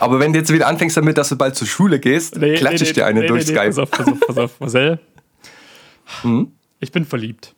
aber 0.00 0.20
wenn 0.20 0.32
du 0.32 0.38
jetzt 0.38 0.52
wieder 0.52 0.66
anfängst 0.66 0.96
damit, 0.96 1.18
dass 1.18 1.28
du 1.28 1.36
bald 1.36 1.54
zur 1.56 1.66
Schule 1.66 1.98
gehst, 2.00 2.36
Nee, 2.36 2.54
klatsch 2.54 2.80
nee, 2.80 2.86
ich 2.88 2.92
dir 2.92 3.06
eine 3.06 3.20
nee, 3.20 3.26
durch 3.26 3.46
nee, 3.46 3.52
Skype. 3.54 3.66
Pass 3.68 3.78
auf, 3.78 3.90
pass 3.90 4.06
auf, 4.08 4.20
pass 4.26 4.38
auf. 4.38 4.60
Marcel, 4.60 4.98
Hm? 6.22 6.52
ich 6.80 6.92
bin 6.92 7.04
verliebt. 7.04 7.54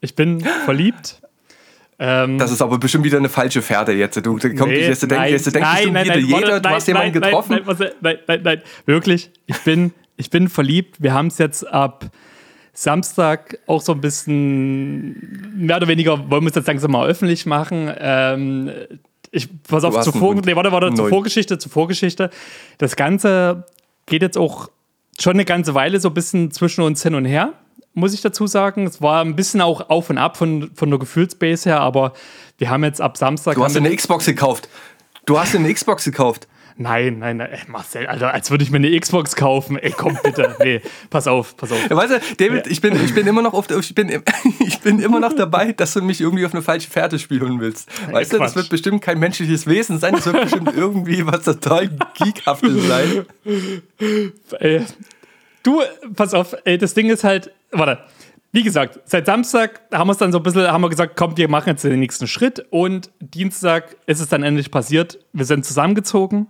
Ich 0.00 0.14
bin 0.16 0.40
verliebt. 0.64 1.20
Ähm, 1.98 2.38
Das 2.38 2.50
ist 2.50 2.60
aber 2.60 2.78
bestimmt 2.78 3.04
wieder 3.04 3.18
eine 3.18 3.28
falsche 3.28 3.62
Fährte 3.62 3.92
jetzt. 3.92 4.16
Du, 4.16 4.36
du, 4.38 4.54
komm, 4.56 4.68
nee, 4.68 4.86
jetzt, 4.86 5.02
du 5.02 5.06
denkst, 5.06 5.20
nein, 5.22 5.32
jetzt, 5.32 5.46
du 5.46 5.50
denkst 5.52 5.66
nein, 5.68 5.74
bestimmt 5.76 5.94
nein, 5.94 6.04
wieder 6.04 6.14
nein, 6.16 6.26
jeder, 6.26 6.52
warte, 6.52 6.60
du 6.60 6.68
hast 6.70 6.88
nein, 6.88 6.96
jemanden 6.96 7.20
nein, 7.20 7.30
getroffen. 7.30 7.52
Nein, 7.64 7.76
nein, 7.78 7.92
nein, 8.00 8.18
nein, 8.26 8.40
nein, 8.42 8.62
wirklich. 8.86 9.30
Ich 9.46 9.58
bin, 9.60 9.92
ich 10.16 10.30
bin 10.30 10.48
verliebt. 10.48 10.96
Wir 11.00 11.14
haben 11.14 11.28
es 11.28 11.38
jetzt 11.38 11.66
ab 11.66 12.10
Samstag 12.74 13.58
auch 13.66 13.80
so 13.80 13.92
ein 13.92 14.00
bisschen 14.00 15.56
mehr 15.56 15.76
oder 15.76 15.88
weniger, 15.88 16.30
wollen 16.30 16.42
wir 16.42 16.48
es 16.48 16.56
jetzt 16.56 16.66
langsam 16.66 16.90
mal 16.90 17.06
öffentlich 17.08 17.46
machen. 17.46 17.92
Ähm, 17.98 18.70
ich, 19.30 19.48
pass 19.62 19.84
auf, 19.84 19.92
Du 19.92 19.98
hast 19.98 20.04
zur, 20.04 20.12
Vor 20.14 20.32
einen 20.32 20.40
nee, 20.44 20.54
warte, 20.56 20.72
warte, 20.72 20.92
zur. 20.94 21.08
Vorgeschichte, 21.08 21.58
zur 21.58 21.70
Vorgeschichte. 21.70 22.30
Das 22.78 22.96
Ganze 22.96 23.64
geht 24.06 24.22
jetzt 24.22 24.36
auch 24.36 24.68
schon 25.18 25.34
eine 25.34 25.44
ganze 25.44 25.74
Weile 25.74 26.00
so 26.00 26.08
ein 26.08 26.14
bisschen 26.14 26.50
zwischen 26.50 26.82
uns 26.82 27.02
hin 27.02 27.14
und 27.14 27.24
her, 27.24 27.52
muss 27.94 28.12
ich 28.12 28.20
dazu 28.20 28.46
sagen. 28.46 28.86
Es 28.86 29.00
war 29.00 29.24
ein 29.24 29.36
bisschen 29.36 29.60
auch 29.60 29.88
auf 29.88 30.10
und 30.10 30.18
ab 30.18 30.36
von, 30.36 30.70
von 30.74 30.90
der 30.90 30.98
Gefühlsbase 30.98 31.70
her, 31.70 31.80
aber 31.80 32.12
wir 32.58 32.70
haben 32.70 32.84
jetzt 32.84 33.00
ab 33.00 33.16
Samstag. 33.16 33.54
Du 33.54 33.64
hast 33.64 33.76
eine 33.76 33.94
Xbox 33.94 34.26
gekauft. 34.26 34.68
Du 35.26 35.38
hast 35.38 35.54
eine 35.54 35.72
Xbox 35.72 36.04
gekauft. 36.04 36.48
Nein, 36.76 37.20
nein, 37.20 37.36
nein, 37.36 37.50
ey, 37.52 37.60
Marcel, 37.68 38.08
Alter, 38.08 38.34
als 38.34 38.50
würde 38.50 38.64
ich 38.64 38.70
mir 38.70 38.78
eine 38.78 38.98
Xbox 38.98 39.36
kaufen. 39.36 39.78
Ey, 39.78 39.92
komm 39.96 40.18
bitte. 40.22 40.56
Nee, 40.64 40.80
pass 41.10 41.26
auf, 41.26 41.56
pass 41.56 41.70
auf. 41.70 41.78
Weißt 41.90 42.12
du, 42.12 42.20
David, 42.36 42.66
ich 42.66 42.80
bin, 42.80 42.94
ich 43.04 43.14
bin 43.14 43.26
immer 43.26 43.42
noch 43.42 43.52
auf, 43.52 43.68
ich 43.70 43.94
bin, 43.94 44.08
ich 44.66 44.80
bin 44.80 44.98
immer 44.98 45.20
noch 45.20 45.34
dabei, 45.34 45.72
dass 45.72 45.92
du 45.92 46.02
mich 46.02 46.20
irgendwie 46.20 46.46
auf 46.46 46.52
eine 46.52 46.62
falsche 46.62 46.90
Fährte 46.90 47.18
spielen 47.18 47.60
willst. 47.60 47.88
Weißt 48.10 48.32
du, 48.32 48.38
das 48.38 48.56
wird 48.56 48.70
bestimmt 48.70 49.02
kein 49.02 49.18
menschliches 49.18 49.66
Wesen 49.66 49.98
sein, 49.98 50.14
das 50.14 50.26
wird 50.26 50.40
bestimmt 50.40 50.72
irgendwie 50.74 51.26
was 51.26 51.44
total 51.44 51.90
geekhaftes 52.18 52.86
sein. 52.88 53.26
Ey, 54.58 54.82
du, 55.62 55.82
pass 56.14 56.34
auf, 56.34 56.56
ey, 56.64 56.78
das 56.78 56.94
Ding 56.94 57.10
ist 57.10 57.24
halt, 57.24 57.52
warte. 57.70 57.98
Wie 58.52 58.62
gesagt, 58.62 59.00
seit 59.04 59.26
Samstag 59.26 59.80
haben 59.92 60.06
wir 60.06 60.12
es 60.12 60.18
dann 60.18 60.30
so 60.30 60.38
ein 60.38 60.44
bisschen, 60.44 60.70
haben 60.70 60.80
wir 60.80 60.88
gesagt, 60.88 61.16
komm, 61.16 61.36
wir 61.36 61.48
machen 61.48 61.70
jetzt 61.70 61.82
den 61.82 61.98
nächsten 61.98 62.28
Schritt 62.28 62.64
und 62.70 63.10
Dienstag 63.18 63.96
ist 64.06 64.20
es 64.20 64.28
dann 64.28 64.44
endlich 64.44 64.70
passiert. 64.70 65.18
Wir 65.32 65.44
sind 65.44 65.64
zusammengezogen. 65.66 66.46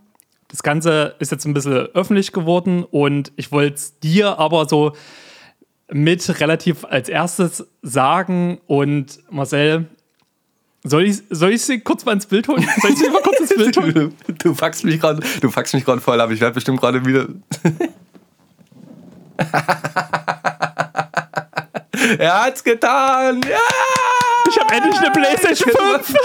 Das 0.55 0.63
Ganze 0.63 1.17
ist 1.19 1.33
jetzt 1.33 1.45
ein 1.47 1.53
bisschen 1.53 1.89
öffentlich 1.95 2.31
geworden 2.31 2.85
und 2.85 3.33
ich 3.35 3.51
wollte 3.51 3.75
es 3.75 3.99
dir 3.99 4.39
aber 4.39 4.69
so 4.69 4.93
mit 5.91 6.41
relativ 6.41 6.85
als 6.85 7.09
erstes 7.09 7.67
sagen 7.83 8.61
und 8.69 9.19
Marcel, 9.31 9.87
soll 10.85 11.07
ich, 11.07 11.25
soll 11.29 11.55
ich 11.55 11.63
sie 11.63 11.81
kurz 11.81 12.05
mal 12.05 12.13
ins 12.13 12.27
Bild 12.27 12.47
holen? 12.47 12.65
Soll 12.81 12.93
ich 12.93 12.99
sie 13.01 13.11
mal 13.11 13.21
kurz 13.21 13.41
ins 13.41 13.55
Bild 13.57 13.77
holen? 13.77 14.15
Du, 14.29 14.33
du 14.33 14.55
fuckst 14.55 14.85
mich 14.85 15.01
gerade, 15.01 15.27
du 15.41 15.51
fuckst 15.51 15.75
mich 15.75 15.85
gerade 15.85 16.01
voll 16.01 16.21
ab. 16.21 16.31
Ich 16.31 16.41
werde 16.41 16.55
bestimmt 16.55 16.81
gerade 16.81 17.05
wieder. 17.05 17.27
er 22.17 22.45
hat's 22.45 22.63
getan! 22.63 23.41
Ja! 23.43 23.59
Ich 24.49 24.61
habe 24.61 24.73
endlich 24.73 24.99
eine 24.99 25.11
Playstation 25.11 25.73
5. 26.05 26.17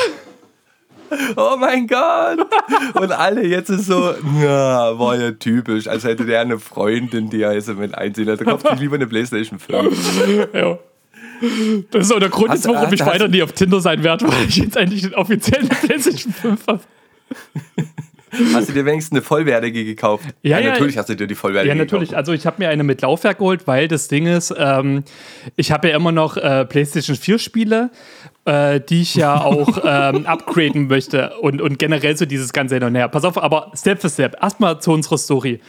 Oh 1.36 1.56
mein 1.60 1.88
Gott! 1.88 2.40
Und 2.96 3.12
alle 3.12 3.46
jetzt 3.46 3.70
ist 3.70 3.86
so, 3.88 4.14
ja, 4.42 4.98
war 5.00 5.16
ja 5.18 5.32
typisch, 5.32 5.88
als 5.88 6.04
hätte 6.04 6.26
der 6.26 6.42
eine 6.42 6.60
Freundin, 6.60 7.30
die 7.30 7.42
er 7.42 7.54
jetzt 7.54 7.68
mit 7.76 7.96
einziehen 7.96 8.26
lässt. 8.26 8.42
Da 8.42 8.46
kauft 8.46 8.68
sich 8.68 8.80
lieber 8.80 8.96
eine 8.96 9.08
Playstation 9.08 9.60
5. 9.60 10.50
Ja. 10.54 10.78
Das 11.92 12.06
ist 12.08 12.12
auch 12.14 12.20
der 12.20 12.30
Grund, 12.30 12.50
Hast- 12.50 12.68
warum 12.68 12.92
ich 12.94 13.02
hast- 13.02 13.08
weiter 13.08 13.28
nie 13.28 13.42
auf 13.42 13.54
Tinder 13.54 13.80
sein 13.80 14.04
werde, 14.04 14.28
weil 14.28 14.46
ich 14.48 14.58
jetzt 14.58 14.76
endlich 14.76 15.02
den 15.04 15.16
offiziellen 15.16 15.70
PlayStation 15.70 16.34
5 16.34 16.68
habe. 16.68 16.80
Hast 18.54 18.70
du 18.70 18.74
dir 18.74 18.86
wenigstens 18.86 19.14
eine 19.14 19.22
vollwertige 19.22 19.86
gekauft? 19.86 20.26
Ja, 20.42 20.60
ja. 20.60 20.72
natürlich 20.72 20.98
hast 20.98 21.10
du 21.10 21.16
dir 21.16 21.28
die 21.28 21.36
vollwertige 21.36 21.70
Ja, 21.70 21.76
natürlich. 21.76 22.10
gekauft. 22.10 22.18
Also 22.18 22.34
ich 22.34 22.46
habe 22.46 22.58
mir 22.60 22.70
eine 22.70 22.84
mit 22.84 23.02
Laufwerk 23.02 23.40
geholt, 23.40 23.68
weil 23.68 23.88
das 23.88 24.08
Ding 24.08 24.28
ist, 24.28 24.54
ähm, 24.58 25.04
ich 25.56 25.72
habe 25.72 25.90
ja 25.90 25.96
immer 25.96 26.12
noch 26.12 26.38
äh, 26.38 26.66
PlayStation 26.66 27.16
4 27.16 27.40
Spiele, 27.40 27.92
äh, 28.46 28.80
die 28.80 29.02
ich 29.02 29.16
ja 29.16 29.42
auch 29.44 29.82
ähm, 29.86 30.26
upgraden 30.26 30.88
möchte 30.88 31.32
und, 31.40 31.62
und 31.62 31.80
generell 31.80 32.18
so 32.18 32.26
dieses 32.26 32.54
ganze 32.54 32.76
hin 32.76 32.84
und 32.84 32.96
her. 32.96 33.08
Pass 33.08 33.24
auf, 33.24 33.42
aber 33.42 33.72
Step 33.76 34.02
für 34.02 34.10
Step. 34.10 34.36
Erstmal 34.42 34.80
zu 34.82 34.92
unserer 34.92 35.18
Story. 35.18 35.60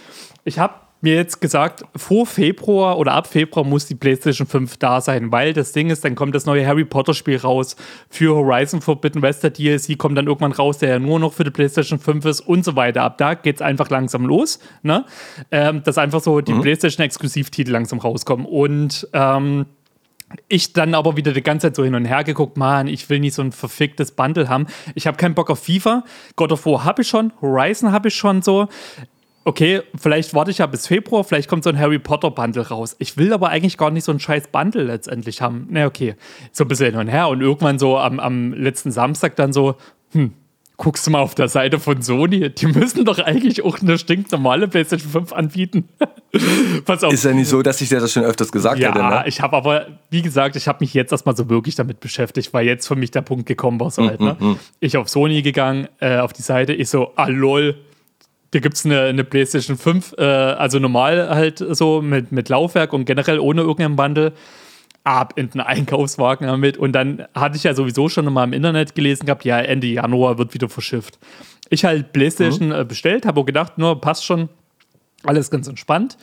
Ich 0.44 0.58
habe 0.58 0.74
mir 1.00 1.14
jetzt 1.14 1.40
gesagt, 1.40 1.84
vor 1.96 2.26
Februar 2.26 2.98
oder 2.98 3.12
ab 3.12 3.26
Februar 3.26 3.64
muss 3.64 3.86
die 3.86 3.94
PlayStation 3.94 4.46
5 4.46 4.76
da 4.76 5.01
sein, 5.01 5.32
weil 5.32 5.53
das 5.53 5.72
Ding 5.72 5.90
ist, 5.90 6.05
dann 6.05 6.14
kommt 6.14 6.34
das 6.34 6.46
neue 6.46 6.66
Harry 6.66 6.84
Potter 6.84 7.14
Spiel 7.14 7.38
raus 7.38 7.76
für 8.09 8.34
Horizon 8.34 8.80
Forbidden 8.80 9.22
West. 9.22 9.42
Der 9.42 9.51
DLC 9.51 9.96
kommt 9.98 10.18
dann 10.18 10.26
irgendwann 10.26 10.53
raus, 10.53 10.78
der 10.78 10.90
ja 10.90 10.98
nur 10.98 11.18
noch 11.18 11.32
für 11.32 11.44
die 11.44 11.51
PlayStation 11.51 11.98
5 11.98 12.24
ist 12.26 12.40
und 12.40 12.64
so 12.64 12.76
weiter. 12.76 13.03
Ab 13.03 13.18
da 13.18 13.34
geht 13.34 13.57
es 13.57 13.62
einfach 13.62 13.88
langsam 13.90 14.26
los, 14.26 14.59
ne? 14.82 15.05
Ähm, 15.51 15.82
dass 15.84 15.98
einfach 15.98 16.20
so 16.20 16.40
die 16.40 16.53
mhm. 16.53 16.61
PlayStation 16.61 17.05
Exklusivtitel 17.05 17.70
langsam 17.70 17.98
rauskommen. 17.98 18.44
Und 18.44 19.09
ähm, 19.12 19.66
ich 20.48 20.72
dann 20.72 20.94
aber 20.94 21.16
wieder 21.16 21.32
die 21.32 21.42
ganze 21.42 21.68
Zeit 21.68 21.76
so 21.76 21.84
hin 21.84 21.94
und 21.94 22.05
her 22.05 22.24
geguckt, 22.24 22.57
man, 22.57 22.86
ich 22.86 23.09
will 23.11 23.20
nicht 23.20 23.34
so 23.34 23.42
ein 23.42 23.53
verficktes 23.53 24.12
Bundle 24.12 24.48
haben. 24.48 24.66
Ich 24.94 25.07
habe 25.07 25.16
keinen 25.16 25.34
Bock 25.34 25.51
auf 25.51 25.64
FIFA. 25.64 26.05
God 26.36 26.53
of 26.53 26.66
War 26.66 26.84
habe 26.84 27.03
ich 27.03 27.09
schon, 27.09 27.32
Horizon 27.40 27.90
habe 27.92 28.09
ich 28.09 28.14
schon 28.14 28.42
so. 28.42 28.68
Okay, 29.51 29.82
vielleicht 29.96 30.32
warte 30.32 30.53
ich 30.53 30.59
ja 30.59 30.66
bis 30.66 30.86
Februar, 30.86 31.24
vielleicht 31.24 31.48
kommt 31.48 31.64
so 31.64 31.70
ein 31.70 31.78
Harry 31.80 31.98
Potter 31.98 32.30
Bundle 32.30 32.68
raus. 32.68 32.94
Ich 33.01 33.16
will 33.16 33.32
aber 33.32 33.48
eigentlich 33.48 33.76
gar 33.76 33.90
nicht 33.90 34.05
so 34.05 34.12
ein 34.12 34.20
scheiß 34.20 34.46
Bundle 34.53 34.84
letztendlich 34.84 35.42
haben. 35.42 35.66
Na, 35.70 35.86
okay, 35.86 36.14
so 36.53 36.62
ein 36.62 36.68
bisschen 36.68 36.92
hin 36.92 37.01
und 37.01 37.09
her 37.09 37.26
und 37.26 37.40
irgendwann 37.40 37.76
so 37.76 37.98
am, 37.98 38.20
am 38.20 38.53
letzten 38.53 38.92
Samstag 38.92 39.34
dann 39.34 39.53
so, 39.53 39.74
hm, 40.12 40.34
guckst 40.76 41.05
du 41.05 41.11
mal 41.11 41.18
auf 41.18 41.34
der 41.34 41.48
Seite 41.48 41.80
von 41.80 42.01
Sony, 42.01 42.48
die 42.48 42.66
müssen 42.66 43.05
doch 43.05 43.18
eigentlich 43.18 43.64
auch 43.64 43.80
eine 43.80 43.98
stinknormale 43.98 44.68
PlayStation 44.68 45.11
5 45.11 45.32
anbieten. 45.32 45.88
Pass 46.84 47.03
auf. 47.03 47.12
Ist 47.12 47.24
ja 47.24 47.32
nicht 47.32 47.48
so, 47.48 47.61
dass 47.61 47.80
ich 47.80 47.88
dir 47.88 47.98
das 47.98 48.12
schon 48.12 48.22
öfters 48.22 48.53
gesagt 48.53 48.78
ja, 48.78 48.90
hätte. 48.90 49.01
Ja, 49.01 49.22
ne? 49.22 49.24
ich 49.26 49.40
habe 49.40 49.57
aber, 49.57 49.88
wie 50.11 50.22
gesagt, 50.22 50.55
ich 50.55 50.68
habe 50.68 50.78
mich 50.80 50.94
jetzt 50.94 51.11
erstmal 51.11 51.36
so 51.36 51.51
wirklich 51.51 51.74
damit 51.74 51.98
beschäftigt, 51.98 52.55
weil 52.55 52.66
jetzt 52.66 52.86
für 52.86 52.94
mich 52.94 53.11
der 53.11 53.22
Punkt 53.22 53.46
gekommen 53.46 53.80
war. 53.80 53.90
So 53.90 54.03
mm, 54.03 54.07
halt, 54.07 54.20
ne? 54.20 54.36
mm, 54.38 54.44
mm. 54.44 54.59
Ich 54.78 54.96
auf 54.96 55.09
Sony 55.09 55.42
gegangen, 55.42 55.88
äh, 55.98 56.18
auf 56.18 56.32
die 56.32 56.42
Seite, 56.42 56.72
ich 56.72 56.88
so, 56.88 57.14
ah 57.16 57.26
lol, 57.26 57.74
hier 58.53 58.61
gibt 58.61 58.76
es 58.76 58.84
eine, 58.84 59.03
eine, 59.03 59.24
PlayStation 59.24 59.76
5, 59.76 60.14
äh, 60.18 60.24
also 60.24 60.78
normal 60.78 61.28
halt 61.30 61.64
so 61.70 62.03
mit, 62.03 62.32
mit 62.32 62.48
Laufwerk 62.48 62.92
und 62.92 63.05
generell 63.05 63.38
ohne 63.38 63.61
irgendeinen 63.61 63.96
Bundle 63.96 64.32
ab 65.05 65.34
in 65.36 65.51
den 65.51 65.61
Einkaufswagen 65.61 66.46
damit. 66.46 66.76
Und 66.76 66.92
dann 66.92 67.26
hatte 67.34 67.57
ich 67.57 67.64
ja 67.64 67.74
sowieso 67.74 68.09
schon 68.09 68.30
mal 68.32 68.44
im 68.44 68.53
Internet 68.53 68.94
gelesen 68.94 69.26
gehabt, 69.26 69.44
ja, 69.44 69.61
Ende 69.61 69.86
Januar 69.86 70.38
wird 70.38 70.53
wieder 70.53 70.68
verschifft. 70.68 71.18
Ich 71.68 71.84
halt 71.84 72.12
PlayStation 72.12 72.68
mhm. 72.68 72.74
Äh, 72.74 72.84
bestellt, 72.84 73.24
habe 73.24 73.40
auch 73.40 73.46
gedacht, 73.46 73.78
nur 73.78 74.01
passt 74.01 74.24
schon. 74.24 74.48
Alles 75.22 75.50
ganz 75.50 75.68
entspannt. 75.68 76.16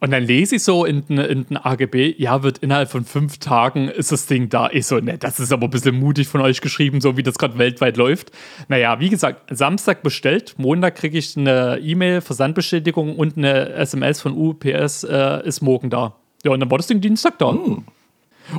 Und 0.00 0.10
dann 0.10 0.22
lese 0.22 0.56
ich 0.56 0.62
so 0.62 0.84
in 0.84 1.06
den, 1.06 1.56
AGB, 1.56 2.14
ja, 2.18 2.42
wird 2.42 2.58
innerhalb 2.58 2.90
von 2.90 3.04
fünf 3.04 3.38
Tagen 3.38 3.88
ist 3.88 4.12
das 4.12 4.26
Ding 4.26 4.50
da. 4.50 4.68
Ich 4.70 4.86
so, 4.86 4.98
ne, 4.98 5.16
das 5.16 5.40
ist 5.40 5.52
aber 5.52 5.68
ein 5.68 5.70
bisschen 5.70 5.98
mutig 5.98 6.28
von 6.28 6.42
euch 6.42 6.60
geschrieben, 6.60 7.00
so 7.00 7.16
wie 7.16 7.22
das 7.22 7.38
gerade 7.38 7.56
weltweit 7.56 7.96
läuft. 7.96 8.30
Naja, 8.68 9.00
wie 9.00 9.08
gesagt, 9.08 9.56
Samstag 9.56 10.02
bestellt, 10.02 10.54
Montag 10.58 10.96
kriege 10.96 11.16
ich 11.16 11.36
eine 11.36 11.78
E-Mail, 11.78 12.20
Versandbestätigung 12.20 13.16
und 13.16 13.38
eine 13.38 13.70
SMS 13.70 14.20
von 14.20 14.36
UPS, 14.36 15.04
äh, 15.04 15.46
ist 15.46 15.62
morgen 15.62 15.88
da. 15.88 16.16
Ja, 16.44 16.50
und 16.50 16.60
dann 16.60 16.70
war 16.70 16.78
das 16.78 16.88
Ding 16.88 17.00
Dienstag 17.00 17.38
da. 17.38 17.52
Mhm. 17.52 17.84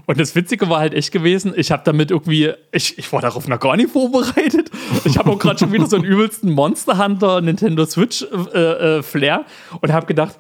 Und 0.05 0.19
das 0.19 0.35
Witzige 0.35 0.69
war 0.69 0.79
halt 0.79 0.93
echt 0.93 1.11
gewesen, 1.11 1.53
ich 1.55 1.71
habe 1.71 1.83
damit 1.85 2.11
irgendwie, 2.11 2.51
ich, 2.71 2.97
ich 2.97 3.11
war 3.13 3.21
darauf 3.21 3.47
noch 3.47 3.59
gar 3.59 3.75
nicht 3.77 3.91
vorbereitet. 3.91 4.71
Ich 5.05 5.17
habe 5.17 5.31
auch 5.31 5.39
gerade 5.39 5.59
schon 5.59 5.71
wieder 5.71 5.87
so 5.87 5.95
einen 5.95 6.05
übelsten 6.05 6.51
Monster 6.51 7.03
Hunter 7.03 7.41
Nintendo 7.41 7.85
Switch 7.85 8.25
äh, 8.53 8.59
äh, 8.97 9.03
Flair 9.03 9.45
und 9.81 9.91
habe 9.91 10.05
gedacht, 10.05 10.37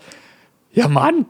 ja 0.73 0.87
Mann. 0.87 1.25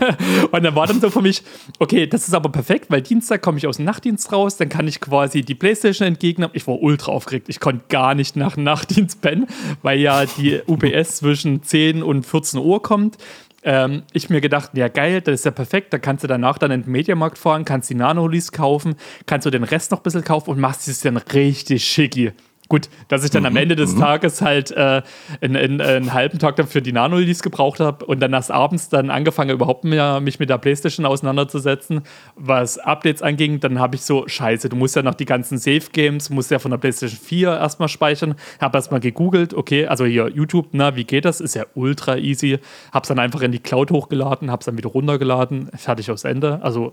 und 0.50 0.62
dann 0.64 0.74
war 0.74 0.86
dann 0.86 1.00
so 1.00 1.10
für 1.10 1.20
mich, 1.20 1.42
okay, 1.78 2.06
das 2.06 2.26
ist 2.26 2.34
aber 2.34 2.48
perfekt, 2.48 2.86
weil 2.88 3.02
Dienstag 3.02 3.42
komme 3.42 3.58
ich 3.58 3.66
aus 3.66 3.76
dem 3.76 3.84
Nachtdienst 3.84 4.32
raus, 4.32 4.56
dann 4.56 4.68
kann 4.68 4.88
ich 4.88 5.00
quasi 5.00 5.42
die 5.42 5.54
Playstation 5.54 6.08
entgegnen. 6.08 6.50
Ich 6.54 6.66
war 6.66 6.80
ultra 6.80 7.12
aufgeregt, 7.12 7.48
ich 7.48 7.60
konnte 7.60 7.84
gar 7.88 8.14
nicht 8.14 8.36
nach 8.36 8.56
Nachtdienst 8.56 9.20
pennen, 9.20 9.46
weil 9.82 9.98
ja 10.00 10.24
die 10.24 10.60
UPS 10.66 11.18
zwischen 11.18 11.62
10 11.62 12.02
und 12.02 12.24
14 12.24 12.60
Uhr 12.60 12.82
kommt 12.82 13.18
ähm, 13.62 14.02
ich 14.12 14.30
mir 14.30 14.40
gedacht, 14.40 14.70
ja 14.74 14.88
geil, 14.88 15.20
das 15.20 15.40
ist 15.40 15.44
ja 15.44 15.50
perfekt, 15.50 15.92
da 15.92 15.98
kannst 15.98 16.24
du 16.24 16.28
danach 16.28 16.58
dann 16.58 16.70
in 16.70 16.82
den 16.82 16.92
Mediamarkt 16.92 17.38
fahren, 17.38 17.64
kannst 17.64 17.90
die 17.90 17.94
Nanolis 17.94 18.52
kaufen, 18.52 18.94
kannst 19.26 19.46
du 19.46 19.50
den 19.50 19.64
Rest 19.64 19.90
noch 19.90 20.00
ein 20.00 20.02
bisschen 20.02 20.24
kaufen 20.24 20.50
und 20.50 20.60
machst 20.60 20.88
es 20.88 21.00
dann 21.00 21.16
richtig 21.16 21.84
schicki. 21.84 22.32
Gut, 22.68 22.90
dass 23.08 23.24
ich 23.24 23.30
dann 23.30 23.46
am 23.46 23.54
mhm, 23.54 23.60
Ende 23.60 23.76
des 23.76 23.94
mhm. 23.94 24.00
Tages 24.00 24.42
halt 24.42 24.70
äh, 24.72 25.00
in, 25.40 25.54
in, 25.54 25.80
einen 25.80 26.12
halben 26.12 26.38
Tag 26.38 26.56
dafür 26.56 26.82
die 26.82 26.92
Nano-Release 26.92 27.42
gebraucht 27.42 27.80
habe 27.80 28.04
und 28.04 28.20
dann 28.20 28.34
erst 28.34 28.50
abends 28.50 28.90
dann 28.90 29.08
angefangen, 29.08 29.50
überhaupt 29.50 29.84
mehr 29.84 30.20
mich 30.20 30.38
mit 30.38 30.50
der 30.50 30.58
Playstation 30.58 31.06
auseinanderzusetzen, 31.06 32.02
was 32.36 32.78
Updates 32.78 33.22
anging, 33.22 33.60
dann 33.60 33.78
habe 33.78 33.96
ich 33.96 34.02
so, 34.02 34.28
scheiße, 34.28 34.68
du 34.68 34.76
musst 34.76 34.96
ja 34.96 35.02
noch 35.02 35.14
die 35.14 35.24
ganzen 35.24 35.56
Save-Games, 35.56 36.28
musst 36.28 36.50
ja 36.50 36.58
von 36.58 36.70
der 36.70 36.78
Playstation 36.78 37.18
4 37.18 37.48
erstmal 37.48 37.88
speichern. 37.88 38.34
Habe 38.60 38.76
erstmal 38.76 39.00
gegoogelt, 39.00 39.54
okay, 39.54 39.86
also 39.86 40.04
hier 40.04 40.28
YouTube, 40.28 40.68
na, 40.72 40.94
wie 40.94 41.04
geht 41.04 41.24
das? 41.24 41.40
Ist 41.40 41.54
ja 41.54 41.64
ultra 41.74 42.16
easy. 42.16 42.58
Hab's 42.92 43.08
dann 43.08 43.18
einfach 43.18 43.40
in 43.40 43.52
die 43.52 43.60
Cloud 43.60 43.90
hochgeladen, 43.90 44.50
hab's 44.50 44.66
dann 44.66 44.76
wieder 44.76 44.90
runtergeladen, 44.90 45.70
fertig 45.74 46.10
aufs 46.10 46.24
Ende. 46.24 46.60
Also 46.62 46.92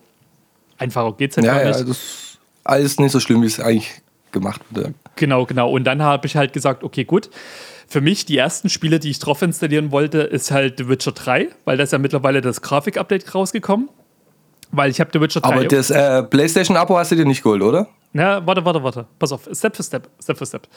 einfacher 0.78 1.13
geht's 1.17 1.36
ja, 1.36 1.43
ja 1.43 1.53
gar 1.53 1.65
nicht. 1.65 1.80
Ja, 1.80 1.86
das 1.86 1.97
ist 1.97 2.39
alles 2.63 2.97
nicht 2.97 3.11
so 3.11 3.19
schlimm, 3.19 3.41
wie 3.41 3.47
es 3.47 3.59
eigentlich 3.59 4.01
gemacht 4.36 4.62
wurde. 4.70 4.94
Genau, 5.16 5.46
genau. 5.46 5.72
Und 5.72 5.86
dann 5.86 6.04
habe 6.04 6.28
ich 6.28 6.36
halt 6.36 6.54
gesagt, 6.54 6.84
okay, 6.84 7.04
gut. 7.04 7.32
Für 7.88 8.02
mich, 8.02 8.26
die 8.26 8.38
ersten 8.38 8.70
Spiele, 8.70 9.00
die 9.00 9.10
ich 9.10 9.20
drauf 9.20 9.42
installieren 9.42 9.92
wollte, 9.92 10.20
ist 10.20 10.52
halt 10.52 10.78
The 10.78 10.90
Witcher 10.90 11.12
3, 11.12 11.50
weil 11.66 11.78
da 11.78 11.84
ist 11.84 11.94
ja 11.94 12.00
mittlerweile 12.00 12.42
das 12.42 12.62
Grafik-Update 12.62 13.34
rausgekommen. 13.34 13.90
Weil 14.72 14.92
ich 14.92 15.00
habe 15.00 15.10
The 15.14 15.22
Witcher 15.22 15.42
3. 15.42 15.50
Aber 15.50 15.66
das 15.66 15.90
äh, 15.90 16.24
PlayStation-Abo 16.24 16.98
hast 16.98 17.12
du 17.12 17.16
dir 17.16 17.26
nicht 17.26 17.44
geholt, 17.44 17.62
oder? 17.62 17.88
Na, 18.14 18.46
warte, 18.46 18.66
warte, 18.66 18.84
warte. 18.84 19.06
Pass 19.20 19.32
auf. 19.32 19.48
Step 19.52 19.76
für 19.76 19.84
Step. 19.84 20.10
Step 20.22 20.38
für 20.38 20.46
Step. 20.46 20.68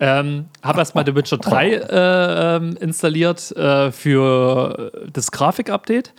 Ähm, 0.00 0.46
habe 0.62 0.80
erstmal 0.80 1.06
The 1.06 1.14
Witcher 1.14 1.38
3 1.38 1.70
äh, 1.70 2.56
ähm, 2.56 2.76
installiert 2.80 3.56
äh, 3.56 3.90
für 3.90 4.92
das 5.12 5.30
Grafik-Update. 5.30 6.12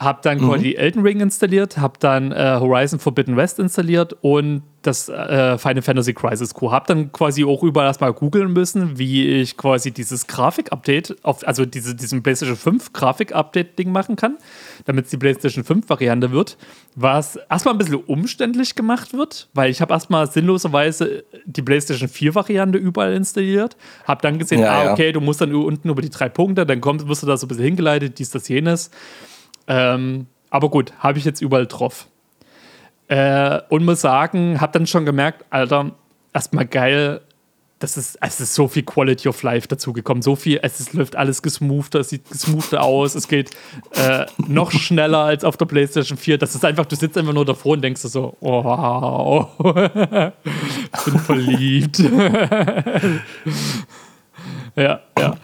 Hab 0.00 0.22
dann 0.22 0.38
mhm. 0.38 0.48
quasi 0.48 0.72
Elden 0.72 1.02
Ring 1.02 1.20
installiert, 1.20 1.76
hab 1.76 2.00
dann 2.00 2.32
äh, 2.32 2.56
Horizon 2.58 2.98
Forbidden 2.98 3.36
West 3.36 3.58
installiert 3.58 4.16
und 4.22 4.62
das 4.80 5.10
äh, 5.10 5.58
Final 5.58 5.82
Fantasy 5.82 6.14
Crisis 6.14 6.54
Co. 6.54 6.72
Hab 6.72 6.86
dann 6.86 7.12
quasi 7.12 7.44
auch 7.44 7.62
überall 7.62 7.86
erstmal 7.86 8.14
googeln 8.14 8.52
müssen, 8.52 8.98
wie 8.98 9.26
ich 9.26 9.58
quasi 9.58 9.90
dieses 9.90 10.26
Grafik-Update, 10.26 11.16
also 11.22 11.66
diese, 11.66 11.94
diesen 11.94 12.22
PlayStation 12.22 12.56
5 12.56 12.94
Grafik-Update-Ding 12.94 13.92
machen 13.92 14.16
kann, 14.16 14.38
damit 14.86 15.04
es 15.04 15.10
die 15.10 15.18
PlayStation 15.18 15.64
5-Variante 15.64 16.30
wird. 16.32 16.56
Was 16.94 17.36
erstmal 17.50 17.74
ein 17.74 17.78
bisschen 17.78 17.96
umständlich 17.96 18.74
gemacht 18.74 19.12
wird, 19.12 19.50
weil 19.52 19.70
ich 19.70 19.82
habe 19.82 19.92
erstmal 19.92 20.30
sinnloserweise 20.30 21.24
die 21.44 21.60
PlayStation 21.60 22.08
4-Variante 22.08 22.78
überall 22.78 23.12
installiert, 23.12 23.76
hab 24.04 24.22
dann 24.22 24.38
gesehen, 24.38 24.60
ja, 24.60 24.82
ah, 24.82 24.92
okay, 24.92 25.08
ja. 25.08 25.12
du 25.12 25.20
musst 25.20 25.42
dann 25.42 25.54
unten 25.54 25.90
über 25.90 26.00
die 26.00 26.10
drei 26.10 26.30
Punkte, 26.30 26.64
dann 26.64 26.80
kommst, 26.80 27.06
wirst 27.06 27.22
du 27.22 27.26
da 27.26 27.36
so 27.36 27.44
ein 27.44 27.48
bisschen 27.48 27.64
hingeleitet, 27.64 28.18
dies, 28.18 28.30
das, 28.30 28.48
jenes. 28.48 28.90
Ähm, 29.66 30.26
aber 30.50 30.68
gut, 30.68 30.92
habe 30.98 31.18
ich 31.18 31.24
jetzt 31.24 31.40
überall 31.40 31.66
drauf. 31.66 32.06
Äh, 33.08 33.60
und 33.68 33.84
muss 33.84 34.00
sagen, 34.00 34.60
habe 34.60 34.72
dann 34.72 34.86
schon 34.86 35.04
gemerkt, 35.04 35.44
Alter, 35.50 35.92
erstmal 36.32 36.66
geil, 36.66 37.20
das 37.80 37.96
ist, 37.96 38.18
es 38.20 38.40
ist 38.40 38.54
so 38.54 38.68
viel 38.68 38.82
Quality 38.82 39.28
of 39.28 39.42
Life 39.42 39.66
dazugekommen. 39.66 40.22
So 40.22 40.36
viel, 40.36 40.60
es 40.62 40.80
ist, 40.80 40.92
läuft 40.92 41.16
alles 41.16 41.40
gesmoother, 41.40 42.00
es 42.00 42.10
sieht 42.10 42.28
gesmoother 42.30 42.82
aus, 42.84 43.14
es 43.14 43.26
geht 43.26 43.50
äh, 43.92 44.26
noch 44.36 44.70
schneller 44.70 45.20
als 45.20 45.44
auf 45.44 45.56
der 45.56 45.64
PlayStation 45.64 46.18
4. 46.18 46.36
Das 46.38 46.54
ist 46.54 46.64
einfach, 46.64 46.84
du 46.84 46.94
sitzt 46.94 47.16
einfach 47.16 47.32
nur 47.32 47.46
davor 47.46 47.72
und 47.72 47.82
denkst 47.82 48.02
so, 48.02 48.36
wow, 48.40 49.48
ich 49.58 51.04
bin 51.04 51.18
verliebt. 51.18 52.02
ja, 54.76 55.00
ja. 55.18 55.36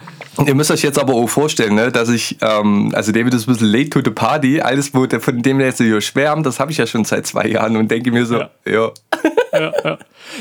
Ihr 0.45 0.53
müsst 0.53 0.69
euch 0.69 0.83
jetzt 0.83 0.99
aber 0.99 1.13
auch 1.15 1.27
vorstellen, 1.27 1.75
ne, 1.75 1.91
dass 1.91 2.09
ich, 2.09 2.37
ähm, 2.41 2.91
also 2.93 3.11
David 3.11 3.33
ist 3.33 3.47
ein 3.47 3.53
bisschen 3.53 3.71
late 3.71 3.89
to 3.89 4.01
the 4.03 4.11
party. 4.11 4.61
Alles, 4.61 4.89
von 4.89 5.41
dem 5.41 5.57
der 5.57 5.67
jetzt 5.67 5.79
so 5.79 6.01
schwärmt, 6.01 6.45
das 6.45 6.59
habe 6.59 6.71
ich 6.71 6.77
ja 6.77 6.85
schon 6.85 7.05
seit 7.05 7.25
zwei 7.25 7.47
Jahren 7.47 7.75
und 7.75 7.89
denke 7.89 8.11
mir 8.11 8.25
so, 8.25 8.39
ja. 8.39 8.49
ja. 8.65 8.91
ja, 9.53 9.71
ja. 9.83 9.97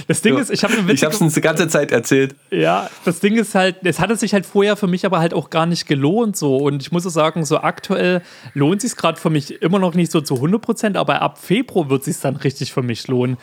Das 0.09 0.23
Ding 0.23 0.35
ja. 0.35 0.41
ist, 0.41 0.51
ich 0.51 0.65
habe 0.65 0.75
Ich 0.93 1.05
habe 1.05 1.15
es 1.15 1.35
die 1.35 1.41
ganze 1.41 1.69
Zeit 1.69 1.93
erzählt. 1.93 2.35
Ja, 2.51 2.91
das 3.05 3.21
Ding 3.21 3.37
ist 3.37 3.55
halt, 3.55 3.77
es 3.85 4.01
hatte 4.01 4.17
sich 4.17 4.33
halt 4.35 4.47
vorher 4.47 4.77
für 4.77 4.87
mich 4.87 5.07
aber 5.07 5.19
halt 5.19 5.35
auch 5.35 5.51
gar 5.51 5.67
nicht 5.67 5.87
gelohnt 5.87 6.37
so. 6.37 6.57
Und 6.57 6.83
ich 6.83 6.93
muss 6.93 7.07
auch 7.07 7.11
sagen, 7.11 7.45
so 7.45 7.59
aktuell 7.59 8.23
lohnt 8.55 8.81
sich 8.81 8.97
gerade 8.97 9.21
für 9.21 9.31
mich 9.31 9.63
immer 9.63 9.79
noch 9.79 9.95
nicht 9.95 10.13
so 10.13 10.21
zu 10.21 10.35
100 10.37 10.61
Prozent, 10.61 10.97
aber 10.97 11.23
ab 11.23 11.39
Februar 11.39 11.91
wird 11.91 12.05
sich 12.05 12.19
dann 12.21 12.37
richtig 12.37 12.73
für 12.73 12.83
mich 12.83 13.07
lohnen. 13.09 13.37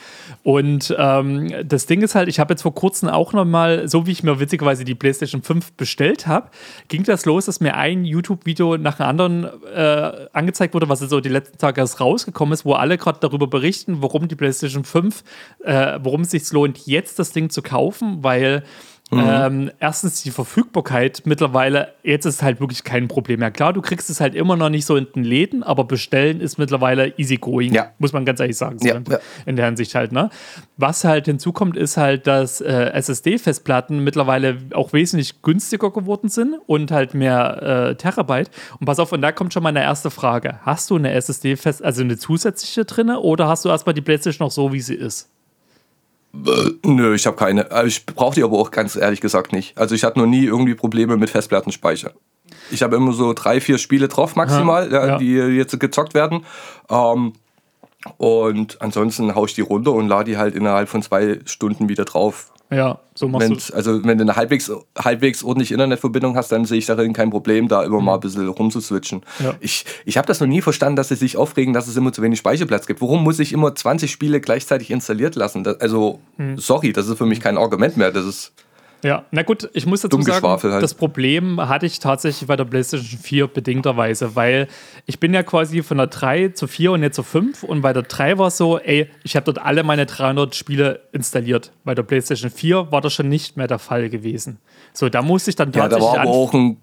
Und 0.43 0.93
ähm, 0.97 1.53
das 1.65 1.85
Ding 1.85 2.01
ist 2.01 2.15
halt, 2.15 2.27
ich 2.27 2.39
habe 2.39 2.53
jetzt 2.53 2.61
vor 2.61 2.75
kurzem 2.75 3.09
auch 3.09 3.33
noch 3.33 3.45
mal, 3.45 3.87
so 3.87 4.05
wie 4.05 4.11
ich 4.11 4.23
mir 4.23 4.39
witzigerweise 4.39 4.85
die 4.85 4.95
PlayStation 4.95 5.41
5 5.41 5.73
bestellt 5.73 6.27
habe, 6.27 6.49
ging 6.87 7.03
das 7.03 7.25
los, 7.25 7.45
dass 7.45 7.59
mir 7.59 7.75
ein 7.75 8.05
YouTube-Video 8.05 8.77
nach 8.77 8.99
einem 8.99 9.09
anderen 9.09 9.47
äh, 9.73 10.27
angezeigt 10.33 10.73
wurde, 10.73 10.89
was 10.89 10.99
so 10.99 11.19
die 11.19 11.29
letzten 11.29 11.57
Tage 11.57 11.81
erst 11.81 11.99
rausgekommen 11.99 12.53
ist, 12.53 12.65
wo 12.65 12.73
alle 12.73 12.97
gerade 12.97 13.19
darüber 13.21 13.47
berichten, 13.47 14.01
warum 14.01 14.27
die 14.27 14.35
PlayStation 14.35 14.83
5, 14.83 15.23
äh, 15.63 15.99
warum 16.01 16.21
es 16.21 16.32
sich 16.39 16.51
lohnt, 16.51 16.85
jetzt 16.85 17.19
das 17.19 17.31
Ding 17.31 17.49
zu 17.49 17.61
kaufen, 17.61 18.23
weil 18.23 18.63
Mhm. 19.13 19.23
Ähm, 19.27 19.71
erstens 19.79 20.23
die 20.23 20.31
Verfügbarkeit 20.31 21.23
mittlerweile, 21.25 21.93
jetzt 22.03 22.25
ist 22.25 22.41
halt 22.41 22.59
wirklich 22.59 22.83
kein 22.83 23.07
Problem 23.07 23.39
mehr. 23.39 23.51
Klar, 23.51 23.73
du 23.73 23.81
kriegst 23.81 24.09
es 24.09 24.19
halt 24.19 24.33
immer 24.33 24.55
noch 24.55 24.69
nicht 24.69 24.85
so 24.85 24.95
in 24.95 25.07
den 25.13 25.23
Läden, 25.23 25.63
aber 25.63 25.83
bestellen 25.83 26.41
ist 26.41 26.57
mittlerweile 26.57 27.13
easy 27.17 27.37
going, 27.37 27.73
ja. 27.73 27.91
muss 27.99 28.13
man 28.13 28.25
ganz 28.25 28.39
ehrlich 28.39 28.57
sagen. 28.57 28.77
Ja, 28.81 29.01
ja. 29.07 29.19
In 29.45 29.55
der 29.55 29.65
Hinsicht 29.65 29.93
halt, 29.95 30.11
ne? 30.11 30.29
Was 30.77 31.03
halt 31.03 31.25
hinzukommt, 31.25 31.77
ist 31.77 31.97
halt, 31.97 32.27
dass 32.27 32.61
äh, 32.61 32.91
SSD-Festplatten 32.93 34.03
mittlerweile 34.03 34.57
auch 34.73 34.93
wesentlich 34.93 35.41
günstiger 35.41 35.91
geworden 35.91 36.29
sind 36.29 36.55
und 36.65 36.91
halt 36.91 37.13
mehr 37.13 37.89
äh, 37.91 37.95
Terabyte. 37.95 38.49
Und 38.79 38.85
pass 38.85 38.99
auf, 38.99 39.11
und 39.11 39.21
da 39.21 39.31
kommt 39.31 39.53
schon 39.53 39.63
meine 39.63 39.81
erste 39.81 40.09
Frage. 40.11 40.59
Hast 40.63 40.89
du 40.89 40.95
eine 40.95 41.11
SSD-Fest, 41.11 41.83
also 41.83 42.01
eine 42.01 42.17
zusätzliche 42.17 42.85
drinne 42.85 43.19
oder 43.19 43.47
hast 43.47 43.65
du 43.65 43.69
erstmal 43.69 43.93
die 43.93 44.01
PlayStation 44.01 44.45
noch 44.45 44.51
so, 44.51 44.73
wie 44.73 44.81
sie 44.81 44.95
ist? 44.95 45.29
Nö, 46.33 47.13
ich 47.13 47.27
habe 47.27 47.37
keine. 47.37 47.69
Äh, 47.71 47.85
ich 47.85 48.05
brauche 48.05 48.35
die 48.35 48.43
aber 48.43 48.57
auch 48.57 48.71
ganz 48.71 48.95
ehrlich 48.95 49.21
gesagt 49.21 49.53
nicht. 49.53 49.77
Also 49.77 49.93
ich 49.93 50.03
hatte 50.03 50.19
noch 50.19 50.25
nie 50.25 50.45
irgendwie 50.45 50.73
Probleme 50.73 51.15
mit 51.15 51.29
Festplattenspeicher. 51.29 52.11
Ich 52.71 52.81
habe 52.81 52.95
immer 52.95 53.13
so 53.13 53.33
drei, 53.33 53.61
vier 53.61 53.77
Spiele 53.77 54.07
drauf 54.07 54.35
maximal, 54.35 54.91
ja, 54.91 55.07
ja. 55.07 55.17
die 55.17 55.33
jetzt 55.33 55.79
gezockt 55.79 56.13
werden. 56.13 56.45
Ähm, 56.89 57.33
und 58.17 58.81
ansonsten 58.81 59.35
haue 59.35 59.47
ich 59.47 59.53
die 59.53 59.61
runter 59.61 59.91
und 59.93 60.07
lade 60.07 60.31
die 60.31 60.37
halt 60.37 60.55
innerhalb 60.55 60.89
von 60.89 61.01
zwei 61.01 61.39
Stunden 61.45 61.87
wieder 61.87 62.05
drauf. 62.05 62.51
Ja, 62.73 62.99
so 63.13 63.27
machst 63.27 63.71
du 63.71 63.75
Also 63.75 64.03
wenn 64.03 64.17
du 64.17 64.23
eine 64.23 64.35
halbwegs, 64.35 64.71
halbwegs 64.97 65.43
ordentliche 65.43 65.73
Internetverbindung 65.73 66.35
hast, 66.35 66.51
dann 66.51 66.65
sehe 66.65 66.77
ich 66.77 66.85
darin 66.85 67.13
kein 67.13 67.29
Problem, 67.29 67.67
da 67.67 67.83
immer 67.83 67.99
mhm. 67.99 68.05
mal 68.05 68.13
ein 68.15 68.19
bisschen 68.19 68.47
rumzuswitchen. 68.47 69.21
Ja. 69.39 69.53
Ich, 69.59 69.85
ich 70.05 70.17
habe 70.17 70.27
das 70.27 70.39
noch 70.39 70.47
nie 70.47 70.61
verstanden, 70.61 70.95
dass 70.95 71.09
sie 71.09 71.15
sich 71.15 71.37
aufregen, 71.37 71.73
dass 71.73 71.87
es 71.87 71.95
immer 71.95 72.11
zu 72.11 72.21
wenig 72.21 72.39
Speicherplatz 72.39 72.87
gibt. 72.87 73.01
Warum 73.01 73.23
muss 73.23 73.39
ich 73.39 73.53
immer 73.53 73.73
20 73.73 74.11
Spiele 74.11 74.41
gleichzeitig 74.41 74.91
installiert 74.91 75.35
lassen? 75.35 75.63
Das, 75.63 75.79
also, 75.79 76.19
mhm. 76.37 76.57
sorry, 76.57 76.93
das 76.93 77.07
ist 77.07 77.17
für 77.17 77.25
mich 77.25 77.39
kein 77.39 77.57
Argument 77.57 77.97
mehr. 77.97 78.11
Das 78.11 78.25
ist 78.25 78.53
ja, 79.03 79.25
na 79.31 79.43
gut, 79.43 79.69
ich 79.73 79.85
muss 79.85 80.01
dazu 80.01 80.21
sagen, 80.21 80.47
halt. 80.47 80.81
das 80.81 80.93
Problem 80.93 81.59
hatte 81.59 81.85
ich 81.85 81.99
tatsächlich 81.99 82.47
bei 82.47 82.55
der 82.55 82.63
PlayStation 82.63 83.19
4 83.19 83.47
bedingterweise, 83.47 84.35
weil 84.35 84.67
ich 85.05 85.19
bin 85.19 85.33
ja 85.33 85.43
quasi 85.43 85.83
von 85.83 85.97
der 85.97 86.07
3 86.07 86.49
zu 86.49 86.67
4 86.67 86.93
und 86.93 87.03
jetzt 87.03 87.17
zu 87.17 87.23
5 87.23 87.63
und 87.63 87.81
bei 87.81 87.91
der 87.91 88.03
3 88.03 88.37
war 88.37 88.47
es 88.47 88.57
so, 88.57 88.79
ey, 88.79 89.09
ich 89.23 89.35
habe 89.35 89.43
dort 89.45 89.65
alle 89.65 89.83
meine 89.83 90.05
300 90.05 90.55
Spiele 90.55 91.01
installiert. 91.11 91.73
Bei 91.83 91.93
der 91.95 92.03
PlayStation 92.03 92.49
4 92.49 92.91
war 92.91 93.01
das 93.01 93.13
schon 93.13 93.27
nicht 93.27 93.57
mehr 93.57 93.67
der 93.67 93.79
Fall 93.79 94.09
gewesen. 94.09 94.59
So, 94.93 95.09
da 95.09 95.21
musste 95.21 95.49
ich 95.49 95.57
dann 95.57 95.73
tatsächlich. 95.73 96.01
Ja, 96.01 96.11
da 96.11 96.17
war 96.17 96.21
aber 96.21 96.31
auch 96.31 96.53
ein 96.53 96.77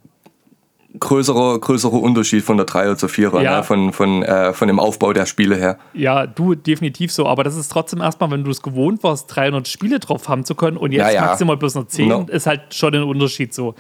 größerer, 0.98 1.60
größerer 1.60 2.00
Unterschied 2.00 2.42
von 2.42 2.56
der 2.56 2.66
3er 2.66 2.96
zur 2.96 3.08
4er, 3.08 3.42
ja. 3.42 3.58
ne? 3.58 3.62
von, 3.62 3.92
von, 3.92 4.22
äh, 4.22 4.52
von 4.52 4.66
dem 4.66 4.80
Aufbau 4.80 5.12
der 5.12 5.26
Spiele 5.26 5.56
her. 5.56 5.78
Ja, 5.94 6.26
du 6.26 6.54
definitiv 6.54 7.12
so, 7.12 7.26
aber 7.26 7.44
das 7.44 7.56
ist 7.56 7.70
trotzdem 7.70 8.00
erstmal, 8.00 8.30
wenn 8.32 8.42
du 8.42 8.50
es 8.50 8.60
gewohnt 8.60 9.02
warst, 9.04 9.34
300 9.34 9.68
Spiele 9.68 10.00
drauf 10.00 10.28
haben 10.28 10.44
zu 10.44 10.54
können 10.54 10.76
und 10.76 10.92
jetzt 10.92 11.06
ja, 11.06 11.10
ja. 11.12 11.20
maximal 11.26 11.56
bloß 11.56 11.76
noch 11.76 11.86
10, 11.86 12.08
no. 12.08 12.26
ist 12.28 12.46
halt 12.46 12.74
schon 12.74 12.94
ein 12.94 13.02
Unterschied 13.02 13.54
so. 13.54 13.74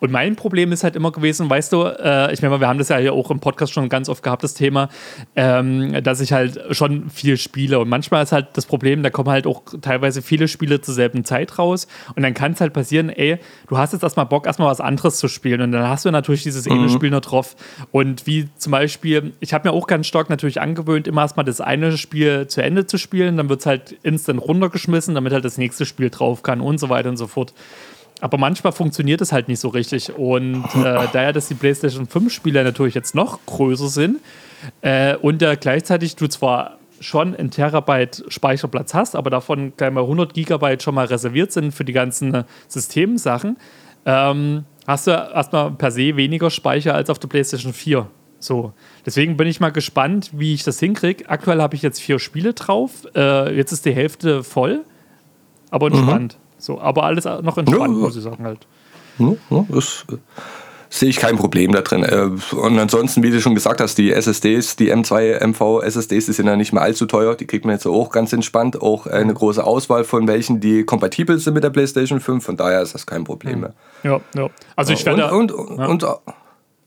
Und 0.00 0.10
mein 0.10 0.34
Problem 0.34 0.72
ist 0.72 0.82
halt 0.82 0.96
immer 0.96 1.12
gewesen, 1.12 1.48
weißt 1.48 1.72
du, 1.72 1.84
äh, 1.84 2.32
ich 2.32 2.42
meine, 2.42 2.58
wir 2.60 2.66
haben 2.66 2.78
das 2.78 2.88
ja 2.88 2.96
hier 2.96 3.12
auch 3.12 3.30
im 3.30 3.38
Podcast 3.38 3.72
schon 3.72 3.88
ganz 3.88 4.08
oft 4.08 4.22
gehabt, 4.22 4.42
das 4.42 4.54
Thema, 4.54 4.88
ähm, 5.36 6.02
dass 6.02 6.20
ich 6.20 6.32
halt 6.32 6.60
schon 6.70 7.10
viel 7.10 7.36
spiele 7.36 7.78
und 7.78 7.88
manchmal 7.88 8.24
ist 8.24 8.32
halt 8.32 8.48
das 8.54 8.66
Problem, 8.66 9.02
da 9.04 9.10
kommen 9.10 9.30
halt 9.30 9.46
auch 9.46 9.62
teilweise 9.80 10.20
viele 10.20 10.48
Spiele 10.48 10.80
zur 10.80 10.94
selben 10.94 11.24
Zeit 11.24 11.58
raus 11.58 11.86
und 12.16 12.22
dann 12.22 12.34
kann 12.34 12.52
es 12.52 12.60
halt 12.60 12.72
passieren, 12.72 13.08
ey, 13.08 13.38
du 13.68 13.78
hast 13.78 13.92
jetzt 13.92 14.02
erstmal 14.02 14.26
Bock, 14.26 14.46
erstmal 14.46 14.68
was 14.68 14.80
anderes 14.80 15.18
zu 15.18 15.28
spielen 15.28 15.60
und 15.60 15.72
dann 15.72 15.88
hast 15.88 16.04
du 16.04 16.10
natürlich 16.10 16.42
diese 16.42 16.55
dieses 16.56 16.70
eine 16.70 16.82
mhm. 16.82 16.90
Spiel 16.90 17.10
noch 17.10 17.20
drauf. 17.20 17.56
Und 17.92 18.26
wie 18.26 18.48
zum 18.56 18.72
Beispiel, 18.72 19.32
ich 19.40 19.54
habe 19.54 19.68
mir 19.68 19.74
auch 19.74 19.86
ganz 19.86 20.06
stark 20.06 20.30
natürlich 20.30 20.60
angewöhnt, 20.60 21.06
immer 21.06 21.22
erstmal 21.22 21.44
das 21.44 21.60
eine 21.60 21.96
Spiel 21.96 22.48
zu 22.48 22.62
Ende 22.62 22.86
zu 22.86 22.98
spielen, 22.98 23.36
dann 23.36 23.48
wird 23.48 23.60
es 23.60 23.66
halt 23.66 23.96
instant 24.02 24.40
runtergeschmissen, 24.40 25.14
damit 25.14 25.32
halt 25.32 25.44
das 25.44 25.58
nächste 25.58 25.86
Spiel 25.86 26.10
drauf 26.10 26.42
kann 26.42 26.60
und 26.60 26.78
so 26.78 26.88
weiter 26.88 27.08
und 27.08 27.16
so 27.16 27.26
fort. 27.26 27.52
Aber 28.20 28.38
manchmal 28.38 28.72
funktioniert 28.72 29.20
es 29.20 29.32
halt 29.32 29.48
nicht 29.48 29.60
so 29.60 29.68
richtig. 29.68 30.16
Und 30.16 30.64
äh, 30.74 31.06
daher, 31.12 31.32
dass 31.32 31.48
die 31.48 31.54
PlayStation 31.54 32.06
5 32.06 32.32
Spiele 32.32 32.64
natürlich 32.64 32.94
jetzt 32.94 33.14
noch 33.14 33.38
größer 33.46 33.88
sind 33.88 34.20
äh, 34.80 35.16
und 35.16 35.42
ja 35.42 35.54
gleichzeitig 35.54 36.16
du 36.16 36.26
zwar 36.28 36.78
schon 37.00 37.36
ein 37.36 37.50
Terabyte 37.50 38.24
Speicherplatz 38.28 38.94
hast, 38.94 39.16
aber 39.16 39.28
davon 39.28 39.74
gleich 39.76 39.92
mal 39.92 40.02
100 40.02 40.32
Gigabyte 40.32 40.82
schon 40.82 40.94
mal 40.94 41.06
reserviert 41.06 41.52
sind 41.52 41.72
für 41.72 41.84
die 41.84 41.92
ganzen 41.92 42.44
Systemsachen, 42.68 43.58
ähm, 44.06 44.64
hast 44.86 45.06
du 45.06 45.10
erstmal 45.10 45.70
per 45.72 45.90
se 45.90 46.16
weniger 46.16 46.50
Speicher 46.50 46.94
als 46.94 47.10
auf 47.10 47.18
der 47.18 47.28
PlayStation 47.28 47.72
4. 47.72 48.06
So. 48.38 48.72
Deswegen 49.04 49.36
bin 49.36 49.48
ich 49.48 49.60
mal 49.60 49.70
gespannt, 49.70 50.30
wie 50.32 50.54
ich 50.54 50.62
das 50.62 50.78
hinkriege. 50.78 51.28
Aktuell 51.28 51.60
habe 51.60 51.74
ich 51.74 51.82
jetzt 51.82 52.00
vier 52.00 52.18
Spiele 52.18 52.54
drauf. 52.54 53.06
Äh, 53.14 53.56
jetzt 53.56 53.72
ist 53.72 53.84
die 53.84 53.92
Hälfte 53.92 54.44
voll, 54.44 54.84
aber 55.70 55.88
entspannt. 55.88 56.34
Mhm. 56.34 56.46
So, 56.58 56.80
aber 56.80 57.04
alles 57.04 57.24
noch 57.24 57.58
entspannt, 57.58 57.94
ja, 57.96 58.00
muss 58.00 58.16
ich 58.16 58.22
sagen 58.22 58.44
halt. 58.44 58.66
Ja, 59.18 59.34
ja, 59.50 59.66
ist, 59.76 60.06
sehe 60.88 61.08
ich 61.08 61.16
kein 61.16 61.36
Problem 61.36 61.72
da 61.72 61.82
drin. 61.82 62.02
Äh, 62.02 62.54
und 62.54 62.78
ansonsten, 62.78 63.22
wie 63.22 63.30
du 63.30 63.40
schon 63.40 63.54
gesagt 63.54 63.80
hast, 63.80 63.98
die 63.98 64.12
SSDs, 64.12 64.76
die 64.76 64.92
M2, 64.92 65.44
MV 65.46 65.82
SSDs, 65.82 66.26
die 66.26 66.32
sind 66.32 66.46
ja 66.46 66.56
nicht 66.56 66.72
mehr 66.72 66.82
allzu 66.82 67.06
teuer. 67.06 67.34
Die 67.34 67.46
kriegt 67.46 67.64
man 67.64 67.74
jetzt 67.74 67.86
auch 67.86 68.10
ganz 68.10 68.32
entspannt. 68.32 68.80
Auch 68.80 69.06
eine 69.06 69.34
große 69.34 69.62
Auswahl 69.62 70.04
von 70.04 70.28
welchen, 70.28 70.60
die 70.60 70.84
kompatibel 70.84 71.38
sind 71.38 71.54
mit 71.54 71.64
der 71.64 71.70
PlayStation 71.70 72.20
5. 72.20 72.44
Von 72.44 72.56
daher 72.56 72.82
ist 72.82 72.94
das 72.94 73.06
kein 73.06 73.24
Problem 73.24 73.60
mehr. 73.60 73.74
Ja, 74.02 74.20
ja. 74.34 74.48
Also 74.74 74.92
ich 74.92 75.04
werde. 75.04 75.30
Und, 75.32 75.52
und, 75.52 75.78
ja. 75.78 75.86
und 75.86 76.06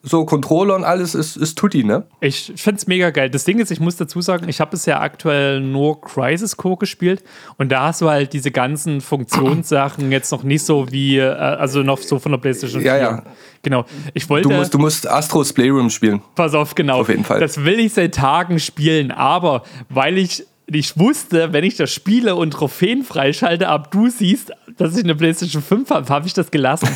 so 0.02 0.24
Controller 0.26 0.76
und 0.76 0.84
alles 0.84 1.14
ist, 1.14 1.36
ist 1.36 1.58
Tutti, 1.58 1.84
ne? 1.84 2.04
Ich 2.22 2.54
finde 2.56 2.78
es 2.78 2.88
mega 2.88 3.10
geil. 3.10 3.30
Das 3.30 3.44
Ding 3.44 3.60
ist, 3.60 3.70
ich 3.70 3.82
muss 3.82 3.98
dazu 3.98 4.22
sagen, 4.22 4.48
ich 4.48 4.62
habe 4.62 4.72
bisher 4.72 5.02
aktuell 5.02 5.60
nur 5.60 6.00
Crisis 6.00 6.56
Core 6.56 6.78
gespielt 6.78 7.24
und 7.58 7.70
da 7.70 7.88
hast 7.88 8.02
du 8.02 8.10
halt 8.10 8.32
diese 8.32 8.52
ganzen 8.52 9.02
Funktionssachen 9.02 10.12
jetzt 10.12 10.32
noch 10.32 10.44
nicht 10.44 10.64
so 10.64 10.90
wie, 10.92 11.18
äh, 11.18 11.28
also 11.28 11.84
noch 11.84 11.98
so 11.98 12.18
von 12.20 12.32
der 12.32 12.40
PlayStation 12.40 12.82
4. 12.82 12.92
Ja, 12.92 12.98
ja. 12.98 13.24
Genau. 13.62 13.86
Ich 14.14 14.30
wollte, 14.30 14.48
du, 14.48 14.56
musst, 14.56 14.74
du 14.74 14.80
musst 14.80 15.10
Astros 15.10 15.52
Playroom 15.52 15.90
spielen. 15.90 16.22
Pass 16.36 16.54
auf, 16.54 16.76
genau. 16.76 17.02
Auf 17.02 17.10
jeden 17.10 17.26
Fall. 17.26 17.42
Das 17.42 17.66
will 17.66 17.80
ich 17.80 17.94
seit 17.94 18.16
Tagen 18.16 18.60
spielen, 18.60 19.12
aber 19.12 19.64
weil 19.90 20.18
ich 20.18 20.46
ich 20.72 20.98
wusste, 20.98 21.54
wenn 21.54 21.64
ich 21.64 21.76
das 21.76 21.92
spiele 21.92 22.36
und 22.36 22.52
Trophäen 22.52 23.04
freischalte, 23.04 23.68
ab 23.68 23.92
du 23.92 24.10
siehst, 24.10 24.52
dass 24.78 24.96
ich 24.96 25.04
eine 25.04 25.16
PlayStation 25.16 25.62
5 25.62 25.90
habe, 25.90 26.10
habe 26.10 26.28
ich 26.28 26.34
das 26.34 26.52
gelassen. 26.52 26.90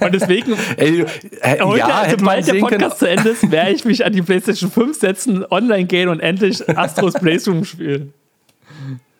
Und 0.00 0.14
deswegen, 0.14 0.54
Ey, 0.76 1.04
äh, 1.40 1.60
heute, 1.60 1.78
ja, 1.78 2.06
sobald 2.10 2.46
der 2.46 2.54
Podcast 2.54 2.98
zu 2.98 3.08
Ende 3.08 3.30
ist, 3.30 3.50
werde 3.50 3.72
ich 3.72 3.84
mich 3.84 4.04
an 4.04 4.12
die 4.12 4.22
PlayStation 4.22 4.70
5 4.70 4.98
setzen, 4.98 5.44
online 5.50 5.86
gehen 5.86 6.08
und 6.08 6.20
endlich 6.20 6.66
Astros 6.68 7.14
Playroom 7.14 7.64
spielen. 7.64 8.12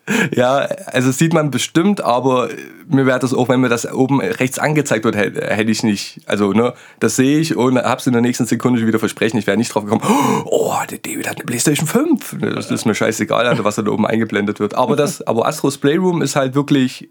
Ja, 0.34 0.68
also 0.86 1.10
sieht 1.10 1.32
man 1.32 1.50
bestimmt, 1.50 2.00
aber 2.00 2.48
mir 2.88 3.06
wäre 3.06 3.18
das 3.18 3.34
auch, 3.34 3.48
wenn 3.48 3.60
mir 3.60 3.68
das 3.68 3.90
oben 3.90 4.20
rechts 4.20 4.58
angezeigt 4.58 5.04
wird, 5.04 5.16
hätte, 5.16 5.70
ich 5.70 5.82
nicht. 5.82 6.20
Also, 6.26 6.52
ne, 6.52 6.74
das 7.00 7.16
sehe 7.16 7.38
ich 7.38 7.56
und 7.56 7.78
hab's 7.78 8.06
in 8.06 8.12
der 8.12 8.22
nächsten 8.22 8.46
Sekunde 8.46 8.86
wieder 8.86 8.98
versprechen. 8.98 9.38
Ich 9.38 9.46
wäre 9.46 9.56
nicht 9.56 9.74
drauf 9.74 9.84
gekommen, 9.84 10.02
oh, 10.44 10.74
der 10.90 10.98
David 10.98 11.28
hat 11.28 11.36
eine 11.36 11.44
PlayStation 11.44 11.86
5. 11.86 12.36
Das 12.54 12.70
ist 12.70 12.86
mir 12.86 12.94
scheißegal, 12.94 13.64
was 13.64 13.76
da 13.76 13.86
oben 13.86 14.06
eingeblendet 14.06 14.60
wird. 14.60 14.74
Aber 14.74 14.96
das, 14.96 15.22
aber 15.22 15.46
Astros 15.46 15.78
Playroom 15.78 16.22
ist 16.22 16.36
halt 16.36 16.54
wirklich 16.54 17.08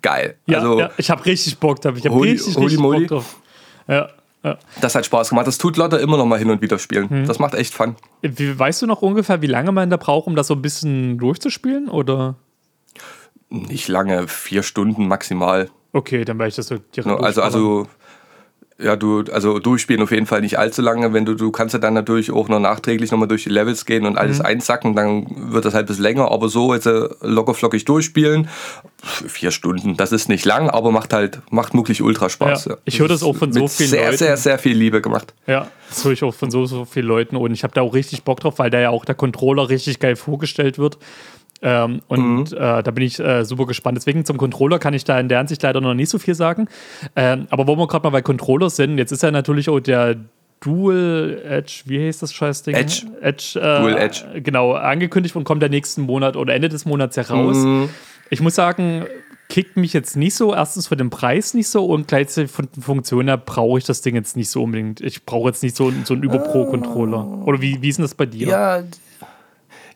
geil. 0.00 0.36
Ja, 0.46 0.58
also, 0.58 0.78
ja 0.78 0.90
ich 0.96 1.10
habe 1.10 1.24
richtig 1.24 1.58
Bock 1.58 1.80
drauf. 1.80 1.94
Ich 1.96 2.06
habe 2.06 2.20
richtig, 2.20 2.56
richtig 2.56 2.80
Bock 2.80 3.06
drauf. 3.06 3.36
Ja. 3.88 4.08
Ja. 4.44 4.58
Das 4.80 4.94
hat 4.94 5.06
Spaß 5.06 5.30
gemacht. 5.30 5.46
Das 5.46 5.58
tut 5.58 5.76
Lotte 5.76 5.96
immer 5.98 6.16
noch 6.16 6.26
mal 6.26 6.38
hin 6.38 6.50
und 6.50 6.60
wieder 6.62 6.78
spielen. 6.78 7.08
Hm. 7.08 7.26
Das 7.26 7.38
macht 7.38 7.54
echt 7.54 7.74
Fun. 7.74 7.96
Wie, 8.22 8.58
weißt 8.58 8.82
du 8.82 8.86
noch 8.86 9.02
ungefähr, 9.02 9.40
wie 9.40 9.46
lange 9.46 9.72
man 9.72 9.90
da 9.90 9.96
braucht, 9.96 10.26
um 10.26 10.34
das 10.34 10.48
so 10.48 10.54
ein 10.54 10.62
bisschen 10.62 11.18
durchzuspielen? 11.18 11.88
Oder? 11.88 12.36
Nicht 13.50 13.88
lange, 13.88 14.26
vier 14.28 14.62
Stunden 14.62 15.06
maximal. 15.06 15.70
Okay, 15.92 16.24
dann 16.24 16.38
werde 16.38 16.48
ich 16.48 16.56
das 16.56 16.68
so 16.68 16.78
direkt 16.78 17.22
Also, 17.22 17.42
also 17.42 17.86
ja, 18.78 18.96
du, 18.96 19.24
also 19.32 19.58
durchspielen 19.58 20.02
auf 20.02 20.10
jeden 20.10 20.26
Fall 20.26 20.40
nicht 20.40 20.58
allzu 20.58 20.82
lange. 20.82 21.12
Wenn 21.12 21.24
du, 21.24 21.34
du 21.34 21.50
kannst 21.50 21.72
ja 21.72 21.78
dann 21.78 21.94
natürlich 21.94 22.30
auch 22.30 22.48
noch 22.48 22.58
nachträglich 22.58 23.10
nochmal 23.10 23.28
durch 23.28 23.44
die 23.44 23.50
Levels 23.50 23.84
gehen 23.84 24.06
und 24.06 24.18
alles 24.18 24.38
mhm. 24.38 24.46
einsacken, 24.46 24.96
dann 24.96 25.26
wird 25.52 25.64
das 25.64 25.74
halt 25.74 25.86
bisschen 25.86 26.02
länger. 26.02 26.30
Aber 26.30 26.48
so 26.48 26.74
jetzt 26.74 26.86
äh, 26.86 27.08
locker 27.20 27.54
flockig 27.54 27.84
durchspielen, 27.84 28.48
vier 29.02 29.50
Stunden, 29.50 29.96
das 29.96 30.12
ist 30.12 30.28
nicht 30.28 30.44
lang, 30.44 30.68
aber 30.68 30.90
macht 30.90 31.12
halt, 31.12 31.40
macht 31.50 31.74
wirklich 31.74 32.02
ultra 32.02 32.28
Spaß. 32.28 32.64
Ja. 32.66 32.76
Ich 32.84 33.00
höre 33.00 33.08
das 33.08 33.22
auch 33.22 33.36
von 33.36 33.52
so 33.52 33.68
vielen 33.68 33.90
sehr, 33.90 34.04
Leuten. 34.04 34.18
Sehr, 34.18 34.28
sehr, 34.28 34.36
sehr 34.36 34.58
viel 34.58 34.76
Liebe 34.76 35.00
gemacht. 35.00 35.34
Ja, 35.46 35.68
das 35.88 36.04
höre 36.04 36.12
ich 36.12 36.22
auch 36.22 36.34
von 36.34 36.50
so, 36.50 36.66
so 36.66 36.84
vielen 36.84 37.06
Leuten 37.06 37.36
und 37.36 37.52
ich 37.52 37.64
habe 37.64 37.74
da 37.74 37.82
auch 37.82 37.94
richtig 37.94 38.22
Bock 38.24 38.40
drauf, 38.40 38.58
weil 38.58 38.70
da 38.70 38.80
ja 38.80 38.90
auch 38.90 39.04
der 39.04 39.14
Controller 39.14 39.68
richtig 39.68 40.00
geil 40.00 40.16
vorgestellt 40.16 40.78
wird. 40.78 40.98
Ähm, 41.62 42.02
und 42.08 42.50
mhm. 42.50 42.56
äh, 42.56 42.82
da 42.82 42.90
bin 42.90 43.04
ich 43.04 43.18
äh, 43.20 43.44
super 43.44 43.66
gespannt. 43.66 43.96
Deswegen 43.96 44.24
zum 44.24 44.36
Controller 44.36 44.78
kann 44.78 44.94
ich 44.94 45.04
da 45.04 45.18
in 45.18 45.28
der 45.28 45.38
Ansicht 45.38 45.62
leider 45.62 45.80
noch 45.80 45.94
nicht 45.94 46.10
so 46.10 46.18
viel 46.18 46.34
sagen. 46.34 46.68
Ähm, 47.14 47.46
aber 47.50 47.66
wo 47.66 47.76
wir 47.76 47.86
gerade 47.86 48.04
mal 48.04 48.10
bei 48.10 48.22
Controllers 48.22 48.76
sind, 48.76 48.98
jetzt 48.98 49.12
ist 49.12 49.22
ja 49.22 49.30
natürlich 49.30 49.68
auch 49.68 49.80
der 49.80 50.16
Dual 50.60 51.42
Edge, 51.44 51.82
wie 51.86 52.06
heißt 52.06 52.22
das 52.22 52.32
Scheißding? 52.32 52.74
Edge. 52.74 53.06
Edge 53.20 53.58
äh, 53.58 53.80
Dual 53.80 53.98
Edge. 53.98 54.40
Genau, 54.42 54.72
angekündigt 54.72 55.34
und 55.36 55.44
kommt 55.44 55.62
der 55.62 55.68
nächsten 55.68 56.02
Monat 56.02 56.36
oder 56.36 56.54
Ende 56.54 56.68
des 56.68 56.84
Monats 56.84 57.16
heraus. 57.16 57.56
Mhm. 57.56 57.88
Ich 58.30 58.40
muss 58.40 58.54
sagen, 58.54 59.04
kickt 59.48 59.76
mich 59.76 59.92
jetzt 59.92 60.16
nicht 60.16 60.34
so. 60.34 60.54
Erstens 60.54 60.88
für 60.88 60.96
den 60.96 61.10
Preis 61.10 61.52
nicht 61.52 61.68
so 61.68 61.84
und 61.84 62.08
gleichzeitig 62.08 62.50
von 62.50 62.68
den 62.74 62.82
Funktionen 62.82 63.28
her 63.28 63.36
brauche 63.36 63.78
ich 63.78 63.84
das 63.84 64.00
Ding 64.00 64.14
jetzt 64.14 64.36
nicht 64.36 64.50
so 64.50 64.62
unbedingt. 64.62 65.00
Ich 65.00 65.26
brauche 65.26 65.48
jetzt 65.48 65.62
nicht 65.62 65.76
so, 65.76 65.92
so 66.04 66.14
einen 66.14 66.22
Über-Pro-Controller. 66.22 67.44
Oder 67.44 67.60
wie, 67.60 67.82
wie 67.82 67.88
ist 67.88 67.98
denn 67.98 68.04
das 68.04 68.14
bei 68.14 68.26
dir? 68.26 68.48
Ja, 68.48 68.82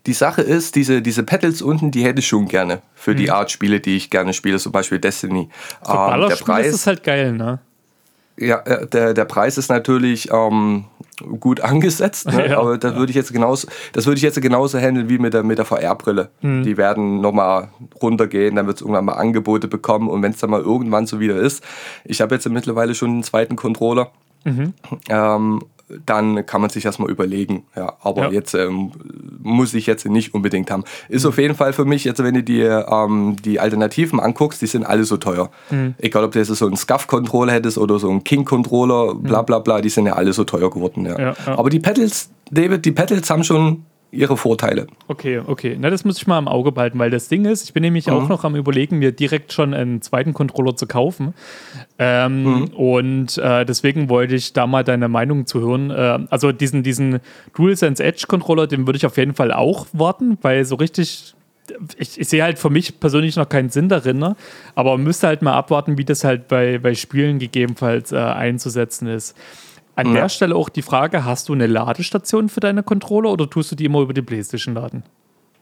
die 0.07 0.13
Sache 0.13 0.43
ist, 0.43 0.77
diese, 0.77 1.03
diese 1.03 1.23
Pedals 1.23 1.63
unten, 1.63 1.91
die 1.91 2.05
hätte 2.05 2.21
ich 2.21 2.29
schon 2.29 2.47
gerne 2.49 2.81
für 2.95 3.15
die 3.15 3.31
Art 3.31 3.51
Spiele, 3.51 3.81
die 3.81 3.97
ich 3.97 4.11
gerne 4.11 4.33
spiele, 4.33 4.59
zum 4.59 4.73
Beispiel 4.73 4.99
Destiny. 4.99 5.49
So 5.85 5.93
Ähm, 5.93 6.29
der 6.29 6.37
Preis, 6.37 6.67
ist 6.75 6.87
halt 6.87 7.03
geil, 7.03 7.33
ne? 7.33 7.59
ja, 8.39 8.59
äh, 8.61 8.87
der, 8.87 9.15
der 9.15 9.25
Preis 9.25 9.57
ist 9.59 9.69
natürlich 9.69 10.31
ähm, 10.33 10.85
gut 11.41 11.61
angesetzt, 11.73 12.27
ne? 12.31 12.51
Ja, 12.51 12.59
aber 12.59 12.77
das 12.79 12.95
würde 12.95 13.11
ich 13.11 13.17
jetzt 13.17 13.33
genauso, 13.33 13.67
das 13.95 14.07
würde 14.07 14.19
ich 14.19 14.23
jetzt 14.23 14.41
genauso 14.41 14.79
handeln 14.79 15.09
wie 15.09 15.19
mit 15.19 15.33
der, 15.35 15.43
mit 15.43 15.59
der 15.59 15.65
VR-Brille. 15.65 16.29
Hm. 16.41 16.63
Die 16.63 16.77
werden 16.77 17.21
nochmal 17.21 17.69
runtergehen, 18.03 18.55
dann 18.57 18.67
wird 18.67 18.77
es 18.77 18.83
irgendwann 18.83 19.07
mal 19.07 19.15
Angebote 19.15 19.69
bekommen 19.69 20.09
und 20.09 20.23
wenn 20.23 20.33
es 20.33 20.39
dann 20.39 20.51
mal 20.51 20.61
irgendwann 20.61 21.07
so 21.07 21.19
wieder 21.19 21.37
ist, 21.37 21.65
ich 22.05 22.21
habe 22.21 22.35
jetzt 22.35 22.49
mittlerweile 22.49 22.95
schon 22.95 23.11
einen 23.11 23.23
zweiten 23.23 23.57
Controller, 23.57 24.11
Mhm. 24.45 24.75
ähm, 25.09 25.61
dann 26.05 26.45
kann 26.47 26.61
man 26.61 26.71
sich 26.71 26.83
das 26.83 26.99
mal 26.99 27.11
überlegen. 27.11 27.65
Ja, 27.77 27.95
aber 28.03 28.25
Ja. 28.25 28.31
jetzt 28.31 28.55
ähm, 28.55 28.91
muss 29.43 29.73
ich 29.75 29.87
jetzt 29.87 30.05
nicht 30.07 30.35
unbedingt 30.35 30.71
haben. 30.71 30.85
Ist 31.09 31.25
auf 31.27 31.39
jeden 31.39 31.55
Fall 31.55 31.73
für 31.73 31.85
mich, 31.85 32.05
jetzt 32.05 32.23
wenn 32.23 32.35
du 32.35 32.43
dir 32.43 32.87
ähm, 32.91 33.37
die 33.45 33.61
Alternativen 33.61 34.19
anguckst, 34.19 34.61
die 34.63 34.67
sind 34.67 34.85
alle 34.85 35.05
so 35.05 35.17
teuer. 35.17 35.51
Mhm. 35.71 35.95
Egal, 35.99 36.25
ob 36.25 36.33
du 36.33 36.39
jetzt 36.41 36.49
so 36.49 36.67
einen 36.67 36.77
SCUF-Controller 36.77 37.53
hättest 37.53 37.79
oder 37.79 37.99
so 37.99 38.11
einen 38.11 38.25
King-Controller, 38.25 39.15
bla 39.15 39.43
bla 39.43 39.61
bla, 39.61 39.81
die 39.81 39.89
sind 39.89 40.07
ja 40.07 40.15
alle 40.15 40.33
so 40.33 40.45
teuer 40.45 40.71
geworden. 40.71 41.07
Ja, 41.07 41.19
ja. 41.19 41.35
Aber 41.47 41.71
die 41.71 41.79
Pedals, 41.81 42.31
David, 42.51 42.85
die 42.85 42.93
Pedals 42.93 43.31
haben 43.31 43.45
schon 43.45 43.85
ihre 44.13 44.37
Vorteile. 44.37 44.87
Okay, 45.09 45.41
okay. 45.45 45.77
Na, 45.79 45.91
das 45.91 46.05
muss 46.05 46.17
ich 46.17 46.27
mal 46.27 46.39
im 46.39 46.49
Auge 46.49 46.73
behalten, 46.73 46.99
weil 46.99 47.11
das 47.11 47.29
Ding 47.29 47.45
ist, 47.45 47.65
ich 47.65 47.73
bin 47.73 47.83
nämlich 47.83 48.07
Mhm. 48.07 48.13
auch 48.15 48.29
noch 48.29 48.45
am 48.45 48.57
überlegen, 48.57 48.99
mir 48.99 49.13
direkt 49.13 49.53
schon 49.53 49.75
einen 49.75 50.01
zweiten 50.01 50.33
Controller 50.33 50.75
zu 50.77 50.87
kaufen. 50.87 51.35
Ähm, 51.99 52.43
Mhm. 52.45 52.65
Und 52.75 53.39
äh, 53.39 53.65
deswegen 53.65 54.09
wollte 54.09 54.35
ich 54.35 54.53
da 54.53 54.67
mal 54.67 54.85
deine 54.85 55.09
Meinung 55.09 55.47
zu 55.47 55.61
hören. 55.61 55.91
Äh, 55.91 56.27
also 56.31 56.53
diesen, 56.53 56.83
diesen 56.83 57.21
DualSense 57.57 58.03
Edge 58.03 58.25
Controller, 58.29 58.67
den 58.67 58.87
würde 58.87 58.97
ich 58.97 59.07
auf 59.07 59.17
jeden 59.17 59.35
Fall 59.35 59.53
auch 59.53 59.87
warten, 59.93 60.39
weil 60.43 60.65
so 60.65 60.77
richtig. 60.77 61.35
Ich, 61.99 62.21
ich 62.21 62.29
sehe 62.29 62.45
halt 62.45 62.61
für 62.61 62.71
mich 62.71 63.01
persönlich 63.01 63.35
noch 63.35 63.49
keinen 63.49 63.71
Sinn 63.71 63.89
darin, 63.89 64.19
ne? 64.19 64.37
aber 64.77 64.93
man 64.93 65.03
müsste 65.03 65.27
halt 65.27 65.43
mal 65.43 65.55
abwarten, 65.55 65.99
wie 65.99 66.05
das 66.05 66.23
halt 66.23 66.47
bei, 66.47 66.79
bei 66.79 66.95
Spielen 66.95 67.41
gegebenenfalls 67.41 68.13
äh, 68.13 68.19
einzusetzen 68.19 69.09
ist. 69.09 69.37
An 69.97 70.09
Ja. 70.09 70.13
der 70.23 70.29
Stelle 70.29 70.55
auch 70.55 70.69
die 70.69 70.83
Frage: 70.83 71.25
Hast 71.25 71.49
du 71.49 71.53
eine 71.55 71.67
Ladestation 71.67 72.49
für 72.49 72.61
deine 72.61 72.83
Controller 72.83 73.31
oder 73.31 73.49
tust 73.51 73.73
du 73.73 73.77
die 73.77 73.87
immer 73.87 74.01
über 74.01 74.13
die 74.15 74.23
PlayStation 74.23 74.75
laden? 74.75 75.03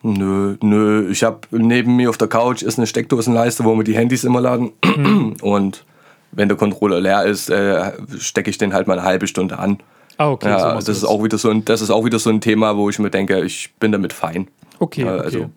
Nö, 0.03 0.57
nö, 0.61 1.09
ich 1.11 1.25
habe 1.25 1.39
neben 1.51 1.97
mir 1.97 2.11
auf 2.11 2.19
der 2.19 2.29
Couch 2.29 2.63
ist 2.63 2.77
eine 2.79 2.87
Steckdosenleiste, 2.87 3.65
wo 3.65 3.75
wir 3.75 3.85
die 3.85 3.97
Handys 3.97 4.25
immer 4.25 4.41
laden. 4.43 4.73
Und 5.41 5.85
wenn 6.33 6.49
der 6.49 6.59
Controller 6.59 7.01
leer 7.01 7.25
ist, 7.25 7.49
äh, 7.49 7.93
stecke 8.19 8.51
ich 8.51 8.59
den 8.59 8.75
halt 8.75 8.87
mal 8.87 8.99
eine 8.99 9.07
halbe 9.07 9.27
Stunde 9.27 9.59
an. 9.59 9.79
Ah, 10.19 10.31
okay. 10.31 10.47
so 10.47 10.67
Ja, 10.67 10.75
machst 10.75 10.89
das 10.89 10.99
ist 10.99 11.05
auch 11.05 11.25
wieder 11.25 11.39
so 11.39 11.49
ein, 11.49 11.65
das 11.65 11.81
ist 11.81 11.91
auch 11.91 12.05
wieder 12.05 12.19
so 12.19 12.29
ein 12.29 12.41
Thema, 12.43 12.77
wo 12.77 12.91
ich 12.91 12.99
mir 12.99 13.11
denke, 13.11 13.41
ich 13.41 13.73
bin 13.81 13.93
damit 13.93 14.13
fein. 14.13 14.49
Okay, 14.79 15.05
Ja, 15.05 15.15
okay. 15.15 15.25
also, 15.25 15.51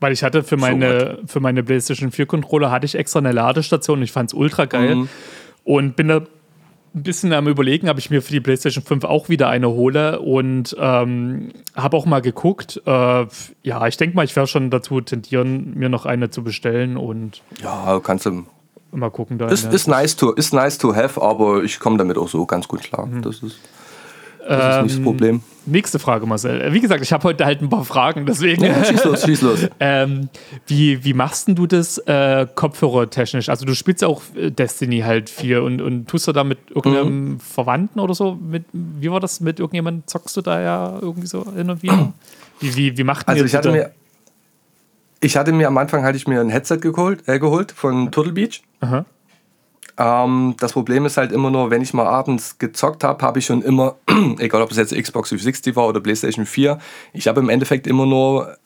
Weil 0.00 0.12
ich 0.12 0.22
hatte 0.22 0.42
für 0.42 0.56
meine, 0.56 1.18
für 1.26 1.40
meine 1.40 1.62
PlayStation 1.62 2.10
4 2.10 2.24
Controller 2.26 2.70
hatte 2.70 2.86
ich 2.86 2.94
extra 2.94 3.18
eine 3.18 3.32
Ladestation 3.32 4.00
ich 4.02 4.12
fand 4.12 4.30
es 4.30 4.34
ultra 4.34 4.64
geil. 4.64 4.94
Mhm. 4.94 5.08
Und 5.64 5.96
bin 5.96 6.08
da 6.08 6.22
ein 6.94 7.02
bisschen 7.02 7.32
am 7.32 7.48
überlegen, 7.48 7.88
ob 7.88 7.98
ich 7.98 8.10
mir 8.10 8.22
für 8.22 8.32
die 8.32 8.40
PlayStation 8.40 8.84
5 8.84 9.04
auch 9.04 9.28
wieder 9.28 9.48
eine 9.48 9.68
hole 9.68 10.20
und 10.20 10.76
ähm, 10.78 11.50
habe 11.74 11.96
auch 11.96 12.06
mal 12.06 12.20
geguckt. 12.20 12.80
Äh, 12.86 13.26
ja, 13.62 13.86
ich 13.86 13.96
denke 13.96 14.14
mal, 14.16 14.24
ich 14.24 14.36
werde 14.36 14.46
schon 14.46 14.70
dazu 14.70 15.00
tendieren, 15.00 15.74
mir 15.74 15.88
noch 15.88 16.06
eine 16.06 16.30
zu 16.30 16.44
bestellen 16.44 16.96
und 16.96 17.42
Ja, 17.62 18.00
kannst 18.02 18.26
du. 18.26 18.44
mal 18.92 19.10
gucken. 19.10 19.38
Da 19.38 19.48
Ist, 19.48 19.64
ist, 19.72 19.88
nice 19.88 20.14
to, 20.16 20.32
ist 20.32 20.52
nice 20.54 20.78
to 20.78 20.94
have, 20.94 21.20
aber 21.20 21.64
ich 21.64 21.80
komme 21.80 21.96
damit 21.98 22.16
auch 22.16 22.28
so 22.28 22.46
ganz 22.46 22.68
gut 22.68 22.82
klar. 22.82 23.06
Mhm. 23.06 23.22
Das 23.22 23.42
ist, 23.42 23.58
das 24.48 24.76
ist 24.76 24.82
nicht 24.82 24.90
das 24.92 24.98
Ähm, 24.98 25.04
Problem. 25.04 25.40
Nächste 25.66 25.98
Frage, 25.98 26.26
Marcel. 26.26 26.72
Wie 26.74 26.80
gesagt, 26.80 27.02
ich 27.02 27.10
habe 27.12 27.24
heute 27.24 27.46
halt 27.46 27.62
ein 27.62 27.70
paar 27.70 27.84
Fragen, 27.86 28.26
deswegen. 28.26 28.64
Ja, 28.64 28.84
schieß 28.84 29.04
los, 29.04 29.22
schieß 29.24 29.40
los. 29.42 29.60
Ähm, 29.80 30.28
wie, 30.66 31.02
wie 31.04 31.14
machst 31.14 31.48
denn 31.48 31.54
du 31.54 31.66
das 31.66 31.96
äh, 31.98 32.46
kopfhörertechnisch? 32.54 33.48
Also 33.48 33.64
du 33.64 33.74
spielst 33.74 34.02
ja 34.02 34.08
auch 34.08 34.20
äh, 34.36 34.50
Destiny 34.50 35.00
halt 35.00 35.30
viel 35.30 35.58
und, 35.60 35.80
und 35.80 36.06
tust 36.06 36.26
du 36.28 36.32
da 36.32 36.44
mit 36.44 36.58
irgendeinem 36.68 37.28
Mhm. 37.32 37.40
Verwandten 37.40 37.98
oder 38.00 38.14
so? 38.14 38.34
Mit, 38.34 38.64
wie 38.72 39.10
war 39.10 39.20
das 39.20 39.40
mit 39.40 39.58
irgendjemandem? 39.58 40.02
Zockst 40.06 40.36
du 40.36 40.42
da 40.42 40.60
ja 40.60 40.98
irgendwie 41.00 41.26
so 41.28 41.44
hin 41.54 41.70
und 41.70 41.82
wieder? 41.82 42.12
Wie, 42.60 42.76
wie, 42.76 42.98
wie 42.98 43.04
macht 43.04 43.26
Also 43.26 43.40
ihr 43.42 43.46
ich 43.46 43.54
hatte 43.54 43.68
das? 43.68 43.76
mir, 43.76 43.90
ich 45.20 45.36
hatte 45.36 45.52
mir 45.52 45.66
am 45.68 45.76
Anfang 45.78 46.04
hatte 46.04 46.16
ich 46.16 46.28
mir 46.28 46.40
ein 46.40 46.50
Headset 46.50 46.76
geholt, 46.78 47.26
äh, 47.26 47.38
geholt 47.38 47.72
von 47.72 48.12
Turtle 48.12 48.32
Beach. 48.32 48.62
Aha. 48.80 49.04
Ähm, 49.96 50.54
das 50.58 50.72
Problem 50.72 51.06
ist 51.06 51.16
halt 51.16 51.32
immer 51.32 51.50
nur, 51.50 51.70
wenn 51.70 51.82
ich 51.82 51.94
mal 51.94 52.06
abends 52.06 52.58
gezockt 52.58 53.04
habe, 53.04 53.24
habe 53.24 53.38
ich 53.38 53.46
schon 53.46 53.62
immer, 53.62 53.96
egal 54.38 54.62
ob 54.62 54.70
es 54.70 54.76
jetzt 54.76 54.94
Xbox 54.94 55.30
360 55.30 55.76
war 55.76 55.86
oder 55.86 56.00
PlayStation 56.00 56.46
4, 56.46 56.78
ich 57.12 57.28
habe 57.28 57.40
im 57.40 57.48
Endeffekt 57.48 57.86
immer 57.86 58.06
nur 58.06 58.56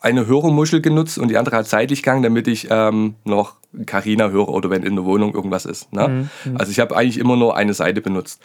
eine 0.00 0.26
Hörermuschel 0.26 0.80
genutzt 0.80 1.18
und 1.18 1.28
die 1.28 1.36
andere 1.36 1.56
hat 1.56 1.66
seitlich 1.66 2.02
gegangen, 2.02 2.22
damit 2.22 2.46
ich 2.46 2.68
ähm, 2.70 3.14
noch 3.24 3.54
Carina 3.86 4.28
höre 4.28 4.48
oder 4.48 4.70
wenn 4.70 4.84
in 4.84 4.94
der 4.94 5.04
Wohnung 5.04 5.34
irgendwas 5.34 5.66
ist. 5.66 5.92
Ne? 5.92 6.04
Also 6.56 6.70
ich 6.70 6.78
habe 6.80 6.96
eigentlich 6.96 7.18
immer 7.18 7.36
nur 7.36 7.56
eine 7.56 7.74
Seite 7.74 8.00
benutzt. 8.00 8.40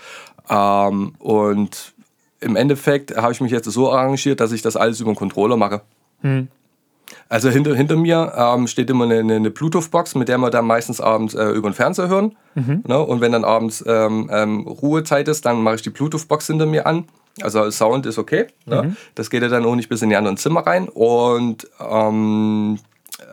Ähm, 0.50 1.14
und 1.20 1.94
im 2.40 2.56
Endeffekt 2.56 3.16
habe 3.16 3.32
ich 3.32 3.40
mich 3.40 3.52
jetzt 3.52 3.70
so 3.70 3.92
arrangiert, 3.92 4.40
dass 4.40 4.52
ich 4.52 4.62
das 4.62 4.76
alles 4.76 5.00
über 5.00 5.12
den 5.12 5.16
Controller 5.16 5.56
mache. 5.56 5.82
Also 7.30 7.50
hinter, 7.50 7.76
hinter 7.76 7.96
mir 7.96 8.34
ähm, 8.36 8.68
steht 8.68 8.90
immer 8.90 9.06
eine, 9.06 9.36
eine 9.36 9.50
Bluetooth-Box, 9.52 10.16
mit 10.16 10.28
der 10.30 10.38
wir 10.38 10.50
dann 10.50 10.66
meistens 10.66 11.00
abends 11.02 11.34
äh, 11.34 11.46
über 11.50 11.70
den 11.70 11.74
Fernseher 11.74 12.08
hören. 12.10 12.36
Ne? 12.56 13.00
Und 13.00 13.22
wenn 13.22 13.32
dann 13.32 13.44
abends 13.44 13.84
ähm, 13.88 14.30
ähm, 14.32 14.68
Ruhezeit 14.68 15.28
ist, 15.28 15.46
dann 15.46 15.62
mache 15.62 15.76
ich 15.76 15.82
die 15.82 15.90
Bluetooth-Box 15.90 16.48
hinter 16.48 16.66
mir 16.66 16.86
an. 16.86 17.06
Also 17.42 17.70
Sound 17.72 18.06
ist 18.06 18.20
okay. 18.20 18.46
Ne? 18.66 18.96
Das 19.16 19.30
geht 19.30 19.42
ja 19.42 19.50
dann 19.50 19.66
auch 19.66 19.76
nicht 19.76 19.90
bis 19.90 20.02
in 20.04 20.10
die 20.10 20.16
anderen 20.16 20.38
Zimmer 20.38 20.62
rein. 20.68 20.88
Und 20.88 21.68
ähm, 21.80 22.78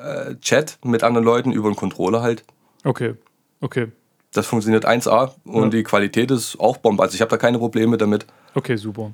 äh, 0.02 0.34
Chat 0.40 0.78
mit 0.84 1.02
anderen 1.02 1.24
Leuten 1.24 1.52
über 1.52 1.68
den 1.70 1.76
Controller 1.76 2.22
halt. 2.22 2.44
Okay, 2.84 3.14
okay. 3.60 3.88
Das 4.32 4.46
funktioniert 4.46 4.86
1A 4.86 5.32
und 5.44 5.64
Ja. 5.64 5.68
die 5.70 5.82
Qualität 5.82 6.30
ist 6.30 6.58
auch 6.60 6.76
Bombe. 6.76 7.02
Also 7.02 7.14
ich 7.16 7.20
habe 7.20 7.30
da 7.30 7.36
keine 7.36 7.58
Probleme 7.58 7.98
damit. 7.98 8.26
Okay, 8.54 8.76
super. 8.76 9.12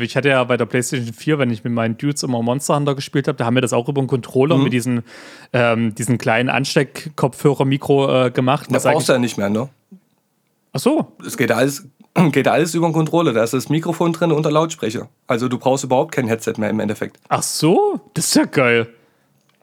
Ich 0.00 0.16
hatte 0.16 0.28
ja 0.30 0.42
bei 0.44 0.56
der 0.56 0.64
PlayStation 0.66 1.12
4, 1.12 1.38
wenn 1.38 1.50
ich 1.50 1.62
mit 1.64 1.72
meinen 1.72 1.98
Dudes 1.98 2.22
immer 2.22 2.40
Monster 2.42 2.76
Hunter 2.76 2.94
gespielt 2.94 3.28
habe, 3.28 3.36
da 3.36 3.44
haben 3.44 3.54
wir 3.54 3.60
das 3.60 3.72
auch 3.72 3.88
über 3.88 4.00
einen 4.00 4.08
Controller 4.08 4.56
Mhm. 4.56 4.64
mit 4.64 4.72
diesen, 4.72 5.02
ähm, 5.52 5.94
diesen 5.94 6.16
kleinen 6.18 6.48
Ansteckkopfhörer-Mikro 6.48 8.26
äh, 8.26 8.30
gemacht. 8.30 8.68
Das 8.70 8.84
brauchst 8.84 9.08
du 9.08 9.12
ja 9.12 9.18
nicht 9.18 9.36
mehr, 9.38 9.50
ne? 9.50 9.68
Ach 10.72 10.80
so, 10.80 11.12
Es 11.26 11.36
geht 11.36 11.52
alles, 11.52 11.86
geht 12.32 12.48
alles 12.48 12.74
über 12.74 12.88
den 12.88 12.92
Controller. 12.92 13.32
Da 13.32 13.42
ist 13.42 13.52
das 13.52 13.68
Mikrofon 13.68 14.12
drin 14.12 14.32
und 14.32 14.44
der 14.44 14.52
Lautsprecher. 14.52 15.08
Also 15.26 15.48
du 15.48 15.58
brauchst 15.58 15.84
überhaupt 15.84 16.12
kein 16.12 16.26
Headset 16.28 16.54
mehr 16.58 16.70
im 16.70 16.80
Endeffekt. 16.80 17.18
Ach 17.28 17.42
so, 17.42 18.00
das 18.14 18.26
ist 18.26 18.34
ja 18.36 18.44
geil. 18.44 18.88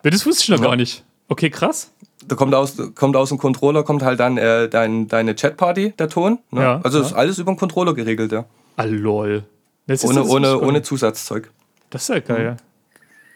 Das 0.04 0.26
wusste 0.26 0.44
ich 0.44 0.50
noch 0.50 0.60
Ja. 0.60 0.68
gar 0.70 0.76
nicht. 0.76 1.04
Okay, 1.28 1.50
krass. 1.50 1.92
Da 2.28 2.36
kommt 2.36 2.54
aus, 2.54 2.76
kommt 2.96 3.16
aus 3.16 3.30
dem 3.30 3.38
Controller, 3.38 3.84
kommt 3.84 4.04
halt 4.04 4.20
dann 4.20 4.38
äh, 4.38 4.68
dein, 4.70 5.08
deine 5.08 5.34
Chatparty, 5.34 5.94
der 5.98 6.10
Ton. 6.10 6.40
Ne? 6.52 6.62
Ja, 6.62 6.82
also 6.84 7.00
ja. 7.00 7.06
ist 7.06 7.14
alles 7.14 7.38
über 7.40 7.52
den 7.54 7.58
Controller 7.58 7.94
geregelt, 7.94 8.32
ja. 8.32 8.46
Ah, 8.78 8.86
lol. 8.86 9.44
Das 9.88 10.06
Ohne, 10.06 10.22
das 10.22 10.30
ohne, 10.30 10.60
ohne. 10.60 10.82
Zusatzzeug. 10.82 11.50
Das 11.90 12.04
ist 12.04 12.10
ja 12.10 12.20
geil. 12.20 12.58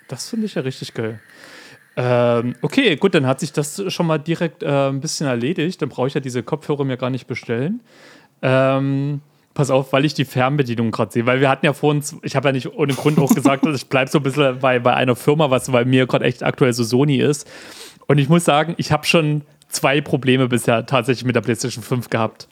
Das 0.07 0.29
finde 0.29 0.45
ich 0.45 0.55
ja 0.55 0.61
richtig 0.61 0.93
geil. 0.93 1.19
Ähm, 1.95 2.55
okay, 2.61 2.95
gut, 2.95 3.15
dann 3.15 3.25
hat 3.25 3.39
sich 3.39 3.51
das 3.51 3.81
schon 3.91 4.05
mal 4.05 4.17
direkt 4.17 4.63
äh, 4.63 4.89
ein 4.89 5.01
bisschen 5.01 5.27
erledigt. 5.27 5.81
Dann 5.81 5.89
brauche 5.89 6.07
ich 6.07 6.13
ja 6.13 6.21
diese 6.21 6.43
Kopfhörer 6.43 6.83
mir 6.85 6.97
gar 6.97 7.09
nicht 7.09 7.27
bestellen. 7.27 7.81
Ähm, 8.41 9.21
pass 9.53 9.69
auf, 9.71 9.91
weil 9.93 10.05
ich 10.05 10.13
die 10.13 10.25
Fernbedienung 10.25 10.91
gerade 10.91 11.11
sehe. 11.11 11.25
Weil 11.25 11.41
wir 11.41 11.49
hatten 11.49 11.65
ja 11.65 11.73
vorhin, 11.73 12.03
ich 12.23 12.35
habe 12.35 12.49
ja 12.49 12.51
nicht 12.51 12.73
ohne 12.73 12.93
Grund 12.93 13.17
auch 13.19 13.33
gesagt, 13.33 13.65
dass 13.65 13.75
ich 13.75 13.87
bleibe 13.87 14.11
so 14.11 14.19
ein 14.19 14.23
bisschen 14.23 14.59
bei, 14.59 14.79
bei 14.79 14.93
einer 14.93 15.15
Firma, 15.15 15.49
was 15.49 15.71
bei 15.71 15.85
mir 15.85 16.05
gerade 16.05 16.25
echt 16.25 16.43
aktuell 16.43 16.73
so 16.73 16.83
Sony 16.83 17.17
ist. 17.17 17.49
Und 18.07 18.17
ich 18.17 18.29
muss 18.29 18.45
sagen, 18.45 18.75
ich 18.77 18.91
habe 18.91 19.05
schon 19.05 19.41
zwei 19.69 20.01
Probleme 20.01 20.47
bisher 20.47 20.85
tatsächlich 20.85 21.25
mit 21.25 21.35
der 21.35 21.41
PlayStation 21.41 21.83
5 21.83 22.09
gehabt. 22.09 22.47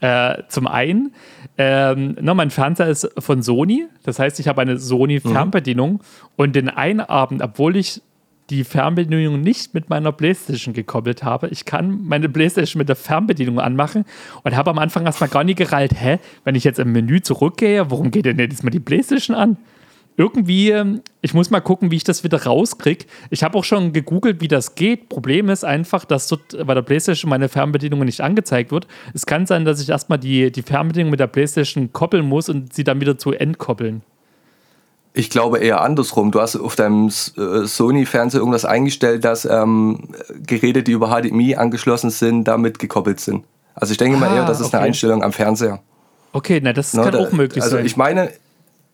Äh, 0.00 0.42
zum 0.48 0.66
einen, 0.66 1.12
ähm, 1.56 2.16
na, 2.20 2.34
mein 2.34 2.50
Fernseher 2.50 2.88
ist 2.88 3.10
von 3.18 3.42
Sony, 3.42 3.86
das 4.02 4.18
heißt, 4.18 4.40
ich 4.40 4.48
habe 4.48 4.60
eine 4.60 4.78
Sony-Fernbedienung 4.78 6.02
und 6.36 6.56
den 6.56 6.68
einen 6.68 7.00
Abend, 7.00 7.42
obwohl 7.42 7.76
ich 7.76 8.02
die 8.50 8.64
Fernbedienung 8.64 9.40
nicht 9.40 9.72
mit 9.72 9.88
meiner 9.88 10.12
Playstation 10.12 10.74
gekoppelt 10.74 11.22
habe. 11.24 11.48
Ich 11.48 11.64
kann 11.64 12.04
meine 12.04 12.28
Playstation 12.28 12.78
mit 12.78 12.88
der 12.88 12.96
Fernbedienung 12.96 13.58
anmachen 13.58 14.04
und 14.42 14.54
habe 14.54 14.70
am 14.70 14.78
Anfang 14.78 15.06
erstmal 15.06 15.30
gar 15.30 15.44
nicht 15.44 15.56
gerallt, 15.56 15.92
hä, 15.98 16.18
wenn 16.44 16.54
ich 16.54 16.64
jetzt 16.64 16.78
im 16.78 16.92
Menü 16.92 17.22
zurückgehe, 17.22 17.90
warum 17.90 18.10
geht 18.10 18.26
denn 18.26 18.38
jetzt 18.38 18.62
mal 18.62 18.70
die 18.70 18.80
Playstation 18.80 19.36
an? 19.36 19.56
Irgendwie, 20.16 20.70
ähm, 20.70 21.00
ich 21.22 21.34
muss 21.34 21.50
mal 21.50 21.60
gucken, 21.60 21.90
wie 21.90 21.96
ich 21.96 22.04
das 22.04 22.22
wieder 22.22 22.44
rauskriege. 22.44 23.06
Ich 23.30 23.42
habe 23.42 23.58
auch 23.58 23.64
schon 23.64 23.92
gegoogelt, 23.92 24.40
wie 24.40 24.46
das 24.48 24.76
geht. 24.76 25.08
Problem 25.08 25.48
ist 25.48 25.64
einfach, 25.64 26.04
dass 26.04 26.28
dort 26.28 26.56
bei 26.66 26.72
der 26.74 26.82
PlayStation 26.82 27.28
meine 27.28 27.48
Fernbedienung 27.48 27.98
nicht 28.04 28.20
angezeigt 28.20 28.70
wird. 28.70 28.86
Es 29.12 29.26
kann 29.26 29.46
sein, 29.46 29.64
dass 29.64 29.80
ich 29.80 29.88
erstmal 29.88 30.18
die, 30.18 30.52
die 30.52 30.62
Fernbedienung 30.62 31.10
mit 31.10 31.18
der 31.18 31.26
PlayStation 31.26 31.92
koppeln 31.92 32.24
muss 32.26 32.48
und 32.48 32.72
sie 32.72 32.84
dann 32.84 33.00
wieder 33.00 33.18
zu 33.18 33.32
entkoppeln. 33.32 34.02
Ich 35.16 35.30
glaube 35.30 35.58
eher 35.58 35.80
andersrum. 35.80 36.30
Du 36.30 36.40
hast 36.40 36.56
auf 36.56 36.76
deinem 36.76 37.06
äh, 37.08 37.66
Sony-Fernseher 37.66 38.40
irgendwas 38.40 38.64
eingestellt, 38.64 39.24
dass 39.24 39.44
ähm, 39.44 40.08
Geräte, 40.46 40.82
die 40.84 40.92
über 40.92 41.08
HDMI 41.08 41.56
angeschlossen 41.56 42.10
sind, 42.10 42.44
damit 42.44 42.78
gekoppelt 42.78 43.18
sind. 43.20 43.44
Also 43.74 43.92
ich 43.92 43.98
denke 43.98 44.16
mal 44.18 44.28
Ah, 44.30 44.36
eher, 44.36 44.46
das 44.46 44.60
ist 44.60 44.68
okay. 44.68 44.76
eine 44.76 44.86
Einstellung 44.86 45.22
am 45.24 45.32
Fernseher. 45.32 45.80
Okay, 46.32 46.60
na, 46.62 46.72
das 46.72 46.94
Ne, 46.94 47.02
kann 47.02 47.12
da- 47.12 47.18
auch 47.18 47.32
möglich 47.32 47.62
also 47.62 47.76
sein. 47.76 47.86
ich 47.86 47.96
meine, 47.96 48.30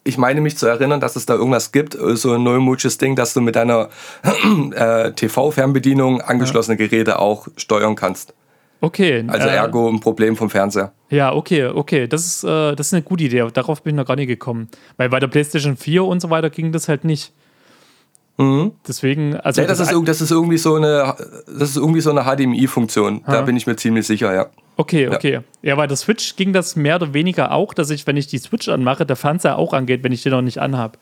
ich 0.05 0.19
meine 0.19 0.41
mich 0.41 0.57
zu 0.57 0.67
erinnern, 0.67 1.01
dass 1.01 1.17
es 1.17 1.27
da 1.27 1.35
irgendwas 1.35 1.73
gibt, 1.73 1.97
so 2.15 2.33
ein 2.33 2.43
neumodisches 2.43 2.99
Ding, 2.99 3.17
dass 3.17 3.35
du 3.35 3.41
mit 3.41 3.57
deiner 3.57 3.91
äh, 4.75 5.13
TV-Fernbedienung 5.13 6.21
angeschlossene 6.23 6.77
Geräte 6.77 7.19
auch 7.19 7.49
steuern 7.57 7.97
kannst. 7.97 8.35
Okay. 8.81 9.25
Also 9.29 9.49
äh, 9.49 9.57
ergo 9.57 9.89
ein 9.89 10.01
Problem 10.01 10.37
vom 10.37 10.49
Fernseher. 10.49 10.93
Ja, 11.11 11.35
okay, 11.35 11.67
okay. 11.67 12.07
Das 12.07 12.25
ist, 12.25 12.45
äh, 12.45 12.75
das 12.75 12.89
ist 12.89 12.95
eine 12.95 13.03
gute 13.03 13.25
Idee. 13.25 13.47
Darauf 13.53 13.83
bin 13.83 13.95
ich 13.95 13.97
noch 13.99 14.07
gar 14.07 14.17
nicht 14.17 14.29
gekommen. 14.29 14.69
Weil 14.97 15.11
bei 15.11 15.21
der 15.21 15.27
PlayStation 15.27 15.77
4 15.77 16.05
und 16.05 16.21
so 16.21 16.31
weiter 16.31 16.49
ging 16.49 16.73
das 16.73 16.89
halt 16.89 17.05
nicht. 17.05 17.33
Mhm. 18.41 18.73
Deswegen, 18.89 19.37
also. 19.37 19.61
Nee, 19.61 19.67
das, 19.67 19.81
ist, 19.81 19.93
irg- 19.93 20.05
das 20.07 20.21
ist 20.23 20.31
irgendwie 20.31 20.57
so 20.57 20.75
eine, 20.77 21.15
das 21.47 21.71
ist 21.71 21.77
irgendwie 21.77 22.01
so 22.01 22.11
eine 22.11 22.23
HDMI-Funktion. 22.25 23.23
Da 23.27 23.35
Ja. 23.35 23.43
bin 23.43 23.57
ich 23.57 23.67
mir 23.67 23.77
ziemlich 23.77 24.07
sicher, 24.07 24.33
ja. 24.35 24.47
Okay, 24.77 25.09
okay. 25.09 25.41
Ja, 25.61 25.75
bei 25.75 25.87
der 25.87 25.97
Switch 25.99 26.37
ging 26.37 26.55
das 26.55 26.75
mehr 26.75 26.97
oder 26.97 27.13
weniger 27.13 27.53
auch, 27.53 27.75
dass 27.75 27.91
ich, 27.91 28.07
wenn 28.07 28.17
ich 28.17 28.29
die 28.29 28.39
Switch 28.39 28.69
anmache, 28.71 29.05
der 29.05 29.17
Fernseher 29.17 29.59
auch 29.59 29.75
angeht, 29.75 30.03
wenn 30.05 30.13
ich 30.13 30.23
den 30.23 30.33
noch 30.33 30.41
nicht 30.41 30.59
anhab. 30.59 30.97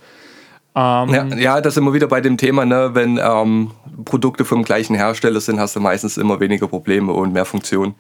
Ähm, 0.74 1.09
Ja, 1.14 1.24
ja, 1.36 1.61
das 1.61 1.74
sind 1.74 1.84
wir 1.84 1.93
wieder 1.95 2.09
bei 2.09 2.20
dem 2.20 2.36
Thema, 2.36 2.64
ne? 2.66 2.91
wenn 2.95 3.20
ähm, 3.22 3.70
Produkte 4.05 4.45
vom 4.45 4.64
gleichen 4.64 4.97
Hersteller 4.97 5.41
sind, 5.41 5.61
hast 5.61 5.76
du 5.76 5.80
meistens 5.80 6.16
immer 6.16 6.41
weniger 6.41 6.66
Probleme 6.66 7.12
und 7.12 7.32
mehr 7.32 7.45
Funktionen. 7.45 7.95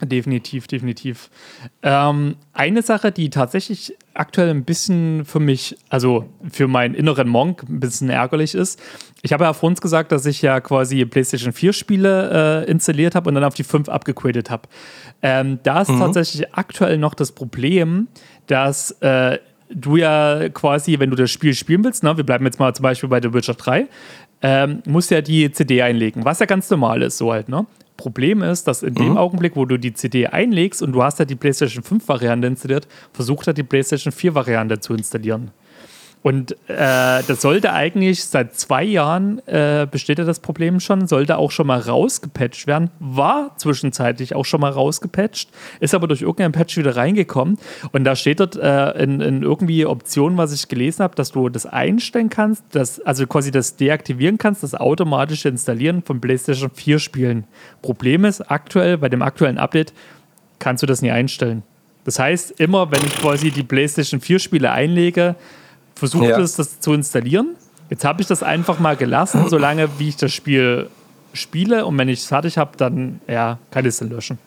Definitiv, 0.00 0.68
definitiv. 0.68 1.28
Ähm, 1.82 2.36
eine 2.52 2.82
Sache, 2.82 3.10
die 3.10 3.30
tatsächlich 3.30 3.96
aktuell 4.14 4.50
ein 4.50 4.64
bisschen 4.64 5.24
für 5.24 5.40
mich, 5.40 5.76
also 5.88 6.28
für 6.50 6.68
meinen 6.68 6.94
inneren 6.94 7.28
Monk 7.28 7.64
ein 7.68 7.80
bisschen 7.80 8.08
ärgerlich 8.08 8.54
ist. 8.54 8.80
Ich 9.22 9.32
habe 9.32 9.44
ja 9.44 9.52
vor 9.52 9.68
uns 9.68 9.80
gesagt, 9.80 10.12
dass 10.12 10.24
ich 10.24 10.40
ja 10.40 10.60
quasi 10.60 11.04
PlayStation 11.04 11.52
4 11.52 11.72
Spiele 11.72 12.64
äh, 12.66 12.70
installiert 12.70 13.16
habe 13.16 13.28
und 13.28 13.34
dann 13.34 13.44
auf 13.44 13.54
die 13.54 13.64
5 13.64 13.88
abgegradet 13.88 14.50
habe. 14.50 14.68
Ähm, 15.20 15.58
da 15.64 15.82
ist 15.82 15.88
tatsächlich 15.88 16.54
aktuell 16.54 16.98
noch 16.98 17.14
das 17.14 17.32
Problem, 17.32 18.06
dass 18.46 18.92
äh, 19.00 19.38
du 19.68 19.96
ja 19.96 20.48
quasi, 20.50 21.00
wenn 21.00 21.10
du 21.10 21.16
das 21.16 21.30
Spiel 21.30 21.54
spielen 21.54 21.82
willst, 21.82 22.04
ne, 22.04 22.16
wir 22.16 22.24
bleiben 22.24 22.44
jetzt 22.44 22.60
mal 22.60 22.72
zum 22.74 22.84
Beispiel 22.84 23.08
bei 23.08 23.20
The 23.20 23.34
Witcher 23.34 23.54
3, 23.54 23.88
ähm, 24.42 24.82
musst 24.86 25.10
ja 25.10 25.20
die 25.20 25.50
CD 25.50 25.82
einlegen, 25.82 26.24
was 26.24 26.38
ja 26.38 26.46
ganz 26.46 26.70
normal 26.70 27.02
ist, 27.02 27.18
so 27.18 27.32
halt, 27.32 27.48
ne? 27.48 27.66
Problem 27.98 28.42
ist, 28.42 28.68
dass 28.68 28.84
in 28.84 28.94
dem 28.94 29.18
Augenblick, 29.18 29.56
wo 29.56 29.64
du 29.64 29.76
die 29.76 29.92
CD 29.92 30.28
einlegst 30.28 30.82
und 30.82 30.92
du 30.92 31.02
hast 31.02 31.18
ja 31.18 31.24
die 31.24 31.34
PlayStation 31.34 31.82
5 31.82 32.06
Variante 32.06 32.46
installiert, 32.46 32.86
versucht 33.12 33.48
er 33.48 33.54
die 33.54 33.64
PlayStation 33.64 34.12
4 34.12 34.36
Variante 34.36 34.78
zu 34.78 34.94
installieren. 34.94 35.50
Und 36.22 36.52
äh, 36.68 37.22
das 37.26 37.40
sollte 37.40 37.72
eigentlich 37.72 38.24
seit 38.24 38.54
zwei 38.54 38.82
Jahren 38.82 39.38
äh, 39.46 39.86
besteht 39.88 40.18
ja 40.18 40.24
das 40.24 40.40
Problem 40.40 40.80
schon, 40.80 41.06
sollte 41.06 41.38
auch 41.38 41.52
schon 41.52 41.68
mal 41.68 41.78
rausgepatcht 41.78 42.66
werden, 42.66 42.90
war 42.98 43.56
zwischenzeitlich 43.56 44.34
auch 44.34 44.44
schon 44.44 44.60
mal 44.60 44.70
rausgepatcht, 44.70 45.48
ist 45.78 45.94
aber 45.94 46.08
durch 46.08 46.22
irgendeinen 46.22 46.52
Patch 46.52 46.76
wieder 46.76 46.96
reingekommen. 46.96 47.58
Und 47.92 48.04
da 48.04 48.16
steht 48.16 48.40
dort 48.40 48.56
äh, 48.56 49.02
in, 49.02 49.20
in 49.20 49.42
irgendwie 49.42 49.86
Optionen, 49.86 50.36
was 50.38 50.52
ich 50.52 50.66
gelesen 50.66 51.04
habe, 51.04 51.14
dass 51.14 51.30
du 51.30 51.48
das 51.48 51.66
einstellen 51.66 52.30
kannst, 52.30 52.64
dass, 52.72 53.00
also 53.00 53.26
quasi 53.26 53.52
das 53.52 53.76
deaktivieren 53.76 54.38
kannst, 54.38 54.64
das 54.64 54.74
automatische 54.74 55.48
Installieren 55.48 56.02
von 56.02 56.20
PlayStation 56.20 56.70
4 56.70 56.98
Spielen. 56.98 57.44
Problem 57.80 58.24
ist, 58.24 58.40
aktuell, 58.50 58.98
bei 58.98 59.08
dem 59.08 59.22
aktuellen 59.22 59.58
Update, 59.58 59.92
kannst 60.58 60.82
du 60.82 60.86
das 60.86 61.00
nie 61.00 61.12
einstellen. 61.12 61.62
Das 62.04 62.18
heißt, 62.18 62.60
immer 62.60 62.90
wenn 62.90 63.04
ich 63.04 63.16
quasi 63.18 63.50
die 63.50 63.62
PlayStation 63.62 64.20
4 64.20 64.38
Spiele 64.38 64.72
einlege, 64.72 65.36
versucht 65.98 66.24
Ja. 66.24 66.38
es, 66.38 66.56
das 66.56 66.80
zu 66.80 66.92
installieren. 66.92 67.56
Jetzt 67.90 68.04
habe 68.04 68.20
ich 68.22 68.28
das 68.28 68.42
einfach 68.42 68.78
mal 68.78 68.96
gelassen, 68.96 69.48
solange 69.48 69.88
wie 69.98 70.08
ich 70.08 70.16
das 70.16 70.32
Spiel 70.32 70.88
spiele. 71.32 71.84
Und 71.86 71.96
wenn 71.98 72.08
ich 72.08 72.20
es 72.20 72.26
fertig 72.26 72.58
habe, 72.58 72.76
dann 72.76 73.20
ja, 73.26 73.58
kann 73.70 73.84
ich 73.84 73.88
es 73.90 73.98
dann 73.98 74.10
löschen. 74.10 74.38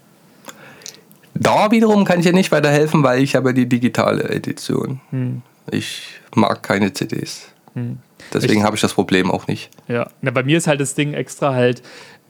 Da 1.33 1.71
wiederum 1.71 2.03
kann 2.05 2.19
ich 2.19 2.25
ja 2.25 2.33
nicht 2.33 2.51
weiterhelfen, 2.51 3.03
weil 3.03 3.21
ich 3.23 3.35
habe 3.35 3.53
die 3.53 3.67
digitale 3.67 4.29
Edition. 4.29 4.99
Ich 5.71 6.19
mag 6.35 6.61
keine 6.61 6.91
CDs. 6.93 7.47
Deswegen 8.33 8.59
Ich- 8.59 8.63
habe 8.63 8.75
ich 8.75 8.81
das 8.81 8.93
Problem 8.93 9.31
auch 9.31 9.47
nicht. 9.47 9.69
Ja, 9.87 10.07
Na, 10.21 10.31
bei 10.31 10.43
mir 10.43 10.57
ist 10.57 10.67
halt 10.67 10.81
das 10.81 10.93
Ding 10.93 11.13
extra 11.13 11.53
halt, 11.53 11.81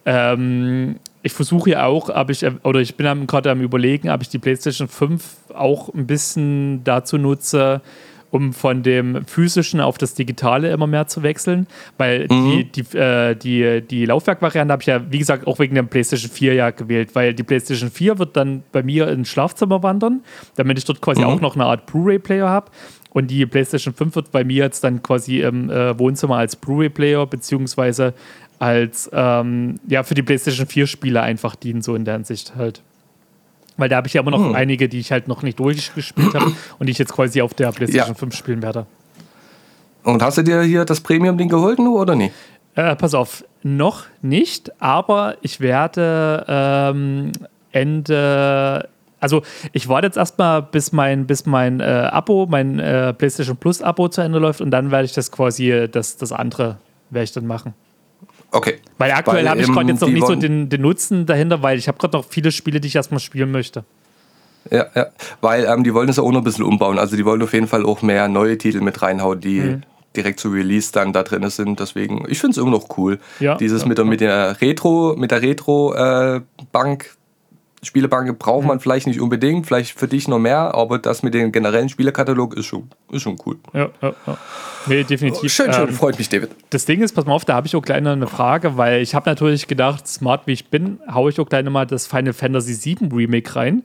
ähm, 0.05 0.97
ich 1.23 1.33
versuche 1.33 1.71
ja 1.71 1.85
auch, 1.85 2.09
ob 2.09 2.29
ich, 2.29 2.45
oder 2.63 2.79
ich 2.79 2.95
bin 2.95 3.27
gerade 3.27 3.51
am 3.51 3.61
überlegen, 3.61 4.09
ob 4.09 4.21
ich 4.21 4.29
die 4.29 4.39
PlayStation 4.39 4.87
5 4.87 5.23
auch 5.53 5.93
ein 5.93 6.05
bisschen 6.07 6.83
dazu 6.83 7.17
nutze, 7.17 7.81
um 8.31 8.53
von 8.53 8.81
dem 8.81 9.25
physischen 9.25 9.81
auf 9.81 9.97
das 9.97 10.13
digitale 10.13 10.71
immer 10.71 10.87
mehr 10.87 11.07
zu 11.07 11.21
wechseln, 11.21 11.67
weil 11.97 12.27
die, 12.27 12.63
die, 12.71 12.97
äh, 12.97 13.35
die, 13.35 13.81
die 13.81 14.05
Laufwerkvariante 14.05 14.71
habe 14.71 14.81
ich 14.81 14.87
ja, 14.87 15.11
wie 15.11 15.19
gesagt, 15.19 15.45
auch 15.47 15.59
wegen 15.59 15.75
der 15.75 15.83
PlayStation 15.83 16.31
4 16.31 16.53
ja 16.53 16.69
gewählt, 16.71 17.13
weil 17.13 17.33
die 17.33 17.43
PlayStation 17.43 17.91
4 17.91 18.19
wird 18.19 18.37
dann 18.37 18.63
bei 18.71 18.83
mir 18.83 19.09
ins 19.09 19.29
Schlafzimmer 19.29 19.83
wandern, 19.83 20.21
damit 20.55 20.77
ich 20.77 20.85
dort 20.85 21.01
quasi 21.01 21.23
auch 21.23 21.41
noch 21.41 21.55
eine 21.55 21.65
Art 21.65 21.85
Blu-ray-Player 21.85 22.47
habe. 22.47 22.71
Und 23.13 23.29
die 23.29 23.45
PlayStation 23.45 23.93
5 23.93 24.15
wird 24.15 24.31
bei 24.31 24.45
mir 24.45 24.63
jetzt 24.63 24.85
dann 24.85 25.03
quasi 25.03 25.41
im 25.41 25.69
äh, 25.69 25.99
Wohnzimmer 25.99 26.37
als 26.37 26.55
Blu-ray-Player 26.55 27.25
beziehungsweise 27.27 28.13
als 28.59 29.09
ähm, 29.11 29.79
ja 29.87 30.03
für 30.03 30.13
die 30.13 30.21
PlayStation 30.21 30.67
4 30.67 30.87
Spiele 30.87 31.21
einfach 31.21 31.55
dienen, 31.55 31.81
so 31.81 31.95
in 31.95 32.05
der 32.05 32.13
Hinsicht 32.13 32.55
halt. 32.55 32.81
Weil 33.81 33.89
da 33.89 33.95
habe 33.95 34.07
ich 34.07 34.13
ja 34.13 34.21
immer 34.21 34.29
noch 34.29 34.53
einige, 34.53 34.87
die 34.87 34.99
ich 34.99 35.11
halt 35.11 35.27
noch 35.27 35.41
nicht 35.41 35.59
durchgespielt 35.59 36.35
habe 36.35 36.51
und 36.77 36.85
die 36.85 36.91
ich 36.91 36.99
jetzt 36.99 37.13
quasi 37.13 37.41
auf 37.41 37.55
der 37.55 37.71
PlayStation 37.71 38.13
Ja. 38.13 38.19
5 38.19 38.35
spielen 38.35 38.61
werde. 38.61 38.85
Und 40.03 40.21
hast 40.21 40.37
du 40.37 40.43
dir 40.43 40.61
hier 40.61 40.85
das 40.85 41.01
Premium-Ding 41.01 41.49
geholt, 41.49 41.79
nur 41.79 41.99
oder 41.99 42.13
nicht? 42.13 42.31
Äh, 42.75 42.95
pass 42.95 43.15
auf, 43.15 43.43
noch 43.63 44.03
nicht, 44.21 44.71
aber 44.79 45.35
ich 45.41 45.61
werde 45.61 46.45
ähm, 46.47 47.31
Ende. 47.71 48.87
Also 49.19 49.41
ich 49.71 49.89
warte 49.89 50.05
jetzt 50.05 50.17
erstmal, 50.17 50.61
bis 50.61 50.91
mein, 50.91 51.25
bis 51.25 51.47
mein 51.47 51.79
äh, 51.79 51.83
Abo, 52.11 52.45
mein 52.47 52.77
äh, 52.77 53.13
PlayStation 53.13 53.57
Plus 53.57 53.81
Abo 53.81 54.09
zu 54.09 54.21
Ende 54.21 54.37
läuft 54.37 54.61
und 54.61 54.69
dann 54.69 54.91
werde 54.91 55.05
ich 55.05 55.13
das 55.13 55.31
quasi, 55.31 55.71
äh, 55.71 55.87
das, 55.87 56.17
das 56.17 56.31
andere 56.31 56.77
werde 57.09 57.23
ich 57.23 57.31
dann 57.31 57.47
machen. 57.47 57.73
Okay. 58.51 58.75
Weil 58.97 59.11
aktuell 59.11 59.47
habe 59.47 59.61
ich 59.61 59.67
ähm, 59.67 59.73
gerade 59.73 59.89
jetzt 59.91 60.01
noch 60.01 60.09
nicht 60.09 60.27
so 60.27 60.35
den, 60.35 60.67
den 60.69 60.81
Nutzen 60.81 61.25
dahinter, 61.25 61.61
weil 61.61 61.77
ich 61.77 61.87
habe 61.87 61.97
gerade 61.97 62.17
noch 62.17 62.25
viele 62.27 62.51
Spiele, 62.51 62.79
die 62.81 62.87
ich 62.89 62.95
erstmal 62.95 63.19
spielen 63.21 63.51
möchte. 63.51 63.83
Ja, 64.69 64.85
ja. 64.93 65.07
Weil 65.39 65.65
ähm, 65.65 65.83
die 65.83 65.93
wollen 65.93 66.09
es 66.09 66.19
auch 66.19 66.29
noch 66.31 66.41
ein 66.41 66.43
bisschen 66.43 66.65
umbauen. 66.65 66.99
Also 66.99 67.15
die 67.15 67.25
wollen 67.25 67.41
auf 67.41 67.53
jeden 67.53 67.67
Fall 67.67 67.85
auch 67.85 68.01
mehr 68.01 68.27
neue 68.27 68.57
Titel 68.57 68.81
mit 68.81 69.01
reinhauen, 69.01 69.39
die 69.39 69.59
Mhm. 69.61 69.83
direkt 70.15 70.39
zu 70.39 70.49
Release 70.49 70.91
dann 70.91 71.13
da 71.13 71.23
drin 71.23 71.49
sind. 71.49 71.79
Deswegen, 71.79 72.25
ich 72.27 72.39
finde 72.39 72.51
es 72.51 72.57
immer 72.57 72.71
noch 72.71 72.97
cool. 72.97 73.19
Ja, 73.39 73.55
Dieses 73.55 73.83
ja, 73.83 73.87
mit 73.87 73.97
der, 73.97 74.05
mit 74.05 74.19
der 74.21 74.59
Retro, 74.61 75.15
mit 75.17 75.31
der 75.31 75.41
Retro-Bank, 75.41 77.15
Spielebank 77.83 78.37
braucht 78.37 78.61
Mhm. 78.61 78.67
man 78.67 78.79
vielleicht 78.79 79.07
nicht 79.07 79.19
unbedingt, 79.19 79.65
vielleicht 79.65 79.97
für 79.97 80.07
dich 80.07 80.27
noch 80.27 80.37
mehr, 80.37 80.75
aber 80.75 80.99
das 80.99 81.23
mit 81.23 81.33
dem 81.33 81.51
generellen 81.51 81.89
Spielekatalog 81.89 82.55
ist 82.55 82.67
schon, 82.67 82.89
ist 83.11 83.23
schon 83.23 83.37
cool. 83.45 83.57
Ja, 83.73 83.89
ja, 84.01 84.13
ja. 84.27 84.37
Nee, 84.85 85.03
definitiv. 85.03 85.51
Schön, 85.51 85.73
schön, 85.73 85.89
Ähm, 85.89 85.93
freut 85.95 86.17
mich, 86.19 86.29
David. 86.29 86.51
Das 86.69 86.85
Ding 86.85 87.01
ist, 87.01 87.13
pass 87.13 87.25
mal 87.25 87.33
auf, 87.33 87.43
da 87.45 87.55
habe 87.55 87.65
ich 87.67 87.75
auch 87.75 87.81
gleich 87.81 88.01
noch 88.01 88.11
eine 88.11 88.27
Frage, 88.27 88.77
weil 88.77 89.01
ich 89.01 89.15
habe 89.15 89.29
natürlich 89.29 89.67
gedacht, 89.67 90.07
smart 90.07 90.45
wie 90.45 90.51
ich 90.53 90.69
bin, 90.69 90.99
haue 91.11 91.31
ich 91.31 91.39
auch 91.39 91.49
gleich 91.49 91.63
nochmal 91.65 91.87
das 91.87 92.05
Final 92.07 92.33
Fantasy 92.33 92.97
VII 92.99 93.09
Remake 93.11 93.55
rein, 93.55 93.83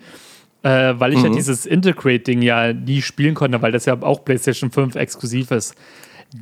äh, 0.62 0.94
weil 0.99 1.14
ich 1.14 1.22
ja 1.22 1.28
dieses 1.30 1.64
Integrate-Ding 1.64 2.42
ja 2.42 2.72
nie 2.74 3.01
spielen 3.01 3.34
konnte, 3.34 3.62
weil 3.62 3.72
das 3.72 3.86
ja 3.86 4.01
auch 4.03 4.24
PlayStation 4.24 4.70
5 4.70 4.94
exklusiv 4.97 5.51
ist. 5.53 5.74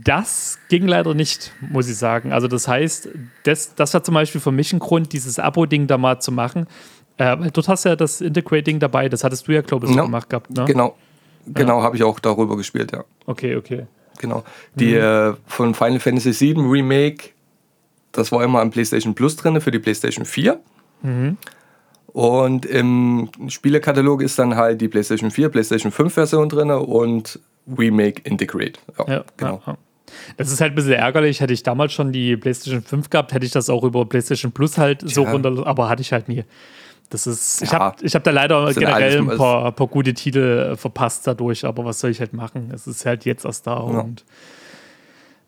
Das 0.02 0.58
ging 0.70 0.86
leider 0.88 1.14
nicht, 1.14 1.52
muss 1.60 1.88
ich 1.88 1.96
sagen. 1.96 2.32
Also 2.32 2.48
das 2.48 2.66
heißt, 2.66 3.08
das, 3.44 3.74
das 3.74 3.92
war 3.94 4.02
zum 4.02 4.14
Beispiel 4.14 4.40
für 4.40 4.50
mich 4.50 4.72
ein 4.72 4.78
Grund, 4.78 5.12
dieses 5.12 5.38
Abo-Ding 5.38 5.86
da 5.86 5.98
mal 5.98 6.20
zu 6.20 6.32
machen. 6.32 6.66
Äh, 7.16 7.36
dort 7.52 7.68
hast 7.68 7.84
du 7.84 7.90
ja 7.90 7.96
das 7.96 8.20
Integrate-Ding 8.20 8.80
dabei, 8.80 9.08
das 9.08 9.24
hattest 9.24 9.46
du 9.46 9.52
ja, 9.52 9.60
glaube 9.62 9.86
ich, 9.86 9.92
so 9.92 9.98
Ja, 9.98 10.04
gemacht 10.04 10.28
gehabt. 10.28 10.50
Ne? 10.50 10.64
Genau, 10.64 10.96
genau 11.46 11.82
habe 11.82 11.96
ich 11.96 12.02
auch 12.02 12.18
darüber 12.18 12.56
gespielt, 12.56 12.92
ja. 12.92 13.04
Okay, 13.26 13.56
okay. 13.56 13.86
Genau. 14.18 14.44
Die 14.74 14.94
äh, 14.94 15.34
von 15.46 15.74
Final 15.74 16.00
Fantasy 16.00 16.54
VII 16.54 16.60
Remake, 16.60 17.30
das 18.12 18.30
war 18.32 18.42
immer 18.44 18.60
am 18.60 18.70
PlayStation 18.70 19.14
Plus 19.14 19.36
drin 19.36 19.60
für 19.60 19.70
die 19.70 19.78
PlayStation 19.78 20.24
4. 20.24 20.60
Und 22.06 22.64
im 22.64 23.28
Spielekatalog 23.48 24.22
ist 24.22 24.38
dann 24.38 24.54
halt 24.54 24.80
die 24.80 24.88
PlayStation 24.88 25.30
4, 25.30 25.48
PlayStation 25.48 25.90
5 25.90 26.14
Version 26.14 26.48
drin 26.48 26.70
und 26.70 27.40
Remake 27.76 28.22
Integrate. 28.24 28.78
Ja, 28.98 29.12
Ja, 29.12 29.24
genau. 29.36 29.62
ja, 29.66 29.72
ja. 29.72 29.78
Das 30.36 30.52
ist 30.52 30.60
halt 30.60 30.72
ein 30.72 30.74
bisschen 30.76 30.92
ärgerlich. 30.92 31.40
Hätte 31.40 31.52
ich 31.52 31.64
damals 31.64 31.92
schon 31.92 32.12
die 32.12 32.36
PlayStation 32.36 32.82
5 32.82 33.10
gehabt, 33.10 33.32
hätte 33.32 33.44
ich 33.44 33.52
das 33.52 33.68
auch 33.68 33.82
über 33.82 34.04
PlayStation 34.04 34.52
Plus 34.52 34.78
halt 34.78 35.00
so 35.02 35.22
Tja. 35.22 35.32
runter, 35.32 35.66
aber 35.66 35.88
hatte 35.88 36.02
ich 36.02 36.12
halt 36.12 36.28
nie. 36.28 36.44
Das 37.10 37.26
ist, 37.26 37.62
ich 37.62 37.70
Ja. 37.70 37.78
habe 37.80 37.96
ich 38.02 38.14
hab 38.14 38.24
da 38.24 38.30
leider 38.30 38.72
generell 38.72 39.18
ein 39.18 39.36
paar, 39.36 39.70
paar 39.72 39.86
gute 39.86 40.14
Titel 40.14 40.70
äh, 40.72 40.76
verpasst 40.76 41.26
dadurch, 41.26 41.64
aber 41.64 41.84
was 41.84 42.00
soll 42.00 42.10
ich 42.10 42.20
halt 42.20 42.32
machen? 42.32 42.70
Es 42.74 42.86
ist 42.86 43.06
halt 43.06 43.24
jetzt 43.24 43.44
erst 43.44 43.66
da 43.66 43.74
und 43.74 44.24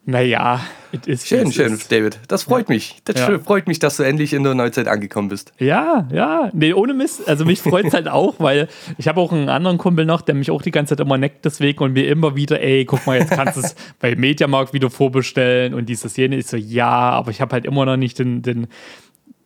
naja, 0.08 0.60
it 0.92 1.08
is, 1.08 1.26
Schön, 1.26 1.48
es 1.48 1.54
schön. 1.56 1.76
David. 1.88 2.20
Das 2.28 2.44
freut 2.44 2.68
mich. 2.68 3.00
Das 3.06 3.18
Ja. 3.18 3.40
freut 3.40 3.66
mich, 3.66 3.80
dass 3.80 3.96
du 3.96 4.04
endlich 4.04 4.34
in 4.34 4.44
der 4.44 4.54
Neuzeit 4.54 4.86
angekommen 4.86 5.28
bist. 5.28 5.52
Ja, 5.58 6.06
ja. 6.12 6.48
Nee, 6.52 6.74
ohne 6.74 6.94
Mist. 6.94 7.28
Also 7.28 7.44
mich 7.44 7.60
freut 7.60 7.86
es 7.86 7.92
halt 7.92 8.06
auch, 8.06 8.36
weil 8.38 8.68
ich 8.98 9.08
habe 9.08 9.20
auch 9.20 9.32
einen 9.32 9.48
anderen 9.48 9.78
Kumpel 9.78 10.04
noch, 10.04 10.20
der 10.20 10.36
mich 10.36 10.52
auch 10.52 10.62
die 10.62 10.70
ganze 10.70 10.94
Zeit 10.94 11.04
immer 11.04 11.18
neckt 11.18 11.44
deswegen 11.44 11.82
und 11.82 11.92
mir 11.94 12.06
immer 12.06 12.36
wieder, 12.36 12.60
ey, 12.60 12.84
guck 12.84 13.04
mal, 13.04 13.18
jetzt 13.18 13.32
kannst 13.32 13.56
du 13.56 13.62
es 13.62 13.74
bei 13.98 14.14
Mediamarkt 14.14 14.72
wieder 14.72 14.90
vorbestellen 14.90 15.74
und 15.74 15.86
dieses 15.88 16.16
jene. 16.16 16.36
Ich 16.36 16.46
so, 16.46 16.56
ja, 16.56 16.86
aber 16.88 17.32
ich 17.32 17.40
habe 17.40 17.52
halt 17.54 17.64
immer 17.64 17.84
noch 17.84 17.96
nicht 17.96 18.20
den, 18.20 18.42
den 18.42 18.68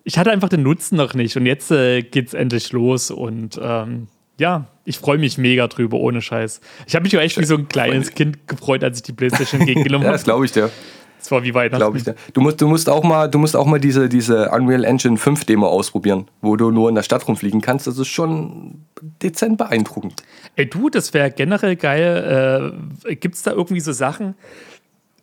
ich 0.05 0.19
hatte 0.19 0.31
einfach 0.31 0.49
den 0.49 0.63
Nutzen 0.63 0.97
noch 0.97 1.15
nicht 1.15 1.37
und 1.37 1.47
jetzt 1.47 1.71
äh, 1.71 2.03
geht's 2.03 2.35
endlich 2.35 2.73
los 2.73 3.11
und 3.11 3.59
ähm, 3.63 4.09
ja, 4.39 4.67
ich 4.85 4.99
freue 4.99 5.19
mich 5.19 5.37
mega 5.37 5.69
drüber, 5.69 5.99
ohne 5.99 6.23
Scheiß. 6.23 6.61
Ich 6.87 6.95
habe 6.95 7.03
mich 7.03 7.17
auch 7.17 7.21
echt 7.21 7.39
wie 7.39 7.45
so 7.45 7.57
ein 7.57 7.69
kleines 7.69 8.15
Kind 8.15 8.49
gefreut, 8.49 8.83
als 8.83 8.97
ich 8.99 9.03
die 9.03 9.13
Playstation 9.13 9.61
entgegengenommen 9.61 10.03
Ja, 10.05 10.09
habe. 10.09 10.17
das 10.17 10.25
glaube 10.25 10.45
ich 10.47 10.53
dir. 10.53 10.71
Das 11.19 11.31
war 11.31 11.43
wie 11.43 11.53
Weihnachten. 11.53 11.77
Glaube 11.77 11.99
ich 11.99 12.05
dir. 12.05 12.15
Du 12.33 12.41
musst, 12.41 12.59
du 12.63 12.67
musst 12.67 12.89
auch 12.89 13.05
mal, 13.05 13.29
du 13.29 13.39
musst 13.39 13.55
auch 13.55 13.67
mal 13.67 13.79
diese, 13.79 14.09
diese 14.09 14.49
Unreal 14.53 14.85
Engine 14.85 15.19
5 15.19 15.45
Demo 15.45 15.67
ausprobieren, 15.67 16.27
wo 16.41 16.57
du 16.57 16.71
nur 16.71 16.89
in 16.89 16.95
der 16.95 17.03
Stadt 17.03 17.29
rumfliegen 17.29 17.61
kannst. 17.61 17.87
Das 17.87 17.99
ist 17.99 18.09
schon 18.09 18.87
dezent 19.21 19.59
beeindruckend. 19.59 20.23
Ey, 20.57 20.65
du, 20.65 20.89
das 20.89 21.13
wäre 21.13 21.31
generell 21.31 21.77
geil. 21.77 22.73
Äh, 23.05 23.17
Gibt 23.17 23.35
es 23.35 23.43
da 23.43 23.51
irgendwie 23.53 23.81
so 23.81 23.93
Sachen, 23.93 24.35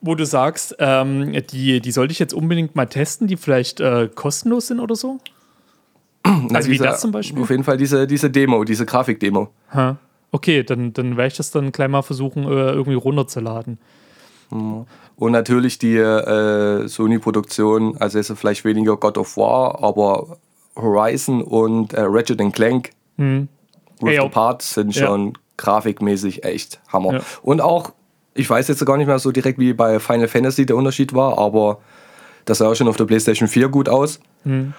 wo 0.01 0.15
du 0.15 0.25
sagst, 0.25 0.75
ähm, 0.79 1.33
die, 1.51 1.79
die 1.81 1.91
sollte 1.91 2.11
ich 2.11 2.19
jetzt 2.19 2.33
unbedingt 2.33 2.75
mal 2.75 2.85
testen, 2.85 3.27
die 3.27 3.37
vielleicht 3.37 3.79
äh, 3.79 4.09
kostenlos 4.13 4.67
sind 4.67 4.79
oder 4.79 4.95
so? 4.95 5.19
Also 6.53 6.67
wie 6.67 6.73
Diese- 6.73 6.83
das 6.83 7.01
zum 7.01 7.11
Beispiel? 7.11 7.41
Auf 7.41 7.49
jeden 7.49 7.63
Fall 7.63 7.77
diese, 7.77 8.05
diese 8.05 8.29
Demo, 8.29 8.63
diese 8.63 8.85
Grafikdemo. 8.85 9.49
Ha. 9.73 9.97
Okay, 10.31 10.63
dann, 10.63 10.91
dann 10.93 11.15
werde 11.15 11.29
ich 11.29 11.37
das 11.37 11.51
dann 11.51 11.71
gleich 11.71 11.87
mal 11.87 12.01
versuchen, 12.01 12.43
äh, 12.43 12.71
irgendwie 12.71 12.97
runterzuladen. 12.97 13.77
Und 14.49 15.31
natürlich 15.31 15.77
die 15.79 15.95
äh, 15.97 16.87
Sony-Produktion, 16.87 17.97
also 17.97 18.19
ist 18.19 18.31
vielleicht 18.37 18.63
weniger 18.65 18.95
God 18.97 19.17
of 19.17 19.35
War, 19.37 19.83
aber 19.83 20.37
Horizon 20.75 21.41
und 21.41 21.93
äh, 21.93 22.01
Ratchet 22.01 22.39
Clank 22.53 22.91
Hm. 23.17 23.47
Rift 24.03 24.19
Apart 24.19 24.61
sind 24.61 24.95
Ja. 24.95 25.07
schon 25.07 25.33
grafikmäßig 25.57 26.43
echt 26.43 26.79
Hammer. 26.93 27.13
Ja. 27.15 27.21
Und 27.41 27.61
auch, 27.61 27.91
ich 28.38 28.49
weiß 28.49 28.67
jetzt 28.67 28.85
gar 28.85 28.97
nicht 28.97 29.07
mehr 29.07 29.19
so 29.19 29.31
direkt, 29.31 29.59
wie 29.59 29.73
bei 29.73 29.99
Final 29.99 30.27
Fantasy 30.27 30.65
der 30.65 30.75
Unterschied 30.75 31.13
war, 31.13 31.38
aber 31.38 31.79
das 32.45 32.59
sah 32.59 32.69
auch 32.69 32.75
schon 32.75 32.88
auf 32.88 32.97
der 32.97 33.05
PlayStation 33.05 33.47
4 33.47 33.69
gut 33.69 33.89
aus. 33.89 34.19
Hm. 34.43 34.73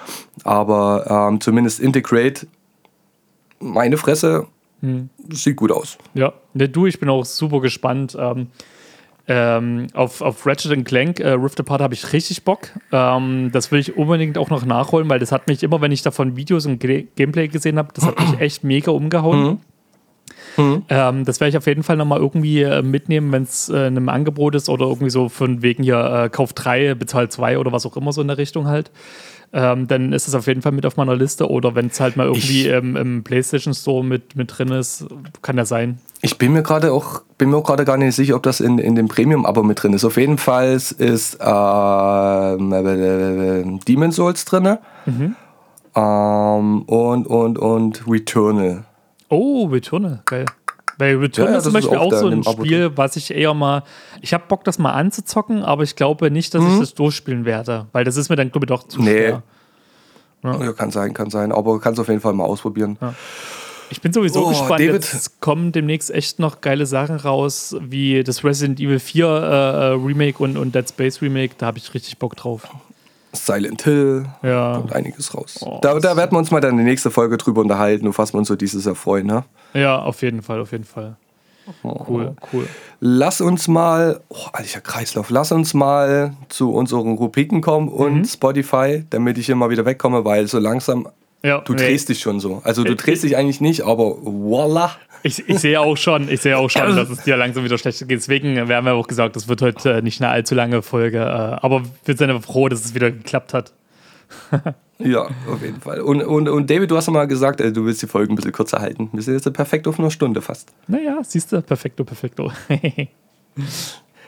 Aber 0.45 1.29
ähm, 1.31 1.41
zumindest 1.41 1.81
Integrate, 1.81 2.47
meine 3.61 3.97
Fresse, 3.97 4.47
Hm. 4.81 5.09
sieht 5.31 5.57
gut 5.57 5.73
aus. 5.73 5.99
Ja, 6.15 6.33
ne, 6.55 6.69
du, 6.69 6.87
ich 6.87 7.01
bin 7.01 7.09
auch 7.09 7.25
super 7.25 7.61
gespannt. 7.61 8.17
Ähm, 8.19 8.47
ähm, 9.27 9.89
auf, 9.93 10.23
auf 10.23 10.47
Ratchet 10.47 10.85
Clank 10.87 11.21
äh, 11.21 11.31
Rift 11.31 11.61
Apart 11.61 11.83
habe 11.83 11.95
ich 11.95 12.13
richtig 12.13 12.45
Bock. 12.45 12.69
Ähm, 12.93 13.51
das 13.53 13.71
will 13.71 13.81
ich 13.81 13.97
unbedingt 13.97 14.39
auch 14.39 14.49
noch 14.49 14.65
nachholen, 14.65 15.11
weil 15.11 15.19
das 15.19 15.33
hat 15.33 15.49
mich 15.49 15.63
immer, 15.63 15.81
wenn 15.81 15.93
ich 15.93 16.03
davon 16.03 16.37
Videos 16.37 16.65
und 16.65 16.79
Ge 16.79 17.09
Gameplay 17.17 17.49
gesehen 17.49 17.77
habe, 17.77 17.93
das 17.93 18.07
hat 18.07 18.19
mich 18.19 18.29
echt 18.41 18.65
mega 18.65 18.91
umgehauen. 18.91 19.61
Ähm, 20.89 21.25
das 21.25 21.41
werde 21.41 21.51
ich 21.51 21.57
auf 21.57 21.67
jeden 21.67 21.83
Fall 21.83 21.97
nochmal 21.97 22.19
irgendwie 22.21 22.63
äh, 22.63 22.83
mitnehmen, 22.83 23.31
wenn 23.33 23.45
es 23.45 23.69
äh, 23.69 23.77
in 23.87 23.97
einem 23.97 24.09
Angebot 24.09 24.55
ist 24.55 24.69
oder 24.69 24.87
irgendwie 24.87 25.11
so 25.11 25.29
von 25.29 25.63
wegen 25.63 25.83
hier 25.85 26.25
äh, 26.25 26.29
Kauf 26.29 26.53
3, 26.53 26.95
Bezahl 26.95 27.29
2 27.31 27.59
oder 27.59 27.71
was 27.73 27.87
auch 27.87 27.97
immer 27.97 28.13
so 28.13 28.21
in 28.21 28.29
der 28.29 28.39
Richtung 28.39 28.67
halt. 28.67 28.91
Ähm, 29.51 29.87
dann 29.89 30.13
ist 30.13 30.29
es 30.29 30.35
auf 30.35 30.47
jeden 30.47 30.61
Fall 30.61 30.73
mit 30.73 30.85
auf 30.85 30.99
meiner 30.99 31.17
Liste 31.17 31.49
oder 31.49 31.75
wenn 31.75 31.87
es 31.87 32.01
halt 32.01 32.17
mal 32.19 32.27
irgendwie 32.27 32.67
Ich- 32.67 32.73
ähm, 32.73 32.97
im 32.97 33.25
PlayStation 33.25 33.73
Store 33.73 34.05
mit, 34.05 34.37
mit 34.37 34.59
drin 34.59 34.69
ist, 34.69 35.07
kann 35.41 35.57
ja 35.57 35.65
sein. 35.65 35.99
Ich 36.21 36.37
bin 36.37 36.53
mir 36.53 36.63
gerade 36.63 36.93
auch, 36.93 37.23
bin 37.39 37.49
mir 37.49 37.63
gerade 37.63 37.85
gar 37.87 37.97
nicht 37.97 38.15
sicher, 38.15 38.35
ob 38.37 38.43
das 38.43 38.61
in, 38.61 38.79
in 38.79 38.95
dem 38.95 39.09
Premium-Abo 39.09 39.63
mit 39.63 39.83
drin 39.83 39.95
ist. 39.95 40.05
Auf 40.05 40.17
jeden 40.19 40.37
Fall 40.37 40.73
ist 40.73 40.99
ähm, 41.41 42.73
äh, 42.73 43.61
äh, 43.61 43.79
Demon 43.87 44.13
Souls 44.13 44.45
drin. 44.45 44.77
Mhm. 45.07 45.37
Ähm, 45.95 46.83
und, 46.83 47.27
und, 47.27 47.59
und 47.59 48.05
Returnal. 48.07 48.85
Oh, 49.29 49.67
Returnal, 49.67 50.23
geil. 50.25 50.47
Weil 50.99 51.17
Returnal 51.17 51.51
Ja, 51.51 51.53
ja, 51.55 51.59
ist 51.59 51.65
zum 51.65 51.73
Beispiel 51.75 51.97
auch 51.97 52.13
auch, 52.13 52.19
so 52.19 52.29
in 52.29 52.41
ein 52.41 52.45
Spiel, 52.45 52.91
was 52.97 53.15
ich 53.17 53.31
eher 53.33 53.55
mal. 53.55 53.85
Ich 54.21 54.35
habe 54.35 54.45
Bock, 54.49 54.65
das 54.65 54.79
mal 54.79 54.93
anzuzocken, 54.93 55.63
aber 55.63 55.85
ich 55.85 55.95
glaube 55.95 56.31
nicht, 56.31 56.55
dass 56.55 56.65
ich 56.65 56.79
das 56.81 56.95
durchspielen 56.95 57.45
werde. 57.45 57.87
Weil 57.93 58.05
das 58.05 58.17
ist 58.17 58.31
mir 58.31 58.37
dann, 58.37 58.51
glaube 58.51 58.65
ich, 58.65 58.69
doch 58.69 58.83
zu 58.89 58.99
Mhm. 59.01 59.05
Nee. 59.05 59.11
schwer. 59.13 59.43
Ja. 60.43 60.73
kann 60.73 60.91
sein, 60.91 61.15
kann 61.15 61.31
sein. 61.31 61.53
Aber 61.53 61.81
kannst 61.81 62.01
auf 62.01 62.09
jeden 62.09 62.21
Fall 62.21 62.33
mal 62.33 62.45
ausprobieren. 62.45 62.97
Ich 63.91 64.01
bin 64.01 64.13
sowieso 64.13 64.45
Oh, 64.47 64.49
gespannt. 64.51 64.81
David. 64.81 64.95
Jetzt 65.13 65.41
kommen 65.41 65.73
demnächst 65.73 66.11
echt 66.11 66.39
noch 66.41 66.61
geile 66.61 66.85
Sachen 66.87 67.17
raus, 67.17 67.75
wie 67.81 68.23
das 68.23 68.45
Resident 68.45 68.79
Evil 68.81 68.99
4 68.99 69.27
äh, 69.27 69.31
äh, 69.31 69.85
Remake 70.05 70.43
und, 70.43 70.57
und 70.57 70.75
Dead 70.75 70.89
Space 70.89 71.23
Remake. 71.23 71.55
Da 71.59 71.67
habe 71.67 71.79
ich 71.79 71.93
richtig 71.95 72.19
Bock 72.19 72.37
drauf. 72.37 72.69
Silent 73.47 73.83
Hill 73.83 74.27
Ja, 74.43 74.77
und 74.77 74.93
einiges 74.93 75.35
raus. 75.35 75.59
Oh, 75.65 75.79
da, 75.83 75.99
da 75.99 76.17
werden 76.17 76.33
wir 76.33 76.39
uns 76.39 76.51
mal 76.51 76.61
dann 76.61 76.73
in 76.73 76.77
der 76.79 76.87
nächsten 76.87 77.11
Folge 77.11 77.37
drüber 77.37 77.61
unterhalten, 77.63 78.07
auf 78.09 78.19
was 78.19 78.33
wir 78.35 78.39
uns 78.39 78.49
so 78.49 78.57
dieses 78.57 78.85
Jahr 78.85 78.95
freuen. 78.95 79.27
Ne? 79.27 79.45
ja, 79.75 79.99
auf 80.01 80.23
jeden 80.23 80.43
Fall, 80.43 80.61
auf 80.61 80.73
jeden 80.73 80.85
Fall. 80.85 81.17
Cool, 81.83 82.35
cool. 82.53 82.67
Lass 83.01 83.43
uns 83.43 83.69
mal, 83.69 84.21
oh, 84.31 84.37
alter 84.55 84.81
Kreislauf, 84.81 85.29
lass 85.29 85.53
uns 85.53 85.75
mal 85.75 86.33
zu 86.49 86.73
unseren 86.73 87.13
Rubriken 87.17 87.61
kommen 87.61 87.89
und 87.91 88.15
Mhm. 88.21 88.25
Spotify, 88.25 89.05
damit 89.11 89.37
ich 89.37 89.51
immer 89.51 89.69
wieder 89.69 89.85
wegkomme, 89.85 90.25
weil 90.25 90.47
so 90.47 90.59
langsam, 90.59 91.09
Ja, 91.43 91.59
du 91.61 91.73
nee. 91.73 91.79
drehst 91.79 92.09
dich 92.09 92.21
schon 92.21 92.41
so. 92.41 92.61
Also 92.65 92.83
du 92.83 92.97
drehst 92.97 93.23
dich 93.23 93.37
eigentlich 93.37 93.61
nicht, 93.61 93.83
aber 93.83 94.17
voila. 94.21 94.97
Ich, 95.23 95.49
ich 95.49 95.59
sehe 95.61 95.81
auch 95.81 95.97
schon, 95.97 96.29
ich 96.29 96.41
sehe 96.41 96.59
auch 96.59 96.69
schon, 96.69 96.97
dass 96.97 97.11
es 97.11 97.23
dir 97.23 97.37
langsam 97.37 97.65
wieder 97.65 97.79
schlechter 97.79 98.07
geht. 98.07 98.19
Deswegen, 98.19 98.69
wir 98.69 98.77
haben 98.77 98.87
ja 98.87 98.93
auch 98.93 99.07
gesagt, 99.07 99.37
das 99.37 99.49
wird 99.49 99.63
heute 99.63 99.95
äh, 99.95 100.03
nicht 100.03 100.21
eine 100.21 100.31
allzu 100.31 100.55
lange 100.55 100.83
Folge. 100.83 101.19
Äh, 101.19 101.23
aber 101.23 101.83
wir 102.05 102.17
sind 102.17 102.31
einfach 102.31 102.45
froh, 102.45 102.69
dass 102.69 102.85
es 102.85 102.95
wieder 102.95 103.11
geklappt 103.11 103.55
hat. 103.55 103.73
Ja, 105.01 105.29
auf 105.49 105.63
jeden 105.63 105.81
Fall. 105.81 106.01
Und, 106.01 106.23
und, 106.25 106.49
und 106.49 106.69
David, 106.69 106.91
du 106.91 106.97
hast 106.97 107.07
ja 107.07 107.13
mal 107.13 107.29
gesagt, 107.29 107.61
äh, 107.61 107.71
du 107.73 107.85
willst 107.85 108.03
die 108.03 108.09
Folgen 108.09 108.33
ein 108.33 108.35
bisschen 108.35 108.51
kürzer 108.51 108.81
halten. 108.81 109.09
Wir 109.13 109.23
sind 109.23 109.35
jetzt 109.35 109.53
perfekt 109.53 109.87
auf 109.87 110.01
einer 110.01 110.11
Stunde 110.11 110.43
fast. 110.43 110.73
Naja, 110.89 111.21
siehst 111.23 111.53
du, 111.53 111.63
perfekto, 111.63 112.03
perfekto. 112.03 112.51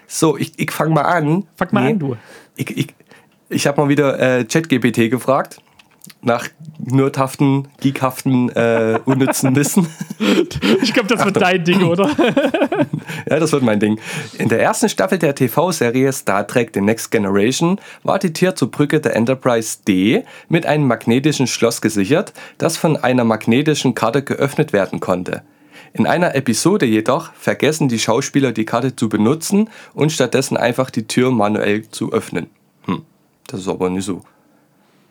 So, 0.07 0.37
ich, 0.37 0.53
ich 0.57 0.73
fange 0.73 0.93
mal 0.93 1.03
an. 1.03 1.47
Fang 1.57 1.69
mal 1.73 1.85
Nee, 1.85 1.91
an, 1.91 1.99
du. 1.99 2.17
Ich, 2.57 2.77
ich, 2.77 2.95
ich 3.49 3.67
habe 3.67 3.81
mal 3.81 3.89
wieder 3.89 4.19
äh, 4.19 4.45
ChatGPT 4.45 5.11
gefragt. 5.11 5.61
Nach 6.23 6.49
nerdhaften, 6.79 7.69
geekhaften, 7.81 8.49
äh, 8.51 8.99
unnützen 9.05 9.55
Wissen. 9.57 9.87
Ich 10.83 10.93
glaube, 10.93 11.09
das 11.09 11.25
wird 11.25 11.41
dein 11.41 11.65
Ding, 11.65 11.83
oder? 11.83 12.11
Ja, 13.29 13.39
das 13.39 13.53
wird 13.53 13.63
mein 13.63 13.81
Ding. 13.81 13.99
In 14.39 14.49
der 14.49 14.61
ersten 14.61 14.89
Staffel 14.89 15.19
der 15.19 15.35
TV-Serie 15.35 16.13
Star 16.13 16.47
Trek 16.47 16.71
The 16.75 16.81
Next 16.81 17.11
Generation 17.11 17.81
war 18.03 18.19
die 18.19 18.33
Tür 18.33 18.55
zur 18.55 18.71
Brücke 18.71 19.01
der 19.01 19.17
Enterprise 19.17 19.79
D 19.87 20.25
mit 20.49 20.67
einem 20.67 20.87
magnetischen 20.87 21.47
Schloss 21.47 21.81
gesichert, 21.81 22.33
das 22.59 22.77
von 22.77 22.97
einer 22.97 23.25
magnetischen 23.25 23.95
Karte 23.95 24.23
geöffnet 24.23 24.73
werden 24.73 25.01
konnte. 25.01 25.43
In 25.93 26.07
einer 26.07 26.35
Episode 26.35 26.87
jedoch 26.87 27.33
vergessen 27.35 27.89
die 27.89 27.99
Schauspieler 27.99 28.53
die 28.53 28.65
Karte 28.65 28.95
zu 28.95 29.09
benutzen 29.09 29.69
und 29.93 30.13
stattdessen 30.13 30.57
einfach 30.57 30.91
die 30.91 31.07
Tür 31.07 31.31
manuell 31.31 31.89
zu 31.89 32.13
öffnen. 32.13 32.47
Hm, 32.85 33.03
das 33.49 33.61
ist 33.61 33.69
aber 33.69 33.91
nicht 33.91 34.05
so. 34.05 34.23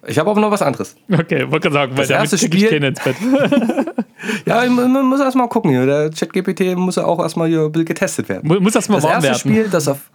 Ich 0.08 0.18
habe 0.18 0.30
aber 0.30 0.40
noch 0.42 0.52
was 0.52 0.62
anderes. 0.62 0.96
Okay, 1.12 1.52
wollte 1.52 1.70
gerade 1.70 1.74
sagen, 1.74 1.92
weil 1.98 2.08
Das 2.08 2.10
erste 2.10 2.36
ich 2.38 2.42
Spiel- 2.44 2.70
keinen 2.70 2.84
ins 2.96 3.04
Bett. 3.04 3.16
Ja, 4.46 4.66
man 4.70 5.06
muss 5.06 5.22
erst 5.22 5.38
mal 5.38 5.48
gucken. 5.48 5.72
hier. 5.72 5.86
Der 5.86 6.10
ChatGPT 6.10 6.76
muss 6.76 6.98
ja 6.98 7.06
auch 7.06 7.20
erstmal 7.20 7.48
hier 7.48 7.62
ein 7.62 7.72
bisschen 7.72 7.86
getestet 7.86 8.28
werden. 8.28 8.46
Mu- 8.48 8.60
Muss 8.60 8.74
das 8.74 8.90
mal 8.90 8.96
Das 8.98 9.06
warm 9.06 9.14
erste, 9.24 9.28
werden. 9.30 9.40
Spiel, 9.40 9.70
das, 9.72 9.88
auf, 9.88 10.10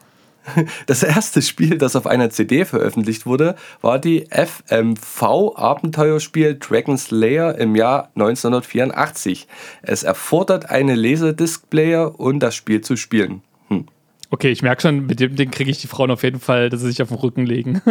das 0.87 1.03
erste 1.03 1.41
Spiel, 1.41 1.79
das 1.79 1.97
auf 1.97 2.07
einer 2.07 2.29
CD 2.29 2.67
veröffentlicht 2.67 3.25
wurde, 3.25 3.55
war 3.81 3.99
die 3.99 4.27
FMV-Abenteuerspiel 4.31 6.59
Dragon 6.59 6.99
Slayer 6.99 7.55
im 7.57 7.75
Jahr 7.77 8.11
1984. 8.15 9.47
Es 9.83 10.03
erfordert 10.03 10.69
eine 10.71 10.95
Laserdisc-Player, 10.95 12.19
um 12.21 12.41
das 12.41 12.55
Spiel 12.55 12.83
zu 12.83 12.97
spielen. 12.97 13.41
Hm. 13.69 13.87
Okay, 14.31 14.51
ich 14.51 14.63
merke 14.63 14.83
schon, 14.83 15.07
mit 15.07 15.21
dem 15.21 15.35
Ding 15.37 15.51
kriege 15.51 15.71
ich 15.71 15.81
die 15.81 15.87
Frauen 15.87 16.11
auf 16.11 16.23
jeden 16.23 16.41
Fall, 16.41 16.69
dass 16.69 16.81
sie 16.81 16.89
sich 16.89 17.01
auf 17.03 17.09
den 17.09 17.17
Rücken 17.19 17.47
legen. 17.47 17.81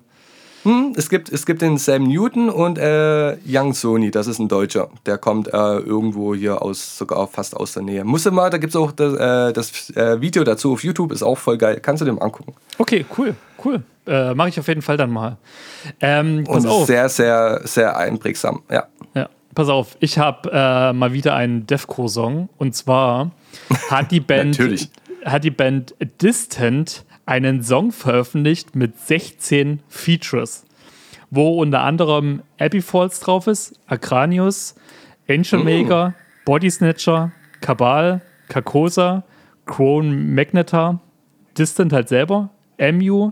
Hm, 0.63 0.93
es, 0.97 1.09
gibt, 1.09 1.31
es 1.31 1.45
gibt 1.45 1.61
den 1.61 1.77
Sam 1.77 2.03
Newton 2.03 2.49
und 2.49 2.77
äh, 2.77 3.37
Young 3.47 3.73
Sony, 3.73 4.11
das 4.11 4.27
ist 4.27 4.39
ein 4.39 4.47
Deutscher. 4.49 4.89
Der 5.05 5.17
kommt 5.17 5.47
äh, 5.47 5.51
irgendwo 5.51 6.35
hier 6.35 6.61
aus, 6.61 6.97
sogar 6.97 7.27
fast 7.27 7.55
aus 7.55 7.73
der 7.73 7.83
Nähe. 7.83 8.03
Musste 8.03 8.31
mal, 8.31 8.49
da 8.49 8.57
gibt 8.57 8.71
es 8.71 8.75
auch 8.75 8.91
das, 8.91 9.13
äh, 9.13 9.53
das 9.53 9.89
äh, 9.95 10.19
Video 10.19 10.43
dazu 10.43 10.73
auf 10.73 10.83
YouTube, 10.83 11.11
ist 11.13 11.23
auch 11.23 11.37
voll 11.37 11.57
geil. 11.57 11.79
Kannst 11.81 12.01
du 12.01 12.05
dem 12.05 12.21
angucken. 12.21 12.53
Okay, 12.79 13.05
cool, 13.17 13.35
cool. 13.63 13.83
Äh, 14.07 14.33
Mache 14.33 14.49
ich 14.49 14.59
auf 14.59 14.67
jeden 14.67 14.81
Fall 14.81 14.97
dann 14.97 15.11
mal. 15.11 15.37
Ähm, 16.01 16.43
pass 16.45 16.65
Und 16.65 16.69
auf. 16.71 16.85
sehr, 16.87 17.07
sehr, 17.07 17.61
sehr 17.63 17.95
einprägsam. 17.95 18.61
Ja. 18.69 18.87
Ja, 19.13 19.29
pass 19.57 19.69
auf, 19.69 19.97
ich 20.01 20.19
habe 20.19 20.51
äh, 20.53 20.93
mal 20.93 21.13
wieder 21.13 21.33
einen 21.33 21.65
Deathcore-Song 21.65 22.47
und 22.59 22.75
zwar 22.75 23.31
hat 23.89 24.11
die 24.11 24.19
Band 24.29 24.59
hat 25.25 25.43
die 25.43 25.49
Band 25.49 25.95
Distant 26.21 27.03
einen 27.25 27.63
Song 27.63 27.91
veröffentlicht 27.91 28.75
mit 28.75 28.99
16 28.99 29.79
Features, 29.89 30.63
wo 31.31 31.59
unter 31.59 31.81
anderem 31.81 32.43
Abbey 32.59 32.83
Falls 32.83 33.19
drauf 33.19 33.47
ist, 33.47 33.79
Acranius, 33.87 34.75
Angel 35.27 35.63
Maker, 35.63 36.13
Body 36.45 36.69
Snatcher, 36.69 37.31
Cabal, 37.59 38.21
Carcosa, 38.49 39.23
Crone 39.65 40.13
Magnetar, 40.13 41.01
Distant 41.57 41.93
halt 41.93 42.09
selber, 42.09 42.51
MU, 42.77 43.31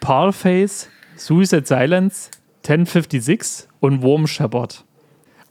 Parlface, 0.00 0.88
Suicide 1.14 1.66
Silence, 1.66 2.32
1056 2.64 3.68
und 3.78 4.02
Worm 4.02 4.26
Shepherd. 4.26 4.85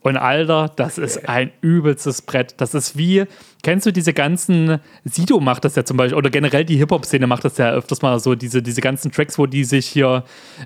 Und 0.06 0.18
Alter, 0.18 0.72
das 0.76 1.00
ist 1.00 1.28
ein 1.28 1.50
übelstes 1.62 2.22
Brett. 2.22 2.54
Das 2.58 2.76
ist 2.76 2.96
wie, 2.96 3.24
kennst 3.64 3.88
du 3.88 3.92
diese 3.92 4.14
ganzen, 4.14 4.78
Sido 5.04 5.40
macht 5.40 5.66
das 5.66 5.76
ja 5.76 5.84
zum 5.84 5.98
Beispiel, 5.98 6.16
oder 6.16 6.30
generell 6.30 6.64
die 6.64 6.78
Hip-Hop-Szene 6.78 7.26
macht 7.26 7.44
das 7.44 7.58
ja 7.58 7.72
öfters 7.72 8.04
mal 8.04 8.20
so, 8.20 8.36
diese, 8.36 8.62
diese 8.62 8.82
ganzen 8.82 9.12
Tracks, 9.12 9.40
wo 9.40 9.48
die 9.48 9.64
sich 9.64 9.88
hier 9.88 10.24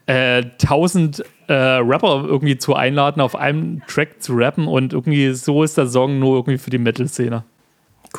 äh, 0.08 0.44
tausend 0.58 1.24
äh, 1.48 1.54
Rapper 1.54 2.26
irgendwie 2.28 2.58
zu 2.58 2.76
einladen, 2.76 3.22
auf 3.22 3.38
einem 3.38 3.82
Track 3.88 4.22
zu 4.22 4.34
rappen 4.34 4.68
und 4.68 4.92
irgendwie 4.92 5.32
so 5.32 5.64
ist 5.64 5.78
der 5.78 5.88
Song 5.88 6.20
nur 6.20 6.36
irgendwie 6.36 6.58
für 6.58 6.70
die 6.70 6.78
Metal-Szene. 6.78 7.46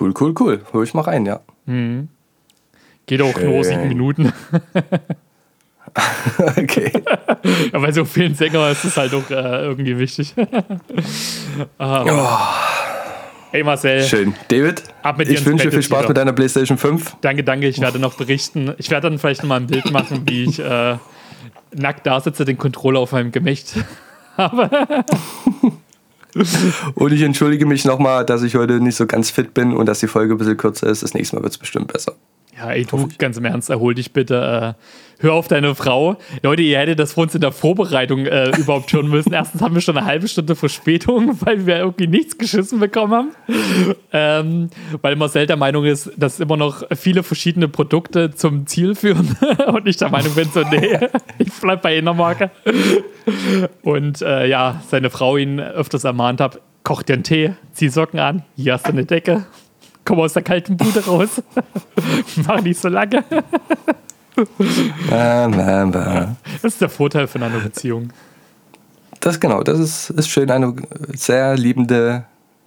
Cool, 0.00 0.14
cool, 0.18 0.32
cool. 0.40 0.62
Hol 0.72 0.84
ich 0.84 0.94
mal 0.94 1.02
rein, 1.02 1.26
ja. 1.26 1.40
Geht 3.04 3.20
auch 3.20 3.38
nur 3.38 3.62
sieben 3.62 3.88
Minuten. 3.88 4.32
okay. 6.56 6.92
Ja, 7.72 7.78
bei 7.78 7.92
so 7.92 8.04
vielen 8.04 8.34
Sänger 8.34 8.70
ist 8.70 8.84
es 8.84 8.96
halt 8.96 9.14
auch 9.14 9.28
äh, 9.30 9.64
irgendwie 9.64 9.98
wichtig. 9.98 10.34
ah. 11.78 12.56
Ey 13.52 13.64
Marcel, 13.64 14.02
Schön. 14.04 14.34
David, 14.48 14.84
Ab 15.02 15.18
mit 15.18 15.28
dir 15.28 15.32
ich 15.32 15.44
wünsche 15.44 15.64
Bett 15.64 15.74
viel 15.74 15.82
Spaß 15.82 15.98
wieder. 16.00 16.08
mit 16.08 16.16
deiner 16.16 16.32
PlayStation 16.32 16.78
5. 16.78 17.16
danke, 17.20 17.42
danke. 17.42 17.66
Ich 17.66 17.80
werde 17.80 17.98
noch 17.98 18.14
berichten. 18.14 18.74
Ich 18.78 18.90
werde 18.90 19.08
dann 19.08 19.18
vielleicht 19.18 19.42
noch 19.42 19.48
mal 19.48 19.56
ein 19.56 19.66
Bild 19.66 19.90
machen, 19.90 20.22
wie 20.28 20.44
ich 20.44 20.60
äh, 20.60 20.98
nackt 21.74 22.06
da 22.06 22.20
sitze, 22.20 22.44
den 22.44 22.58
Controller 22.58 23.00
auf 23.00 23.10
meinem 23.12 23.32
Gemächt. 23.32 23.74
Und 26.94 27.12
ich 27.12 27.22
entschuldige 27.22 27.66
mich 27.66 27.84
nochmal, 27.84 28.24
dass 28.24 28.42
ich 28.42 28.54
heute 28.54 28.80
nicht 28.80 28.94
so 28.94 29.06
ganz 29.06 29.30
fit 29.30 29.52
bin 29.52 29.72
und 29.76 29.86
dass 29.86 29.98
die 29.98 30.06
Folge 30.06 30.34
ein 30.34 30.38
bisschen 30.38 30.56
kürzer 30.56 30.86
ist. 30.86 31.02
Das 31.02 31.12
nächste 31.12 31.34
Mal 31.36 31.42
wird 31.42 31.52
es 31.52 31.58
bestimmt 31.58 31.92
besser. 31.92 32.14
Ja, 32.60 32.72
ey, 32.72 32.84
du, 32.84 33.08
ganz 33.16 33.38
im 33.38 33.46
Ernst, 33.46 33.70
erhol 33.70 33.94
dich 33.94 34.12
bitte. 34.12 34.76
Äh, 34.76 35.22
hör 35.22 35.32
auf 35.32 35.48
deine 35.48 35.74
Frau. 35.74 36.18
Leute, 36.42 36.60
ihr 36.60 36.78
hättet 36.78 36.98
das 36.98 37.14
vor 37.14 37.22
uns 37.22 37.34
in 37.34 37.40
der 37.40 37.52
Vorbereitung 37.52 38.26
äh, 38.26 38.50
überhaupt 38.58 38.92
hören 38.92 39.08
müssen. 39.08 39.32
Erstens 39.32 39.62
haben 39.62 39.74
wir 39.74 39.80
schon 39.80 39.96
eine 39.96 40.04
halbe 40.04 40.28
Stunde 40.28 40.54
Verspätung, 40.54 41.38
weil 41.40 41.64
wir 41.64 41.78
irgendwie 41.78 42.06
nichts 42.06 42.36
geschissen 42.36 42.78
bekommen 42.78 43.14
haben. 43.14 43.30
Ähm, 44.12 44.70
weil 45.00 45.16
Marcel 45.16 45.46
der 45.46 45.56
Meinung 45.56 45.86
ist, 45.86 46.10
dass 46.18 46.38
immer 46.38 46.58
noch 46.58 46.82
viele 46.94 47.22
verschiedene 47.22 47.66
Produkte 47.66 48.34
zum 48.34 48.66
Ziel 48.66 48.94
führen. 48.94 49.38
Und 49.66 49.88
ich 49.88 49.96
der 49.96 50.10
Meinung 50.10 50.34
bin 50.34 50.50
so, 50.52 50.60
nee, 50.60 50.98
ich 51.38 51.50
bleib 51.62 51.80
bei 51.80 51.96
einer 51.96 52.12
Marke. 52.12 52.50
Und 53.80 54.20
äh, 54.20 54.46
ja, 54.46 54.82
seine 54.86 55.08
Frau 55.08 55.38
ihn 55.38 55.60
öfters 55.60 56.04
ermahnt 56.04 56.42
hat, 56.42 56.60
koch 56.84 57.02
dir 57.02 57.14
einen 57.14 57.24
Tee, 57.24 57.52
zieh 57.72 57.88
Socken 57.88 58.20
an, 58.20 58.42
hier 58.54 58.74
hast 58.74 58.86
du 58.86 58.90
eine 58.90 59.06
Decke, 59.06 59.46
komm 60.10 60.20
aus 60.20 60.32
der 60.32 60.42
kalten 60.42 60.76
Bude 60.76 61.04
raus. 61.06 61.40
Mach 62.46 62.60
nicht 62.62 62.80
so 62.80 62.88
lange. 62.88 63.22
Das 66.62 66.72
ist 66.72 66.80
der 66.80 66.88
Vorteil 66.88 67.28
von 67.28 67.44
einer 67.44 67.60
Beziehung. 67.60 68.12
Das 69.20 69.38
genau, 69.38 69.62
das 69.62 69.78
ist, 69.78 70.10
ist 70.10 70.28
schön, 70.28 70.50
eine 70.50 70.74
sehr 71.12 71.56
liebende 71.56 72.24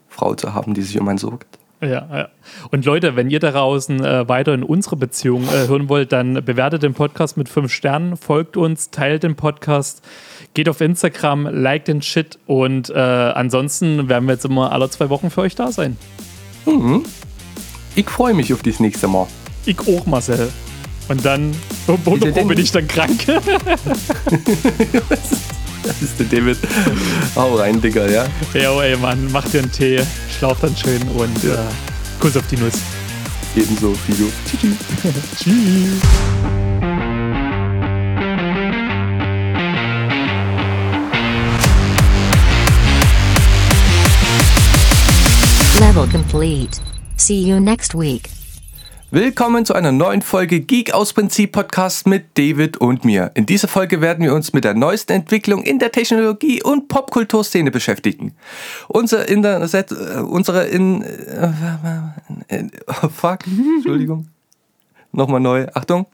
Frau 0.08 0.36
zu 0.36 0.54
haben, 0.54 0.74
die 0.74 0.84
sich 0.84 0.98
um 0.98 1.08
einen 1.10 1.18
sorgt. 1.18 1.60
Ja, 1.82 2.08
ja. 2.14 2.30
Und 2.72 2.86
Leute, 2.86 3.18
wenn 3.18 3.30
ihr 3.30 3.42
da 3.42 3.52
draußen 3.52 4.06
äh, 4.06 4.30
weiter 4.30 4.54
in 4.54 4.64
unsere 4.64 4.96
Beziehung 4.96 5.44
äh, 5.44 5.68
hören 5.68 5.90
wollt, 5.90 6.14
dann 6.14 6.46
bewertet 6.46 6.84
den 6.84 6.94
Podcast 6.94 7.36
mit 7.36 7.50
fünf 7.50 7.74
Sternen, 7.74 8.16
folgt 8.16 8.56
uns, 8.56 8.90
teilt 8.90 9.24
den 9.24 9.36
Podcast, 9.36 10.02
geht 10.54 10.70
auf 10.70 10.80
Instagram, 10.80 11.46
liked 11.48 11.90
den 11.90 12.02
Shit 12.02 12.40
und 12.46 12.90
äh, 12.90 12.94
ansonsten 12.94 14.08
werden 14.08 14.28
wir 14.28 14.34
jetzt 14.36 14.46
immer 14.46 14.72
alle 14.72 14.90
zwei 14.90 15.10
Wochen 15.10 15.30
für 15.30 15.42
euch 15.42 15.56
da 15.56 15.74
sein. 15.74 15.98
Ich 17.96 18.10
freue 18.10 18.34
mich 18.34 18.54
auf 18.54 18.64
das 18.64 18.80
nächste 18.80 19.08
Mal. 19.08 19.28
Ich 19.66 19.80
auch, 19.80 20.06
Marcel. 20.06 20.52
Und 21.10 21.26
dann, 21.26 21.54
wo, 21.88 22.16
bin 22.16 22.58
ich 22.58 22.72
dann 22.72 22.88
krank? 22.88 23.26
Das 25.84 26.02
ist 26.02 26.18
der 26.18 26.26
David. 26.28 26.58
Hau 27.36 27.56
rein, 27.56 27.82
Digga, 27.82 28.08
ja. 28.08 28.26
ja, 28.54 28.82
ey, 28.82 28.96
Mann, 28.96 29.30
mach 29.32 29.46
dir 29.50 29.60
einen 29.60 29.72
Tee, 29.72 30.00
schlaf 30.38 30.60
dann 30.62 30.76
schön 30.78 31.02
und 31.10 31.44
äh, 31.44 31.58
Kuss 32.20 32.38
auf 32.38 32.48
die 32.48 32.58
Nuss. 32.58 32.76
Ebenso, 33.56 33.94
Fido. 33.94 34.26
Tschüss. 34.50 34.74
Level 45.80 46.08
complete. 46.08 46.93
See 47.18 47.42
you 47.42 47.60
next 47.60 47.94
week. 47.96 48.30
Willkommen 49.12 49.66
zu 49.66 49.76
einer 49.76 49.92
neuen 49.92 50.24
Folge 50.24 50.60
Geek 50.60 50.94
aus 50.94 51.14
Prinzip 51.14 51.52
Podcast 51.52 52.08
mit 52.08 52.38
David 52.38 52.78
und 52.78 53.06
mir. 53.06 53.32
In 53.36 53.46
dieser 53.46 53.68
Folge 53.68 54.02
werden 54.02 54.24
wir 54.26 54.34
uns 54.34 54.54
mit 54.54 54.64
der 54.64 54.74
neuesten 54.74 55.14
Entwicklung 55.14 55.62
in 55.62 55.78
der 55.78 55.92
Technologie 55.92 56.64
und 56.64 56.88
Popkulturszene 56.88 57.70
beschäftigen. 57.70 58.34
Unser 58.88 59.30
Internet, 59.30 59.92
äh, 59.92 60.22
unsere 60.22 60.66
in, 60.66 61.04
äh, 61.04 61.52
fuck, 63.16 63.40
Entschuldigung. 63.76 64.30
Nochmal 65.12 65.40
neu. 65.40 65.68
Achtung. 65.76 66.08